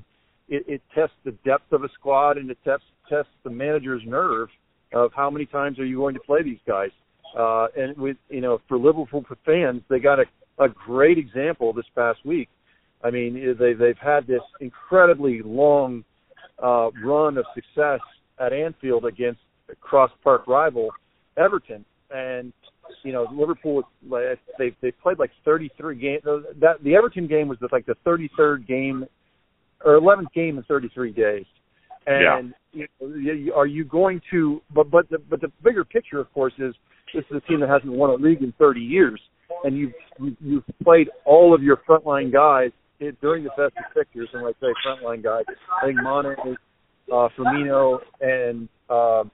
It, 0.49 0.65
it 0.67 0.83
tests 0.95 1.15
the 1.25 1.33
depth 1.45 1.73
of 1.73 1.85
a 1.85 1.89
squad, 1.95 2.37
and 2.37 2.51
it 2.51 2.59
tests 2.65 2.87
tests 3.09 3.31
the 3.45 3.51
manager's 3.51 4.03
nerve 4.07 4.49
of 4.93 5.13
how 5.15 5.31
many 5.31 5.47
times 5.47 5.79
are 5.79 5.85
you 5.85 5.97
going 5.97 6.15
to 6.15 6.21
play 6.21 6.43
these 6.43 6.59
guys. 6.67 6.91
Uh, 7.39 7.67
and 7.77 7.97
with 7.97 8.17
you 8.29 8.41
know, 8.41 8.61
for 8.69 8.79
Liverpool 8.79 9.25
fans, 9.47 9.83
they 9.89 10.01
got 10.01 10.19
a, 10.19 10.25
a 10.59 10.69
great 10.69 11.19
example 11.19 11.73
this 11.73 11.85
past 11.95 12.19
week. 12.25 12.49
I 13.03 13.11
mean, 13.11 13.57
they 13.59 13.73
they've 13.73 13.97
had 13.99 14.27
this 14.27 14.43
incredibly 14.61 15.41
long 15.43 16.05
uh, 16.63 16.91
run 17.05 17.39
of 17.39 17.45
success 17.55 18.01
at 18.39 18.53
Anfield 18.53 19.05
against 19.05 19.41
a 19.71 19.77
cross 19.77 20.11
park 20.25 20.47
rival 20.47 20.91
Everton, 21.37 21.85
and 22.11 22.53
you 23.03 23.13
know 23.13 23.27
Liverpool 23.33 23.83
they 24.59 24.75
they 24.81 24.91
played 24.91 25.19
like 25.19 25.31
33 25.45 25.97
games. 25.97 26.23
That 26.61 26.83
the 26.83 26.95
Everton 26.95 27.27
game 27.27 27.49
was 27.49 27.59
like 27.73 27.87
the 27.87 27.97
33rd 28.07 28.67
game 28.67 29.07
or 29.85 29.99
11th 29.99 30.33
game 30.35 30.59
in 30.59 30.65
33 30.65 31.13
days. 31.13 31.45
And 32.07 32.55
yeah. 32.73 32.85
you 33.01 33.47
know, 33.49 33.55
are 33.55 33.67
you 33.67 33.85
going 33.85 34.21
to? 34.31 34.63
But 34.75 34.91
but 34.91 35.09
the 35.11 35.19
but 35.19 35.41
the 35.41 35.53
bigger 35.63 35.85
picture, 35.85 36.19
of 36.19 36.33
course, 36.33 36.55
is 36.59 36.75
this 37.15 37.25
is 37.31 37.37
a 37.37 37.49
team 37.49 37.61
that 37.61 37.69
hasn't 37.69 37.93
won 37.93 38.11
a 38.11 38.15
league 38.15 38.43
in 38.43 38.53
30 38.59 38.81
years, 38.81 39.21
and 39.65 39.77
you've 39.77 39.93
you've 40.41 40.65
played 40.83 41.09
all 41.25 41.55
of 41.55 41.63
your 41.63 41.79
frontline 41.89 42.33
guys 42.33 42.71
during 43.21 43.45
the 43.45 43.51
festive 43.51 43.85
fixtures. 43.95 44.29
And 44.33 44.47
I 44.47 44.53
say 44.61 44.73
frontline 44.87 45.23
guys, 45.23 45.45
I 45.83 45.87
think 45.87 45.97
Mane, 45.97 46.57
uh, 47.13 47.29
Firmino, 47.39 47.99
and 48.21 48.69
uh, 48.89 49.25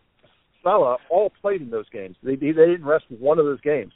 All 0.67 1.33
played 1.41 1.63
in 1.63 1.71
those 1.71 1.89
games. 1.91 2.17
They 2.23 2.37
they 2.37 2.53
didn't 2.53 2.85
rest 2.85 3.05
one 3.19 3.39
of 3.39 3.45
those 3.45 3.61
games, 3.61 3.93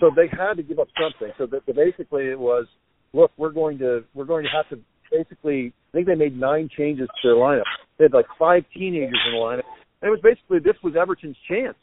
so 0.00 0.10
they 0.14 0.28
had 0.30 0.54
to 0.54 0.62
give 0.62 0.78
up 0.78 0.88
something. 1.00 1.32
So 1.38 1.46
that 1.46 1.66
basically 1.66 2.26
it 2.26 2.38
was, 2.38 2.66
look, 3.12 3.30
we're 3.36 3.52
going 3.52 3.78
to 3.78 4.04
we're 4.14 4.24
going 4.24 4.44
to 4.44 4.50
have 4.50 4.68
to 4.70 4.82
basically. 5.10 5.72
I 5.92 5.98
think 5.98 6.06
they 6.06 6.14
made 6.14 6.38
nine 6.38 6.70
changes 6.74 7.06
to 7.20 7.28
their 7.28 7.34
lineup. 7.34 7.64
They 7.98 8.04
had 8.04 8.14
like 8.14 8.26
five 8.38 8.64
teenagers 8.72 9.18
in 9.26 9.32
the 9.32 9.38
lineup, 9.38 9.68
and 10.00 10.08
it 10.08 10.10
was 10.10 10.20
basically 10.22 10.58
this 10.58 10.80
was 10.82 10.94
Everton's 11.00 11.36
chance. 11.48 11.76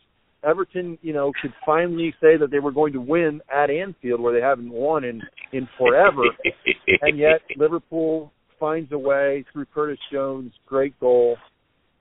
Everton, 0.44 0.98
you 1.02 1.14
know, 1.14 1.32
could 1.42 1.54
finally 1.66 2.14
say 2.22 2.38
that 2.38 2.50
they 2.50 2.60
were 2.60 2.72
going 2.72 2.94
to 2.94 3.02
win 3.02 3.42
at 3.54 3.70
Anfield, 3.70 4.22
where 4.22 4.34
they 4.34 4.46
haven't 4.46 4.72
won 4.72 5.04
in 5.04 5.22
in 5.52 5.68
forever, 5.78 6.24
and 7.02 7.18
yet 7.18 7.42
Liverpool 7.58 8.32
finds 8.60 8.92
a 8.92 8.98
way 8.98 9.46
through 9.52 9.66
Curtis 9.74 10.00
Jones, 10.12 10.52
great 10.66 11.00
goal, 11.00 11.38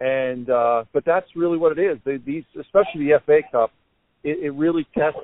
and 0.01 0.49
uh, 0.51 0.85
but 0.93 1.05
that's 1.05 1.27
really 1.35 1.59
what 1.59 1.77
it 1.77 1.81
is. 1.81 1.99
They, 2.05 2.19
these, 2.19 2.45
especially 2.59 3.09
the 3.09 3.21
FA 3.27 3.41
Cup, 3.51 3.73
it, 4.23 4.45
it 4.45 4.51
really 4.51 4.87
tests. 4.97 5.19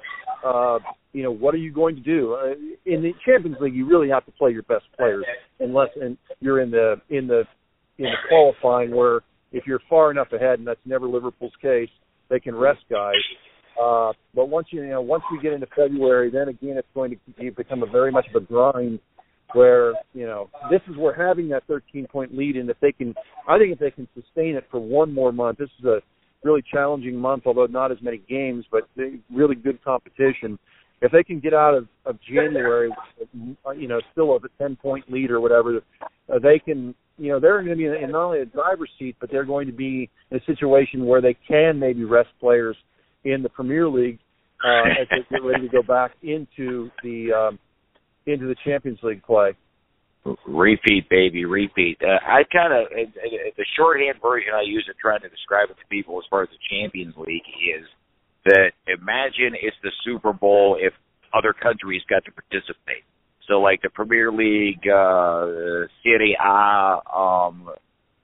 Uh, 0.44 0.78
you 1.12 1.22
know, 1.22 1.30
what 1.30 1.54
are 1.54 1.58
you 1.58 1.72
going 1.72 1.94
to 1.94 2.02
do 2.02 2.34
uh, 2.34 2.54
in 2.84 3.02
the 3.02 3.12
Champions 3.24 3.56
League? 3.60 3.74
You 3.74 3.87
really 3.87 4.08
have 4.08 4.26
to 4.26 4.32
play 4.32 4.50
your 4.50 4.64
best 4.64 4.84
players, 4.96 5.24
unless 5.60 5.88
and 6.00 6.18
you're 6.40 6.60
in 6.60 6.70
the 6.70 6.96
in 7.08 7.26
the 7.26 7.44
in 7.98 8.06
the 8.06 8.16
qualifying 8.28 8.94
where 8.94 9.20
if 9.52 9.64
you're 9.66 9.80
far 9.88 10.10
enough 10.10 10.32
ahead, 10.32 10.58
and 10.58 10.66
that's 10.66 10.80
never 10.84 11.06
Liverpool's 11.06 11.52
case, 11.62 11.88
they 12.28 12.40
can 12.40 12.54
rest 12.54 12.80
guys. 12.90 13.14
Uh, 13.80 14.12
but 14.34 14.48
once 14.48 14.68
you, 14.70 14.82
you 14.82 14.90
know, 14.90 15.00
once 15.00 15.22
we 15.30 15.40
get 15.40 15.52
into 15.52 15.66
February, 15.74 16.30
then 16.30 16.48
again, 16.48 16.76
it's 16.76 16.88
going 16.94 17.16
to 17.38 17.50
become 17.52 17.82
a 17.82 17.87
very 17.87 18.10
much 18.10 18.26
of 18.34 18.42
a 18.42 18.44
grind. 18.44 18.98
Where 19.54 19.94
you 20.12 20.26
know 20.26 20.50
this 20.70 20.80
is 20.88 20.96
where 20.96 21.14
having 21.14 21.48
that 21.50 21.64
13 21.68 22.06
point 22.06 22.36
lead, 22.36 22.56
and 22.56 22.68
if 22.68 22.78
they 22.80 22.92
can, 22.92 23.14
I 23.48 23.58
think 23.58 23.72
if 23.72 23.78
they 23.78 23.90
can 23.90 24.08
sustain 24.14 24.56
it 24.56 24.64
for 24.70 24.80
one 24.80 25.12
more 25.12 25.32
month, 25.32 25.58
this 25.58 25.70
is 25.78 25.84
a 25.84 26.00
really 26.42 26.62
challenging 26.70 27.16
month, 27.16 27.44
although 27.46 27.66
not 27.66 27.90
as 27.90 27.98
many 28.02 28.20
games, 28.28 28.64
but 28.70 28.82
really 29.32 29.55
good 29.55 29.82
competition. 29.82 30.59
If 31.00 31.11
they 31.12 31.22
can 31.22 31.40
get 31.40 31.55
out 31.55 31.74
of, 31.74 31.88
of 32.07 32.18
January, 32.22 32.90
you 33.32 33.88
know, 33.88 34.00
still 34.12 34.36
a 34.36 34.38
10 34.59 34.76
point 34.76 35.11
lead 35.11 35.30
or 35.30 35.40
whatever, 35.40 35.80
uh, 36.32 36.38
they 36.42 36.59
can 36.59 36.94
you 37.16 37.30
know 37.30 37.40
they're 37.40 37.62
going 37.62 37.76
to 37.76 37.76
be 37.76 37.84
in 37.86 38.11
not 38.11 38.24
only 38.26 38.40
a 38.40 38.46
driver's 38.46 38.90
seat, 38.98 39.16
but 39.20 39.30
they're 39.30 39.44
going 39.44 39.66
to 39.66 39.72
be 39.72 40.11
in 40.30 40.38
a 40.38 40.44
situation 40.44 41.07
where 41.07 41.20
they 41.20 41.36
can 41.46 41.78
maybe 41.78 42.05
rest 42.05 42.30
players 42.40 42.76
in 43.24 43.42
the 43.42 43.48
Premier 43.48 43.88
League 43.88 44.18
uh, 44.64 45.02
as 45.02 45.09
they 45.11 45.36
get 45.36 45.44
ready 45.44 45.68
to 45.68 45.72
go 45.72 45.82
back 45.82 46.12
into 46.22 46.90
the 47.02 47.32
um, 47.32 47.59
into 48.27 48.47
the 48.47 48.57
Champions 48.64 48.99
League 49.03 49.22
play. 49.22 49.57
Repeat, 50.47 51.09
baby, 51.11 51.45
repeat. 51.45 51.99
Uh, 52.01 52.16
I 52.25 52.45
kind 52.51 52.72
of 52.72 52.89
the 52.91 53.66
shorthand 53.77 54.16
version 54.22 54.53
I 54.55 54.62
use 54.64 54.85
in 54.89 54.95
trying 54.99 55.20
to 55.20 55.29
describe 55.29 55.68
it 55.68 55.75
to 55.75 55.87
people 55.91 56.16
as 56.18 56.25
far 56.31 56.43
as 56.43 56.49
the 56.49 56.62
Champions 56.70 57.14
League 57.18 57.45
is 57.61 57.85
that 58.47 58.72
imagine 58.87 59.53
it's 59.61 59.77
the 59.83 59.93
Super 60.03 60.33
Bowl 60.33 60.79
if 60.81 60.95
other 61.37 61.53
countries 61.53 62.03
got 62.09 62.25
to 62.25 62.33
participate. 62.33 63.05
So 63.49 63.61
like 63.61 63.83
the 63.83 63.91
Premier 63.91 64.33
League, 64.33 64.81
uh, 64.89 65.85
Serie 66.03 66.37
A, 66.41 67.01
um, 67.14 67.68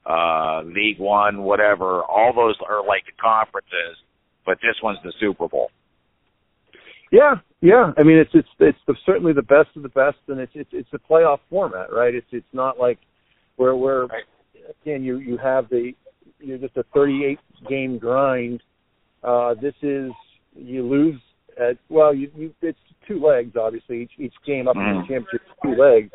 uh, 0.06 0.62
League 0.62 0.98
One, 0.98 1.42
whatever, 1.42 2.02
all 2.04 2.32
those 2.34 2.56
are 2.66 2.80
like 2.86 3.04
the 3.04 3.12
conferences, 3.20 4.00
but 4.46 4.56
this 4.62 4.76
one's 4.82 4.98
the 5.04 5.12
Super 5.20 5.48
Bowl. 5.48 5.70
Yeah, 7.10 7.34
yeah. 7.60 7.92
I 7.98 8.02
mean, 8.02 8.18
it's 8.18 8.30
it's 8.34 8.48
it's 8.60 8.78
the, 8.86 8.94
certainly 9.04 9.32
the 9.32 9.42
best 9.42 9.68
of 9.76 9.82
the 9.82 9.88
best, 9.88 10.18
and 10.28 10.38
it's 10.40 10.52
it's 10.54 10.70
it's 10.72 10.88
a 10.92 10.98
playoff 10.98 11.38
format, 11.48 11.92
right? 11.92 12.14
It's 12.14 12.26
it's 12.32 12.46
not 12.52 12.78
like 12.78 12.98
where 13.56 13.74
where 13.76 14.06
right. 14.06 14.24
again 14.82 15.02
you 15.02 15.18
you 15.18 15.36
have 15.38 15.68
the 15.68 15.92
you're 16.38 16.58
just 16.58 16.76
a 16.76 16.84
38 16.94 17.38
game 17.68 17.98
grind. 17.98 18.62
Uh, 19.22 19.54
this 19.60 19.74
is 19.82 20.10
you 20.54 20.86
lose 20.86 21.20
Uh, 21.60 21.74
well, 21.88 22.14
you, 22.14 22.30
you 22.36 22.54
it's 22.62 22.78
two 23.06 23.20
legs 23.20 23.56
obviously. 23.56 24.02
Each 24.02 24.12
each 24.18 24.34
game 24.46 24.68
up 24.68 24.76
Mhm. 24.76 24.90
in 24.90 24.96
the 24.98 25.02
championship 25.08 25.42
two 25.62 25.74
legs. 25.74 26.10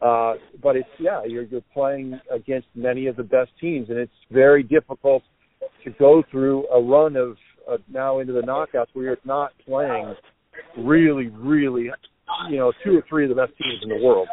Uh, 0.00 0.34
but 0.62 0.76
it's 0.76 0.88
yeah, 0.98 1.22
you're 1.24 1.44
you're 1.44 1.60
playing 1.74 2.18
against 2.30 2.68
many 2.74 3.06
of 3.06 3.16
the 3.16 3.22
best 3.22 3.50
teams, 3.60 3.90
and 3.90 3.98
it's 3.98 4.12
very 4.30 4.62
difficult 4.62 5.22
to 5.84 5.90
go 5.98 6.22
through 6.30 6.66
a 6.68 6.80
run 6.80 7.16
of 7.16 7.36
uh, 7.70 7.78
now 7.90 8.20
into 8.20 8.32
the 8.32 8.40
knockouts 8.40 8.86
where 8.92 9.06
you're 9.06 9.16
not 9.24 9.52
playing 9.64 10.14
really, 10.78 11.28
really, 11.28 11.90
you 12.50 12.56
know, 12.56 12.72
two 12.84 12.96
or 12.96 13.04
three 13.08 13.24
of 13.24 13.28
the 13.28 13.34
best 13.34 13.52
teams 13.58 13.80
in 13.82 13.88
the 13.88 14.04
world. 14.04 14.28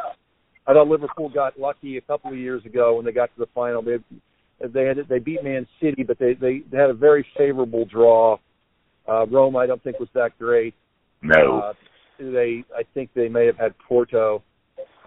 I 0.68 0.74
thought 0.74 0.88
Liverpool 0.88 1.30
got 1.30 1.60
lucky 1.60 1.98
a 1.98 2.02
couple 2.02 2.32
of 2.32 2.38
years 2.38 2.64
ago 2.66 2.96
when 2.96 3.06
they 3.06 3.12
got 3.12 3.34
to 3.36 3.40
the 3.40 3.48
final. 3.56 3.82
They 3.82 3.98
they 4.62 4.86
had 4.86 4.98
they 5.10 5.20
beat 5.20 5.44
Man 5.44 5.66
City, 5.82 6.04
but 6.04 6.20
they 6.20 6.34
they, 6.34 6.62
they 6.72 6.78
had 6.78 6.90
a 6.90 6.94
very 6.94 7.26
favorable 7.38 7.86
draw. 7.86 8.38
Uh, 9.08 9.26
Rome, 9.26 9.56
I 9.56 9.66
don't 9.66 9.82
think 9.84 10.00
was 10.00 10.10
that 10.14 10.38
great. 10.38 10.76
No. 11.22 11.60
Uh, 11.60 11.74
they, 12.20 12.64
I 12.78 12.84
think 12.94 13.10
they 13.16 13.30
may 13.30 13.46
have 13.46 13.58
had 13.58 13.74
Porto. 13.88 14.44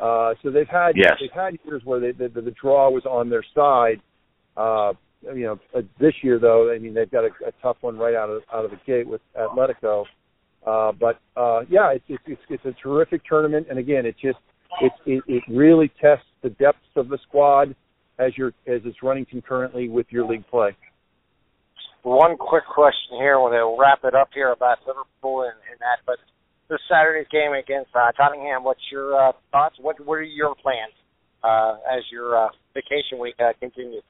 Uh, 0.02 0.34
so 0.42 0.50
they've 0.50 0.66
had 0.68 0.96
Yes. 0.96 1.12
they've 1.20 1.30
had 1.30 1.58
years 1.64 1.82
where 1.84 2.00
they, 2.00 2.12
the, 2.12 2.28
the, 2.28 2.40
the 2.40 2.54
draw 2.60 2.90
was 2.90 3.04
on 3.04 3.28
their 3.30 3.44
side. 3.54 4.00
Uh, 4.56 4.94
you 5.34 5.44
know, 5.44 5.58
uh, 5.74 5.82
this 6.00 6.14
year 6.22 6.38
though, 6.38 6.72
I 6.72 6.78
mean 6.78 6.94
they've 6.94 7.10
got 7.10 7.24
a, 7.24 7.30
a 7.46 7.52
tough 7.62 7.76
one 7.80 7.96
right 7.98 8.14
out 8.14 8.30
of 8.30 8.42
out 8.52 8.64
of 8.64 8.70
the 8.70 8.78
gate 8.86 9.06
with 9.06 9.20
Atletico. 9.38 10.04
Uh, 10.66 10.92
but 10.92 11.18
uh, 11.36 11.60
yeah, 11.68 11.92
it's, 11.92 12.20
it's 12.26 12.40
it's 12.48 12.64
a 12.64 12.72
terrific 12.82 13.22
tournament, 13.28 13.66
and 13.68 13.78
again, 13.78 14.06
it 14.06 14.14
just 14.22 14.38
it, 14.80 14.92
it 15.06 15.22
it 15.26 15.42
really 15.48 15.90
tests 16.00 16.26
the 16.42 16.50
depths 16.50 16.78
of 16.96 17.08
the 17.08 17.18
squad 17.28 17.74
as 18.18 18.32
you're 18.36 18.52
as 18.66 18.80
it's 18.84 19.02
running 19.02 19.24
concurrently 19.24 19.88
with 19.88 20.06
your 20.10 20.26
league 20.26 20.46
play. 20.48 20.76
One 22.02 22.36
quick 22.36 22.64
question 22.66 23.18
here, 23.18 23.34
and 23.34 23.44
we'll 23.44 23.78
wrap 23.78 24.00
it 24.04 24.14
up 24.14 24.28
here 24.34 24.50
about 24.50 24.78
Liverpool 24.86 25.42
and, 25.42 25.54
and 25.70 25.78
that. 25.80 26.02
But 26.06 26.16
this 26.68 26.80
Saturday's 26.88 27.28
game 27.30 27.52
against 27.52 27.90
uh, 27.94 28.10
Tottenham, 28.12 28.64
what's 28.64 28.80
your 28.90 29.14
uh, 29.14 29.32
thoughts? 29.50 29.76
What 29.80 29.98
what 30.04 30.14
are 30.14 30.22
your 30.22 30.54
plans 30.54 30.94
uh, 31.42 31.76
as 31.90 32.02
your 32.10 32.36
uh, 32.36 32.48
vacation 32.74 33.18
week 33.20 33.34
uh, 33.40 33.52
continues? 33.58 34.02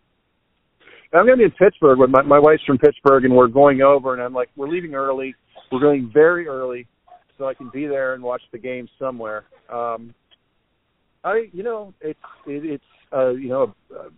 I'm 1.14 1.26
going 1.26 1.38
to 1.38 1.42
be 1.42 1.44
in 1.44 1.50
Pittsburgh. 1.50 1.98
With 1.98 2.10
my 2.10 2.22
my 2.22 2.38
wife's 2.38 2.64
from 2.64 2.78
Pittsburgh, 2.78 3.24
and 3.24 3.34
we're 3.34 3.48
going 3.48 3.82
over. 3.82 4.14
And 4.14 4.22
I'm 4.22 4.32
like, 4.32 4.48
we're 4.56 4.68
leaving 4.68 4.94
early. 4.94 5.34
We're 5.70 5.80
going 5.80 6.10
very 6.12 6.48
early, 6.48 6.86
so 7.38 7.46
I 7.46 7.54
can 7.54 7.70
be 7.70 7.86
there 7.86 8.14
and 8.14 8.22
watch 8.22 8.42
the 8.50 8.58
game 8.58 8.88
somewhere. 8.98 9.44
Um, 9.72 10.14
I, 11.24 11.44
you 11.52 11.62
know, 11.62 11.94
it's 12.00 12.18
it, 12.46 12.64
it's 12.64 12.84
uh, 13.12 13.30
you 13.30 13.48
know, 13.48 13.74
uh, 13.94 14.08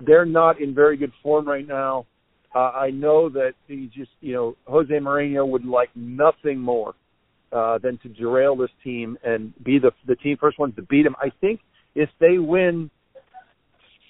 they're 0.00 0.26
not 0.26 0.60
in 0.60 0.74
very 0.74 0.96
good 0.96 1.12
form 1.22 1.46
right 1.46 1.66
now. 1.66 2.06
Uh, 2.54 2.70
I 2.70 2.90
know 2.90 3.28
that 3.30 3.54
he 3.66 3.90
just, 3.94 4.12
you 4.20 4.32
know, 4.32 4.56
Jose 4.66 4.92
Mourinho 4.92 5.46
would 5.48 5.64
like 5.64 5.90
nothing 5.96 6.60
more 6.60 6.94
uh, 7.52 7.78
than 7.78 7.98
to 7.98 8.08
derail 8.08 8.54
this 8.54 8.70
team 8.84 9.18
and 9.24 9.52
be 9.64 9.78
the 9.78 9.90
the 10.06 10.16
team 10.16 10.36
first 10.40 10.58
ones 10.58 10.74
to 10.76 10.82
beat 10.82 11.04
him. 11.04 11.16
I 11.20 11.30
think 11.40 11.60
if 11.96 12.08
they 12.20 12.38
win 12.38 12.90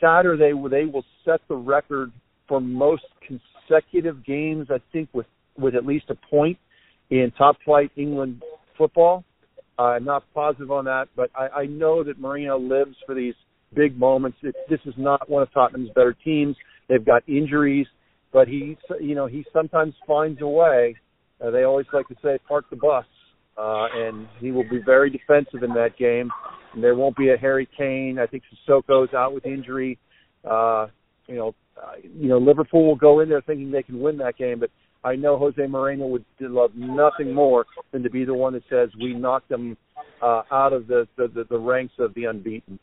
Saturday, 0.00 0.52
they 0.70 0.84
will 0.84 1.04
set 1.24 1.40
the 1.48 1.56
record 1.56 2.12
for 2.48 2.60
most 2.60 3.04
consecutive 3.26 4.24
games. 4.24 4.68
I 4.70 4.80
think 4.92 5.08
with 5.12 5.26
with 5.56 5.74
at 5.74 5.86
least 5.86 6.06
a 6.10 6.16
point 6.28 6.58
in 7.10 7.32
top 7.36 7.56
flight 7.64 7.90
England 7.96 8.42
football. 8.76 9.24
Uh, 9.78 9.82
I'm 9.82 10.04
not 10.04 10.22
positive 10.34 10.70
on 10.70 10.84
that, 10.84 11.08
but 11.16 11.30
I, 11.34 11.62
I 11.62 11.66
know 11.66 12.04
that 12.04 12.20
Mourinho 12.20 12.60
lives 12.60 12.96
for 13.06 13.14
these 13.14 13.34
big 13.74 13.98
moments. 13.98 14.38
It, 14.42 14.54
this 14.68 14.80
is 14.84 14.94
not 14.96 15.28
one 15.28 15.42
of 15.42 15.52
Tottenham's 15.52 15.90
better 15.94 16.16
teams. 16.24 16.56
They've 16.88 17.04
got 17.04 17.28
injuries, 17.28 17.86
but 18.32 18.46
he, 18.46 18.76
you 19.00 19.14
know, 19.14 19.26
he 19.26 19.44
sometimes 19.52 19.94
finds 20.06 20.40
a 20.42 20.46
way. 20.46 20.96
Uh, 21.44 21.50
they 21.50 21.64
always 21.64 21.86
like 21.92 22.06
to 22.08 22.16
say, 22.22 22.38
"Park 22.46 22.66
the 22.70 22.76
bus," 22.76 23.04
uh, 23.58 23.86
and 23.92 24.28
he 24.38 24.52
will 24.52 24.68
be 24.68 24.80
very 24.84 25.10
defensive 25.10 25.62
in 25.62 25.70
that 25.74 25.96
game. 25.98 26.30
And 26.72 26.82
there 26.82 26.94
won't 26.94 27.16
be 27.16 27.30
a 27.30 27.36
Harry 27.36 27.68
Kane. 27.76 28.18
I 28.20 28.26
think 28.26 28.44
Sissoko's 28.68 29.12
out 29.12 29.34
with 29.34 29.44
injury. 29.44 29.98
Uh, 30.48 30.86
you 31.26 31.36
know, 31.36 31.54
uh, 31.76 31.92
you 32.02 32.28
know, 32.28 32.38
Liverpool 32.38 32.86
will 32.86 32.96
go 32.96 33.20
in 33.20 33.28
there 33.28 33.40
thinking 33.40 33.70
they 33.70 33.82
can 33.82 34.00
win 34.00 34.18
that 34.18 34.36
game, 34.36 34.60
but 34.60 34.70
I 35.02 35.16
know 35.16 35.36
Jose 35.38 35.60
Mourinho 35.60 36.08
would 36.08 36.24
love 36.40 36.70
nothing 36.74 37.34
more 37.34 37.66
than 37.92 38.02
to 38.02 38.10
be 38.10 38.24
the 38.24 38.34
one 38.34 38.54
that 38.54 38.62
says 38.70 38.88
we 39.00 39.12
knocked 39.12 39.48
them 39.48 39.76
uh, 40.22 40.42
out 40.50 40.72
of 40.72 40.86
the, 40.86 41.06
the, 41.16 41.28
the, 41.28 41.44
the 41.50 41.58
ranks 41.58 41.94
of 41.98 42.14
the 42.14 42.24
unbeaten. 42.24 42.78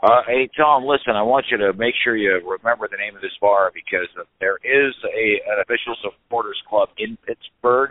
Uh, 0.00 0.22
hey 0.28 0.48
Tom, 0.56 0.84
listen, 0.84 1.16
I 1.16 1.22
want 1.22 1.46
you 1.50 1.58
to 1.58 1.72
make 1.72 1.94
sure 2.04 2.16
you 2.16 2.40
remember 2.48 2.86
the 2.88 2.96
name 2.96 3.16
of 3.16 3.20
this 3.20 3.32
bar 3.40 3.72
because 3.74 4.06
there 4.38 4.56
is 4.62 4.94
a 5.04 5.50
an 5.50 5.58
official 5.60 5.96
supporters 6.02 6.56
club 6.68 6.88
in 6.98 7.18
Pittsburgh, 7.26 7.90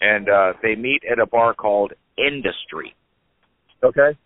and 0.00 0.30
uh, 0.30 0.54
they 0.62 0.74
meet 0.74 1.02
at 1.10 1.18
a 1.18 1.26
bar 1.26 1.52
called 1.52 1.92
Industry. 2.16 2.94
Okay. 3.84 4.16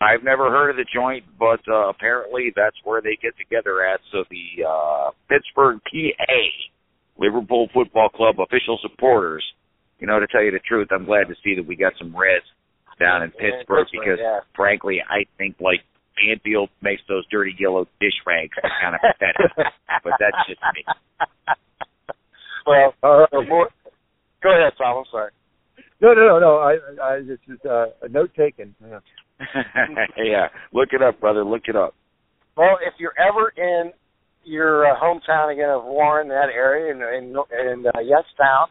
I've 0.00 0.24
never 0.24 0.50
heard 0.50 0.70
of 0.70 0.76
the 0.76 0.86
joint, 0.92 1.24
but 1.38 1.60
uh, 1.68 1.88
apparently 1.88 2.52
that's 2.56 2.76
where 2.84 3.02
they 3.02 3.18
get 3.20 3.36
together 3.36 3.84
at. 3.84 4.00
So 4.12 4.24
the 4.30 4.64
uh, 4.64 5.10
Pittsburgh, 5.28 5.78
PA, 5.84 6.34
Liverpool 7.18 7.68
Football 7.74 8.08
Club 8.08 8.36
official 8.40 8.78
supporters. 8.80 9.44
You 9.98 10.06
know, 10.06 10.18
to 10.18 10.26
tell 10.26 10.42
you 10.42 10.50
the 10.50 10.60
truth, 10.66 10.88
I'm 10.90 11.04
glad 11.04 11.28
to 11.28 11.34
see 11.44 11.54
that 11.56 11.66
we 11.66 11.76
got 11.76 11.92
some 11.98 12.16
Reds 12.16 12.46
down 12.98 13.22
in 13.22 13.32
Yeah, 13.36 13.58
Pittsburgh, 13.58 13.84
Pittsburgh, 13.84 14.16
because, 14.16 14.18
yeah. 14.20 14.40
frankly, 14.56 15.02
I 15.04 15.28
think 15.36 15.56
like 15.60 15.80
Anfield 16.16 16.70
makes 16.80 17.02
those 17.06 17.26
dirty 17.28 17.54
yellow 17.58 17.86
dish 18.00 18.16
rags 18.26 18.56
kind 18.80 18.94
of 18.94 19.00
pathetic. 19.04 19.52
but 20.04 20.12
that's 20.18 20.36
just 20.48 20.60
me. 20.74 20.84
well, 22.66 22.94
All 23.02 23.20
right. 23.20 23.28
so 23.30 23.42
more, 23.42 23.68
go 24.42 24.50
ahead, 24.56 24.72
Tom. 24.78 24.98
I'm 24.98 25.04
sorry. 25.10 25.30
No, 26.00 26.14
no, 26.14 26.24
no, 26.24 26.38
no. 26.38 26.56
I, 26.56 26.78
I 27.02 27.20
this 27.20 27.38
is 27.48 27.60
uh, 27.68 27.86
a 28.00 28.08
note 28.08 28.30
taken. 28.34 28.74
Yeah. 28.80 29.00
yeah, 30.16 30.48
look 30.72 30.90
it 30.92 31.02
up, 31.02 31.20
brother. 31.20 31.44
Look 31.44 31.62
it 31.66 31.76
up. 31.76 31.94
Well, 32.56 32.78
if 32.86 32.94
you're 32.98 33.14
ever 33.18 33.52
in 33.56 33.92
your 34.44 34.86
uh, 34.86 34.98
hometown 35.00 35.52
again 35.52 35.70
of 35.70 35.84
Warren, 35.84 36.28
that 36.28 36.48
area, 36.54 36.92
in 36.92 37.00
in, 37.00 37.30
in 37.32 37.86
uh, 37.86 38.00
Youngstown, 38.00 38.68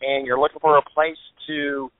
and 0.00 0.26
you're 0.26 0.40
looking 0.40 0.60
for 0.60 0.78
a 0.78 0.82
place 0.94 1.18
to 1.46 1.90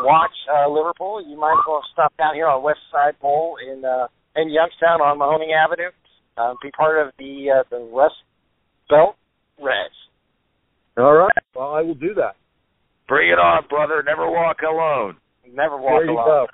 watch 0.00 0.34
uh, 0.52 0.68
Liverpool, 0.68 1.22
you 1.26 1.38
might 1.38 1.52
as 1.52 1.64
well 1.66 1.82
stop 1.92 2.16
down 2.16 2.34
here 2.34 2.46
on 2.46 2.62
West 2.62 2.80
Side 2.92 3.18
Bowl 3.20 3.56
in 3.62 3.84
uh, 3.84 4.06
in 4.36 4.50
Youngstown 4.50 5.00
on 5.00 5.18
Mahoning 5.18 5.54
Avenue. 5.54 5.90
Uh, 6.36 6.54
be 6.62 6.70
part 6.72 7.04
of 7.04 7.12
the 7.18 7.46
uh, 7.50 7.62
the 7.70 7.78
Rust 7.92 8.14
Belt 8.88 9.16
Reds. 9.58 9.94
All 10.96 11.14
right. 11.14 11.32
Well, 11.54 11.74
I 11.74 11.82
will 11.82 11.94
do 11.94 12.14
that. 12.14 12.36
Bring 13.08 13.30
it 13.30 13.38
on, 13.38 13.64
brother. 13.68 14.02
Never 14.04 14.30
walk 14.30 14.58
alone. 14.62 15.16
Never 15.52 15.76
walk 15.76 16.00
there 16.00 16.06
you 16.06 16.12
alone. 16.12 16.26
go. 16.26 16.46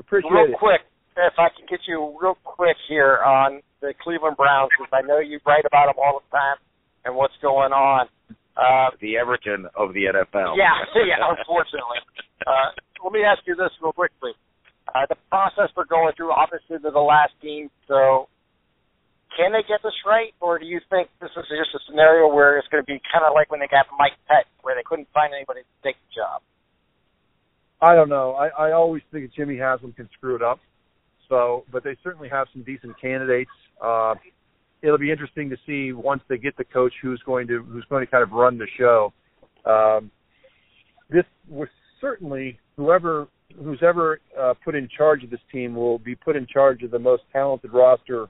Appreciate 0.00 0.32
real 0.32 0.50
it. 0.52 0.58
quick, 0.58 0.80
if 1.16 1.36
I 1.38 1.48
can 1.52 1.68
get 1.68 1.80
you 1.86 2.16
real 2.20 2.36
quick 2.44 2.76
here 2.88 3.20
on 3.20 3.60
the 3.80 3.92
Cleveland 4.02 4.36
Browns, 4.36 4.70
because 4.76 4.90
I 4.92 5.04
know 5.06 5.18
you 5.20 5.38
write 5.46 5.64
about 5.64 5.86
them 5.92 5.96
all 6.00 6.20
the 6.20 6.28
time 6.32 6.56
and 7.04 7.14
what's 7.16 7.36
going 7.40 7.72
on. 7.72 8.08
Uh, 8.56 8.92
The 9.00 9.16
Everton 9.16 9.68
of 9.76 9.94
the 9.94 10.10
NFL. 10.10 10.56
yeah, 10.58 10.76
yeah, 11.08 11.22
unfortunately. 11.22 12.00
Uh, 12.44 12.72
let 13.04 13.12
me 13.12 13.24
ask 13.24 13.40
you 13.46 13.54
this 13.56 13.70
real 13.80 13.92
quickly. 13.92 14.32
Uh, 14.90 15.06
the 15.08 15.16
process 15.30 15.70
they're 15.76 15.88
going 15.88 16.12
through, 16.16 16.32
obviously, 16.32 16.76
they're 16.82 16.90
the 16.92 16.98
last 17.00 17.32
team, 17.40 17.70
so 17.86 18.28
can 19.38 19.52
they 19.54 19.62
get 19.64 19.80
this 19.86 19.94
right, 20.04 20.34
or 20.42 20.58
do 20.58 20.66
you 20.66 20.80
think 20.90 21.08
this 21.22 21.30
is 21.38 21.46
just 21.46 21.72
a 21.72 21.80
scenario 21.88 22.26
where 22.26 22.58
it's 22.58 22.66
going 22.68 22.82
to 22.82 22.88
be 22.88 22.98
kind 23.08 23.22
of 23.24 23.32
like 23.32 23.48
when 23.48 23.60
they 23.62 23.70
got 23.70 23.86
Mike 23.96 24.18
Pett, 24.26 24.44
where 24.66 24.74
they 24.74 24.82
couldn't 24.84 25.08
find 25.14 25.32
anybody 25.32 25.62
to 25.62 25.74
take 25.86 25.96
the 25.96 26.10
job? 26.20 26.42
I 27.82 27.94
don't 27.94 28.08
know. 28.08 28.32
I, 28.32 28.48
I 28.48 28.72
always 28.72 29.02
think 29.10 29.32
Jimmy 29.34 29.56
Haslam 29.56 29.92
can 29.92 30.08
screw 30.16 30.36
it 30.36 30.42
up. 30.42 30.60
So, 31.28 31.64
but 31.72 31.84
they 31.84 31.96
certainly 32.02 32.28
have 32.28 32.48
some 32.52 32.62
decent 32.62 33.00
candidates. 33.00 33.50
Uh, 33.82 34.14
it'll 34.82 34.98
be 34.98 35.10
interesting 35.10 35.48
to 35.50 35.56
see 35.66 35.92
once 35.92 36.22
they 36.28 36.38
get 36.38 36.56
the 36.56 36.64
coach 36.64 36.92
who's 37.00 37.22
going 37.24 37.46
to 37.46 37.62
who's 37.62 37.84
going 37.88 38.04
to 38.04 38.10
kind 38.10 38.22
of 38.22 38.32
run 38.32 38.58
the 38.58 38.66
show. 38.76 39.12
Um, 39.64 40.10
this 41.08 41.24
was 41.48 41.68
certainly 42.00 42.58
whoever 42.76 43.28
who's 43.62 43.80
ever 43.82 44.20
uh, 44.38 44.54
put 44.64 44.74
in 44.74 44.88
charge 44.96 45.24
of 45.24 45.30
this 45.30 45.40
team 45.52 45.74
will 45.74 45.98
be 45.98 46.14
put 46.14 46.36
in 46.36 46.46
charge 46.46 46.82
of 46.82 46.90
the 46.90 46.98
most 46.98 47.22
talented 47.32 47.72
roster 47.72 48.26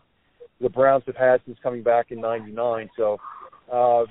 the 0.61 0.69
Browns 0.69 1.05
have 1.07 1.17
had 1.17 1.41
since 1.47 1.59
coming 1.63 1.83
back 1.83 2.11
in 2.11 2.21
'99. 2.21 2.91
So 2.97 3.19
uh, 3.73 4.05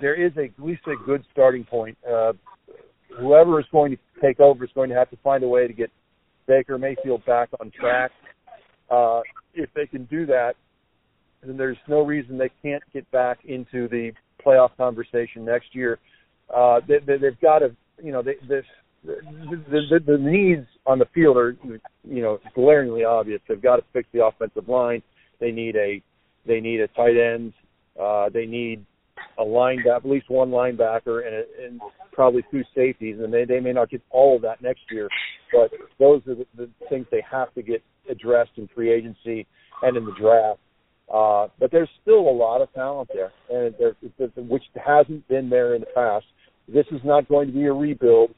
there 0.00 0.14
is 0.14 0.32
a, 0.36 0.44
at 0.44 0.64
least 0.64 0.82
a 0.86 0.94
good 1.04 1.24
starting 1.30 1.64
point. 1.64 1.96
Uh, 2.10 2.32
whoever 3.18 3.60
is 3.60 3.66
going 3.72 3.92
to 3.92 3.98
take 4.20 4.40
over 4.40 4.64
is 4.64 4.70
going 4.74 4.90
to 4.90 4.96
have 4.96 5.10
to 5.10 5.16
find 5.22 5.42
a 5.44 5.48
way 5.48 5.66
to 5.66 5.72
get 5.72 5.90
Baker 6.46 6.78
Mayfield 6.78 7.24
back 7.24 7.48
on 7.60 7.70
track. 7.70 8.10
Uh, 8.90 9.20
if 9.54 9.70
they 9.74 9.86
can 9.86 10.04
do 10.04 10.26
that, 10.26 10.54
then 11.42 11.56
there's 11.56 11.78
no 11.88 12.02
reason 12.02 12.38
they 12.38 12.50
can't 12.62 12.82
get 12.92 13.10
back 13.10 13.38
into 13.44 13.88
the 13.88 14.12
playoff 14.44 14.70
conversation 14.76 15.44
next 15.44 15.74
year. 15.74 15.98
Uh, 16.54 16.80
they, 16.86 16.98
they, 17.06 17.18
they've 17.18 17.40
got 17.40 17.60
to, 17.60 17.74
you 18.02 18.12
know, 18.12 18.22
they, 18.22 18.34
this, 18.48 18.64
the, 19.04 19.16
the, 19.70 19.98
the 20.06 20.18
needs 20.18 20.66
on 20.86 20.98
the 20.98 21.06
field 21.14 21.36
are, 21.36 21.56
you 22.04 22.22
know, 22.22 22.38
glaringly 22.54 23.04
obvious. 23.04 23.40
They've 23.48 23.60
got 23.60 23.76
to 23.76 23.82
fix 23.92 24.08
the 24.12 24.24
offensive 24.24 24.68
line. 24.68 25.02
They 25.40 25.50
need 25.50 25.74
a, 25.76 26.02
they 26.46 26.60
need 26.60 26.80
a 26.80 26.88
tight 26.88 27.16
end. 27.16 27.52
Uh, 28.00 28.28
they 28.32 28.46
need 28.46 28.84
a 29.38 29.42
linebacker, 29.42 29.96
at 29.96 30.08
least 30.08 30.30
one 30.30 30.50
linebacker, 30.50 31.26
and, 31.26 31.44
and 31.64 31.80
probably 32.12 32.44
two 32.50 32.62
safeties, 32.74 33.16
and 33.20 33.32
they 33.32 33.44
they 33.44 33.60
may 33.60 33.72
not 33.72 33.90
get 33.90 34.02
all 34.10 34.36
of 34.36 34.42
that 34.42 34.62
next 34.62 34.82
year, 34.90 35.08
but 35.52 35.70
those 35.98 36.20
are 36.26 36.34
the, 36.34 36.46
the 36.56 36.68
things 36.88 37.06
they 37.10 37.22
have 37.30 37.52
to 37.54 37.62
get 37.62 37.82
addressed 38.10 38.52
in 38.56 38.68
free 38.74 38.92
agency 38.92 39.46
and 39.82 39.96
in 39.96 40.04
the 40.04 40.12
draft. 40.20 40.60
Uh, 41.12 41.48
but 41.58 41.70
there's 41.70 41.88
still 42.00 42.20
a 42.20 42.36
lot 42.36 42.62
of 42.62 42.72
talent 42.72 43.10
there, 43.12 43.32
and 43.50 43.74
there, 43.78 43.96
which 44.36 44.62
hasn't 44.84 45.26
been 45.28 45.50
there 45.50 45.74
in 45.74 45.80
the 45.80 45.86
past. 45.94 46.24
This 46.68 46.86
is 46.90 47.00
not 47.04 47.28
going 47.28 47.48
to 47.48 47.52
be 47.52 47.64
a 47.64 47.72
rebuild. 47.72 48.34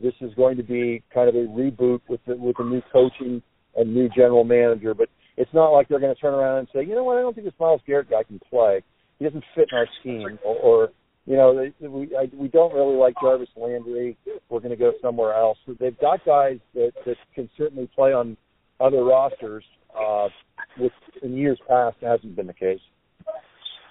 This 0.00 0.14
is 0.20 0.32
going 0.34 0.56
to 0.58 0.62
be 0.62 1.02
kind 1.12 1.28
of 1.28 1.34
a 1.34 1.46
reboot 1.48 2.00
with 2.08 2.20
the, 2.26 2.36
with 2.36 2.56
a 2.58 2.64
new 2.64 2.82
coaching 2.92 3.42
and 3.76 3.94
new 3.94 4.08
general 4.10 4.44
manager. 4.44 4.94
But 4.94 5.08
it's 5.36 5.52
not 5.54 5.70
like 5.70 5.88
they're 5.88 6.00
going 6.00 6.14
to 6.14 6.20
turn 6.20 6.34
around 6.34 6.58
and 6.58 6.68
say, 6.74 6.84
you 6.84 6.94
know 6.94 7.04
what, 7.04 7.16
I 7.16 7.22
don't 7.22 7.34
think 7.34 7.46
this 7.46 7.54
Myles 7.58 7.80
Garrett 7.86 8.10
guy 8.10 8.24
can 8.24 8.40
play. 8.50 8.82
He 9.18 9.24
doesn't 9.24 9.44
fit 9.54 9.68
in 9.72 9.78
our 9.78 9.88
scheme, 10.00 10.38
or, 10.44 10.56
or 10.56 10.88
you 11.26 11.36
know, 11.36 11.54
they, 11.54 11.86
we 11.86 12.08
I, 12.16 12.30
we 12.34 12.48
don't 12.48 12.72
really 12.72 12.96
like 12.96 13.14
Jarvis 13.20 13.48
Landry. 13.56 14.16
We're 14.48 14.60
going 14.60 14.70
to 14.70 14.76
go 14.76 14.92
somewhere 15.02 15.34
else. 15.34 15.58
They've 15.78 15.98
got 16.00 16.24
guys 16.24 16.58
that 16.74 16.92
that 17.04 17.16
can 17.34 17.50
certainly 17.58 17.88
play 17.94 18.12
on 18.12 18.36
other 18.80 19.04
rosters, 19.04 19.64
uh, 19.98 20.28
which 20.78 20.92
in 21.22 21.36
years 21.36 21.58
past 21.68 21.96
hasn't 22.00 22.36
been 22.36 22.46
the 22.46 22.54
case. 22.54 22.80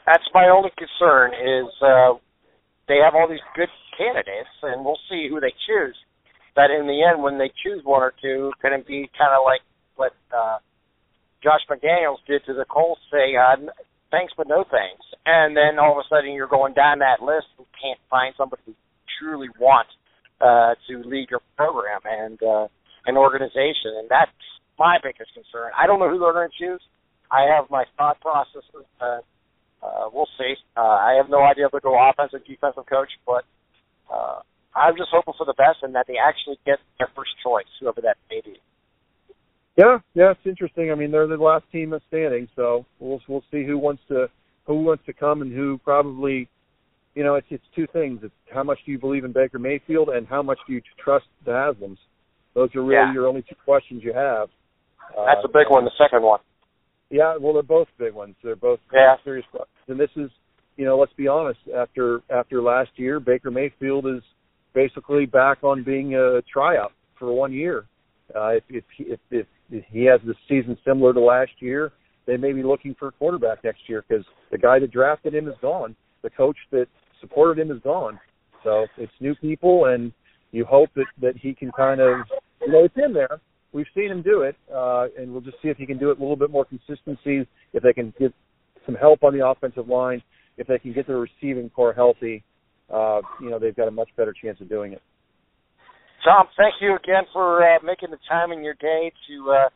That's 0.06 0.24
my 0.34 0.48
only 0.48 0.72
concern 0.78 1.32
is 1.34 1.68
uh, 1.82 2.14
they 2.88 2.98
have 3.04 3.14
all 3.14 3.28
these 3.30 3.44
good 3.56 3.70
candidates, 3.98 4.50
and 4.64 4.84
we'll 4.86 5.00
see 5.10 5.28
who 5.30 5.40
they 5.40 5.54
choose. 5.68 5.96
That 6.56 6.72
in 6.72 6.88
the 6.88 7.04
end, 7.04 7.22
when 7.22 7.38
they 7.38 7.52
choose 7.62 7.84
one 7.84 8.02
or 8.02 8.14
two, 8.20 8.52
can 8.62 8.74
it 8.74 8.88
be 8.88 9.10
kind 9.18 9.36
of 9.38 9.44
like 9.46 9.62
what 9.96 10.14
uh, 10.36 10.58
Josh 11.44 11.62
McDaniels 11.70 12.18
did 12.26 12.42
to 12.46 12.54
the 12.54 12.66
Colts, 12.66 13.02
say 13.12 13.36
uh, 13.36 13.70
thanks 14.12 14.34
but 14.38 14.48
no 14.48 14.64
thanks, 14.70 15.06
and 15.26 15.56
then 15.56 15.80
all 15.80 15.94
of 15.94 16.00
a 16.00 16.08
sudden 16.10 16.34
you're 16.34 16.48
going 16.48 16.74
down 16.74 17.00
that 17.00 17.22
list 17.22 17.48
and 17.58 17.68
can't 17.82 18.00
find 18.10 18.34
somebody 18.38 18.62
who 18.66 18.74
truly 19.20 19.50
wants 19.60 19.92
uh, 20.42 20.76
to 20.88 21.08
lead 21.08 21.30
your 21.30 21.42
program 21.56 22.02
and 22.06 22.42
uh, 22.44 22.68
an 23.06 23.18
organization, 23.18 23.98
and 23.98 24.10
that's 24.10 24.32
my 24.78 24.98
biggest 25.02 25.34
concern. 25.34 25.72
I 25.78 25.88
don't 25.88 26.00
know 26.00 26.10
who 26.10 26.20
they're 26.20 26.34
going 26.34 26.50
to 26.50 26.58
choose. 26.60 26.82
I 27.32 27.50
have 27.50 27.70
my 27.70 27.84
thought 27.98 28.22
processes. 28.22 28.86
Uh, 29.02 29.20
uh, 29.82 30.10
we'll 30.12 30.30
see. 30.38 30.56
Uh, 30.76 30.82
I 30.82 31.16
have 31.18 31.30
no 31.30 31.44
idea 31.44 31.66
if 31.66 31.72
they'll 31.72 31.82
go 31.82 31.98
offensive, 31.98 32.46
defensive 32.48 32.86
coach, 32.86 33.10
but 33.26 33.44
uh, 34.12 34.40
I'm 34.76 34.96
just 34.96 35.10
hoping 35.12 35.34
for 35.38 35.46
the 35.46 35.58
best 35.58 35.82
and 35.82 35.96
that 35.96 36.06
they 36.08 36.16
actually 36.18 36.58
get 36.66 36.80
their 36.98 37.10
first 37.16 37.32
choice, 37.44 37.70
whoever 37.80 38.02
that 38.02 38.18
may 38.30 38.42
be. 38.44 38.62
Yeah, 39.78 40.00
yeah, 40.16 40.32
it's 40.32 40.40
interesting. 40.46 40.92
I 40.92 40.96
mean, 40.96 41.12
they're 41.12 41.28
the 41.28 41.36
last 41.36 41.66
team 41.72 41.94
standing, 42.08 42.48
so 42.56 42.86
we'll 43.00 43.22
we'll 43.28 43.44
see 43.52 43.64
who 43.64 43.78
wants 43.78 44.02
to 44.08 44.28
who 44.66 44.82
wants 44.84 45.06
to 45.06 45.14
come 45.14 45.42
and 45.44 45.54
who 45.54 45.80
probably, 45.84 46.50
you 47.14 47.24
know, 47.24 47.36
it's 47.36 47.48
it's 47.52 47.64
two 47.76 47.86
things. 47.94 48.20
It's 48.24 48.34
how 48.52 48.64
much 48.64 48.80
do 48.86 48.92
you 48.92 48.98
believe 48.98 49.24
in 49.24 49.32
Baker 49.32 49.60
Mayfield 49.60 50.10
and 50.10 50.28
how 50.28 50.42
much 50.42 50.58
do 50.68 50.74
you 50.74 50.82
trust 51.04 51.26
the 51.46 51.52
Haslams. 51.52 51.98
Those 52.56 52.70
are 52.76 52.82
really 52.82 52.96
yeah. 52.96 53.14
your 53.14 53.28
only 53.28 53.44
two 53.44 53.56
questions 53.66 54.02
you 54.04 54.14
have. 54.14 54.50
That's 55.16 55.46
a 55.46 55.48
big 55.48 55.70
one. 55.70 55.86
The 55.86 55.92
second 55.98 56.24
one. 56.24 56.40
Yeah, 57.10 57.38
well, 57.40 57.54
they're 57.54 57.64
both 57.64 57.88
big 58.00 58.14
ones. 58.14 58.36
They're 58.44 58.56
both 58.56 58.80
yeah. 58.92 59.16
serious 59.24 59.46
questions. 59.52 59.70
And 59.88 60.00
this 60.00 60.10
is, 60.16 60.30
you 60.76 60.86
know, 60.86 60.98
let's 60.98 61.14
be 61.14 61.28
honest. 61.28 61.60
After 61.76 62.22
after 62.32 62.64
last 62.64 62.90
year, 62.96 63.20
Baker 63.20 63.52
Mayfield 63.52 64.08
is 64.08 64.24
basically 64.74 65.28
back 65.28 65.64
on 65.64 65.84
being 65.84 66.16
a 66.16 66.42
tryout 66.52 66.94
for 67.20 67.32
one 67.32 67.54
year. 67.54 67.86
Uh, 68.36 68.50
if, 68.50 68.64
if 68.70 68.84
if 69.00 69.20
if 69.30 69.46
if 69.46 69.48
he 69.70 70.06
has 70.06 70.20
the 70.26 70.36
season 70.48 70.78
similar 70.86 71.14
to 71.14 71.20
last 71.20 71.52
year, 71.60 71.92
they 72.26 72.38
may 72.38 72.54
be 72.54 72.64
looking 72.64 72.96
for 72.98 73.08
a 73.08 73.12
quarterback 73.12 73.64
next 73.64 73.82
year 73.88 74.04
because 74.08 74.26
the 74.52 74.58
guy 74.58 74.80
that 74.80 74.92
drafted 74.92 75.34
him 75.34 75.48
is 75.48 75.56
gone. 75.62 75.96
The 76.24 76.30
coach 76.30 76.58
that 76.72 76.88
supported 77.22 77.62
him 77.62 77.76
is 77.76 77.82
gone. 77.84 78.20
So 78.64 78.86
it's 78.98 79.12
new 79.20 79.36
people, 79.36 79.86
and 79.86 80.12
you 80.52 80.66
hope 80.66 80.90
that 80.96 81.06
that 81.22 81.38
he 81.38 81.54
can 81.54 81.72
kind 81.72 82.02
of, 82.02 82.18
you 82.62 82.72
know, 82.72 82.84
it's 82.84 82.96
in 82.98 83.14
there 83.14 83.40
we've 83.78 83.86
seen 83.96 84.12
him 84.12 84.22
do 84.22 84.42
it, 84.42 84.56
uh, 84.74 85.06
and 85.18 85.32
we'll 85.32 85.42
just 85.42 85.58
see 85.62 85.70
if 85.70 85.78
he 85.78 85.86
can 85.86 85.98
do 85.98 86.10
it 86.10 86.18
a 86.18 86.22
little 86.22 86.36
bit 86.36 86.50
more 86.50 86.66
consistency. 86.66 87.48
If 87.74 87.84
they 87.84 87.94
can 87.94 88.14
get 88.20 88.34
some 88.86 88.96
help 88.96 89.24
on 89.24 89.38
the 89.38 89.46
offensive 89.46 89.88
line, 89.88 90.22
if 90.58 90.68
they 90.68 90.80
can 90.80 90.94
get 90.94 91.08
their 91.08 91.20
receiving 91.20 91.70
core 91.70 91.94
healthy, 91.94 92.44
uh, 92.92 93.22
you 93.42 93.50
know, 93.50 93.60
they've 93.60 93.76
got 93.76 93.88
a 93.88 93.92
much 93.92 94.10
better 94.18 94.34
chance 94.34 94.60
of 94.62 94.70
doing 94.70 94.94
it. 94.94 95.02
Tom, 96.28 96.44
thank 96.58 96.76
you 96.82 96.92
again 96.92 97.24
for 97.32 97.64
uh, 97.64 97.80
making 97.88 98.12
the 98.12 98.20
time 98.28 98.52
in 98.52 98.62
your 98.62 98.74
day 98.84 99.14
to 99.32 99.36
uh, 99.48 99.70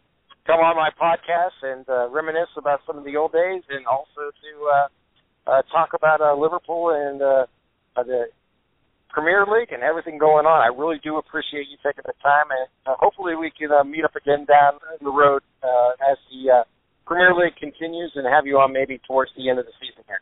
come 0.45 0.59
on 0.59 0.75
my 0.75 0.91
podcast 0.99 1.55
and 1.63 1.87
uh, 1.87 2.09
reminisce 2.09 2.51
about 2.57 2.81
some 2.85 2.97
of 2.97 3.05
the 3.05 3.15
old 3.15 3.31
days, 3.31 3.63
and 3.69 3.87
also 3.87 4.35
to 4.35 4.51
uh, 4.67 4.87
uh, 5.47 5.61
talk 5.71 5.95
about 5.95 6.19
uh, 6.19 6.35
Liverpool 6.35 6.91
and 6.91 7.21
uh, 7.21 7.47
the 8.03 8.27
Premier 9.07 9.45
League 9.47 9.71
and 9.71 9.81
everything 9.81 10.17
going 10.17 10.45
on. 10.45 10.59
I 10.59 10.75
really 10.75 10.99
do 11.01 11.15
appreciate 11.15 11.71
you 11.71 11.79
taking 11.79 12.03
the 12.03 12.19
time, 12.21 12.51
and 12.51 12.67
uh, 12.85 12.99
hopefully 12.99 13.39
we 13.39 13.49
can 13.55 13.71
uh, 13.71 13.85
meet 13.85 14.03
up 14.03 14.17
again 14.17 14.43
down 14.43 14.75
the 14.99 15.07
road 15.09 15.43
uh, 15.63 16.11
as 16.11 16.17
the 16.35 16.51
uh, 16.51 16.63
Premier 17.07 17.31
League 17.31 17.55
continues, 17.55 18.11
and 18.15 18.27
have 18.27 18.45
you 18.45 18.59
on 18.59 18.73
maybe 18.73 18.99
towards 19.07 19.31
the 19.37 19.47
end 19.47 19.57
of 19.57 19.63
the 19.63 19.75
season 19.79 20.03
here. 20.03 20.19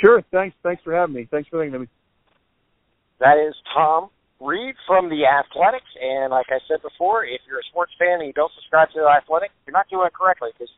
Sure. 0.00 0.24
Thanks. 0.32 0.56
Thanks 0.62 0.82
for 0.82 0.96
having 0.96 1.14
me. 1.14 1.28
Thanks 1.30 1.50
for 1.50 1.60
thinking 1.60 1.74
of 1.74 1.80
me. 1.82 1.88
That 3.20 3.36
is 3.36 3.52
Tom 3.76 4.08
Reed 4.36 4.76
from 4.84 5.08
the 5.08 5.24
Athletics, 5.24 5.88
and 5.96 6.28
like 6.28 6.52
I 6.52 6.60
said 6.68 6.84
before, 6.84 7.24
if 7.24 7.40
you're 7.48 7.60
a 7.60 7.68
sports 7.72 7.92
fan 7.96 8.20
and 8.20 8.28
you 8.28 8.36
don't 8.36 8.52
subscribe 8.52 8.92
to 8.92 9.00
the 9.00 9.08
Athletic, 9.08 9.48
you're 9.64 9.72
not 9.72 9.88
doing 9.88 10.04
it 10.04 10.12
correctly 10.12 10.52
because 10.52 10.68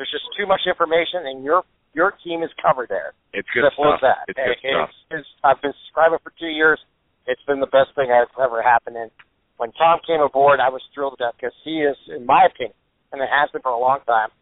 there's 0.00 0.08
just 0.08 0.24
too 0.32 0.48
much 0.48 0.64
information, 0.64 1.28
and 1.28 1.44
you're 1.44 1.62
your 1.92 2.16
team 2.24 2.40
is 2.42 2.48
covered 2.56 2.88
there. 2.88 3.12
It's 3.36 3.48
good 3.52 3.68
Simple 3.68 3.92
stuff. 3.92 4.00
as 4.00 4.04
that. 4.08 4.20
It's 4.32 4.40
good 4.40 4.56
it, 4.56 4.64
stuff. 4.64 4.90
It's, 5.12 5.28
I've 5.44 5.60
been 5.60 5.76
subscribing 5.84 6.24
for 6.24 6.32
two 6.40 6.48
years. 6.48 6.80
It's 7.28 7.44
been 7.44 7.60
the 7.60 7.68
best 7.68 7.92
thing 7.94 8.08
that's 8.08 8.32
ever 8.40 8.64
happened. 8.64 8.96
And 8.96 9.12
when 9.60 9.76
Tom 9.76 10.00
came 10.08 10.24
aboard, 10.24 10.56
I 10.56 10.72
was 10.72 10.80
thrilled 10.96 11.20
to 11.20 11.28
death 11.28 11.36
because 11.36 11.52
he 11.68 11.84
is, 11.84 11.96
in 12.08 12.24
my 12.24 12.48
opinion, 12.48 12.76
and 13.12 13.20
it 13.20 13.28
has 13.28 13.52
been 13.52 13.60
for 13.60 13.76
a 13.76 13.78
long 13.78 14.00
time, 14.08 14.32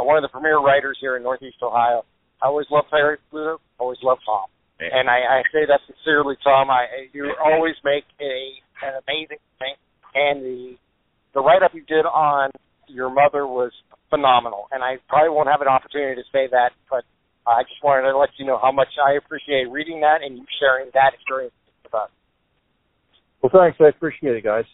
uh, 0.00 0.02
one 0.02 0.16
of 0.16 0.24
the 0.24 0.32
premier 0.32 0.58
writers 0.58 0.96
here 0.96 1.16
in 1.16 1.22
Northeast 1.22 1.60
Ohio. 1.60 2.08
I 2.40 2.48
always 2.48 2.66
loved 2.72 2.88
Terry 2.88 3.20
Pluto, 3.30 3.60
always 3.78 4.00
loved 4.02 4.24
Tom. 4.24 4.48
Yeah. 4.84 5.00
And 5.00 5.08
I, 5.08 5.40
I 5.40 5.42
say 5.52 5.64
that 5.66 5.80
sincerely, 5.88 6.36
Tom. 6.44 6.70
I 6.70 7.08
you 7.12 7.32
always 7.42 7.74
make 7.84 8.04
a 8.20 8.60
an 8.84 9.00
amazing 9.08 9.40
thing, 9.58 9.74
and 10.14 10.44
the 10.44 10.76
the 11.34 11.40
write 11.40 11.62
up 11.62 11.72
you 11.74 11.82
did 11.88 12.04
on 12.04 12.50
your 12.88 13.08
mother 13.08 13.46
was 13.46 13.72
phenomenal. 14.10 14.68
And 14.70 14.84
I 14.84 14.96
probably 15.08 15.30
won't 15.30 15.48
have 15.48 15.60
an 15.60 15.68
opportunity 15.68 16.20
to 16.20 16.26
say 16.32 16.46
that, 16.50 16.70
but 16.90 17.04
I 17.46 17.62
just 17.62 17.82
wanted 17.82 18.10
to 18.10 18.16
let 18.16 18.30
you 18.38 18.46
know 18.46 18.58
how 18.60 18.72
much 18.72 18.88
I 19.00 19.16
appreciate 19.16 19.70
reading 19.70 20.00
that 20.00 20.22
and 20.22 20.36
you 20.36 20.44
sharing 20.60 20.90
that 20.94 21.12
experience 21.14 21.54
with 21.82 21.94
us. 21.94 22.10
Well, 23.42 23.50
thanks. 23.52 23.78
I 23.80 23.88
appreciate 23.88 24.36
it, 24.36 24.44
guys. 24.44 24.64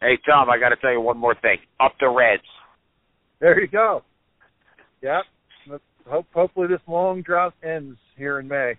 Hey 0.00 0.18
Tom, 0.28 0.48
I 0.48 0.58
got 0.58 0.68
to 0.70 0.76
tell 0.76 0.92
you 0.92 1.00
one 1.00 1.18
more 1.18 1.34
thing. 1.34 1.58
Up 1.80 1.92
the 1.98 2.08
Reds. 2.08 2.42
There 3.40 3.60
you 3.60 3.68
go. 3.68 4.02
Yep. 5.02 5.22
Hope 6.06 6.26
hopefully 6.32 6.68
this 6.68 6.80
long 6.86 7.22
drought 7.22 7.54
ends 7.62 7.98
here 8.16 8.38
in 8.38 8.48
May. 8.48 8.74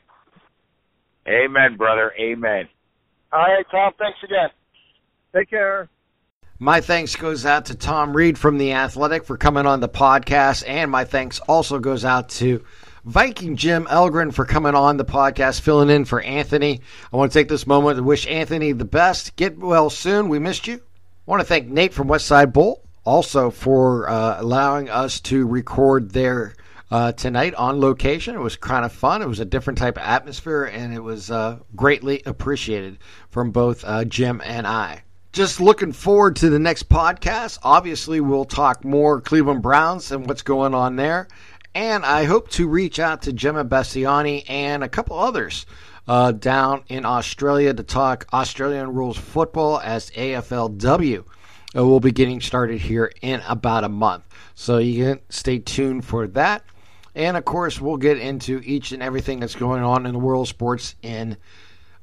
Amen, 1.28 1.78
brother. 1.78 2.14
Amen. 2.20 2.68
All 3.32 3.40
right, 3.40 3.66
Tom. 3.70 3.94
Thanks 4.00 4.20
again. 4.24 4.50
Take 5.36 5.50
care. 5.50 5.90
My 6.58 6.82
thanks 6.82 7.16
goes 7.16 7.46
out 7.46 7.66
to 7.66 7.76
Tom 7.76 8.16
Reed 8.16 8.38
from 8.38 8.58
The 8.58 8.74
Athletic 8.74 9.24
for 9.24 9.38
coming 9.38 9.66
on 9.66 9.80
the 9.80 9.88
podcast, 9.88 10.64
and 10.68 10.92
my 10.92 11.06
thanks 11.06 11.40
also 11.42 11.80
goes 11.80 12.04
out 12.04 12.30
to 12.30 12.66
Viking 13.06 13.56
Jim 13.56 13.88
Elgren 13.90 14.34
for 14.34 14.44
coming 14.44 14.76
on 14.76 14.98
the 14.98 15.06
podcast, 15.06 15.62
filling 15.62 15.90
in 15.90 16.04
for 16.04 16.20
Anthony. 16.22 16.82
I 17.14 17.16
want 17.16 17.32
to 17.32 17.40
take 17.40 17.48
this 17.48 17.66
moment 17.66 17.98
to 17.98 18.04
wish 18.04 18.28
Anthony 18.28 18.74
the 18.74 18.84
best. 18.84 19.36
Get 19.38 19.58
well 19.58 19.90
soon. 19.90 20.28
We 20.28 20.40
missed 20.40 20.68
you. 20.68 20.76
I 20.76 20.80
want 21.32 21.40
to 21.40 21.46
thank 21.46 21.68
Nate 21.68 21.94
from 21.94 22.08
Westside 22.10 22.52
Bowl 22.52 22.84
also 23.06 23.50
for 23.50 24.10
uh, 24.10 24.40
allowing 24.40 24.90
us 24.90 25.20
to 25.20 25.48
record 25.48 26.12
there 26.12 26.56
uh, 26.92 27.12
tonight 27.12 27.54
on 27.56 27.80
location. 27.80 28.36
It 28.36 28.40
was 28.40 28.56
kind 28.56 28.86
of 28.86 28.92
fun. 28.92 29.22
It 29.22 29.28
was 29.28 29.40
a 29.40 29.46
different 29.46 29.80
type 29.80 29.98
of 29.98 30.04
atmosphere, 30.04 30.66
and 30.66 30.94
it 30.94 31.04
was 31.04 31.30
uh, 31.30 31.60
greatly 31.76 32.22
appreciated 32.26 32.98
from 33.30 33.52
both 33.52 33.84
uh, 33.86 34.06
Jim 34.06 34.42
and 34.44 34.66
I. 34.66 35.04
Just 35.32 35.62
looking 35.62 35.92
forward 35.92 36.36
to 36.38 36.50
the 36.50 36.58
next 36.58 36.90
podcast. 36.90 37.60
Obviously, 37.62 38.20
we'll 38.20 38.46
talk 38.46 38.84
more 38.84 39.22
Cleveland 39.22 39.62
Browns 39.62 40.12
and 40.12 40.28
what's 40.28 40.42
going 40.42 40.74
on 40.74 40.96
there. 40.96 41.28
And 41.76 42.04
I 42.04 42.24
hope 42.24 42.50
to 42.52 42.68
reach 42.68 43.00
out 43.00 43.22
to 43.24 43.34
Gemma 43.34 43.64
Bastiani 43.64 44.44
and 44.50 44.84
a 44.84 44.90
couple 44.90 45.20
others 45.20 45.68
uh, 46.08 46.32
down 46.32 46.84
in 46.88 47.06
Australia 47.06 47.72
to 47.72 47.84
talk 47.84 48.26
Australian 48.34 48.92
rules 48.96 49.18
football 49.18 49.80
as 49.80 50.10
AFLW 50.12 51.24
uh, 51.76 51.86
will 51.86 52.00
be 52.00 52.12
getting 52.12 52.42
started 52.42 52.80
here 52.82 53.12
in 53.22 53.42
about 53.48 53.84
a 53.84 53.90
month. 53.90 54.24
So 54.56 54.80
you 54.80 55.06
can 55.06 55.20
stay 55.30 55.60
tuned 55.60 56.04
for 56.04 56.26
that. 56.30 56.64
And 57.20 57.36
of 57.36 57.44
course, 57.44 57.82
we'll 57.82 57.98
get 57.98 58.18
into 58.18 58.62
each 58.64 58.94
and 58.94 59.04
everything 59.04 59.42
that's 59.42 59.56
going 59.56 59.84
on 59.84 60.06
in 60.06 60.14
the 60.14 60.20
world 60.20 60.46
of 60.46 60.48
sports 60.48 60.96
in 61.02 61.36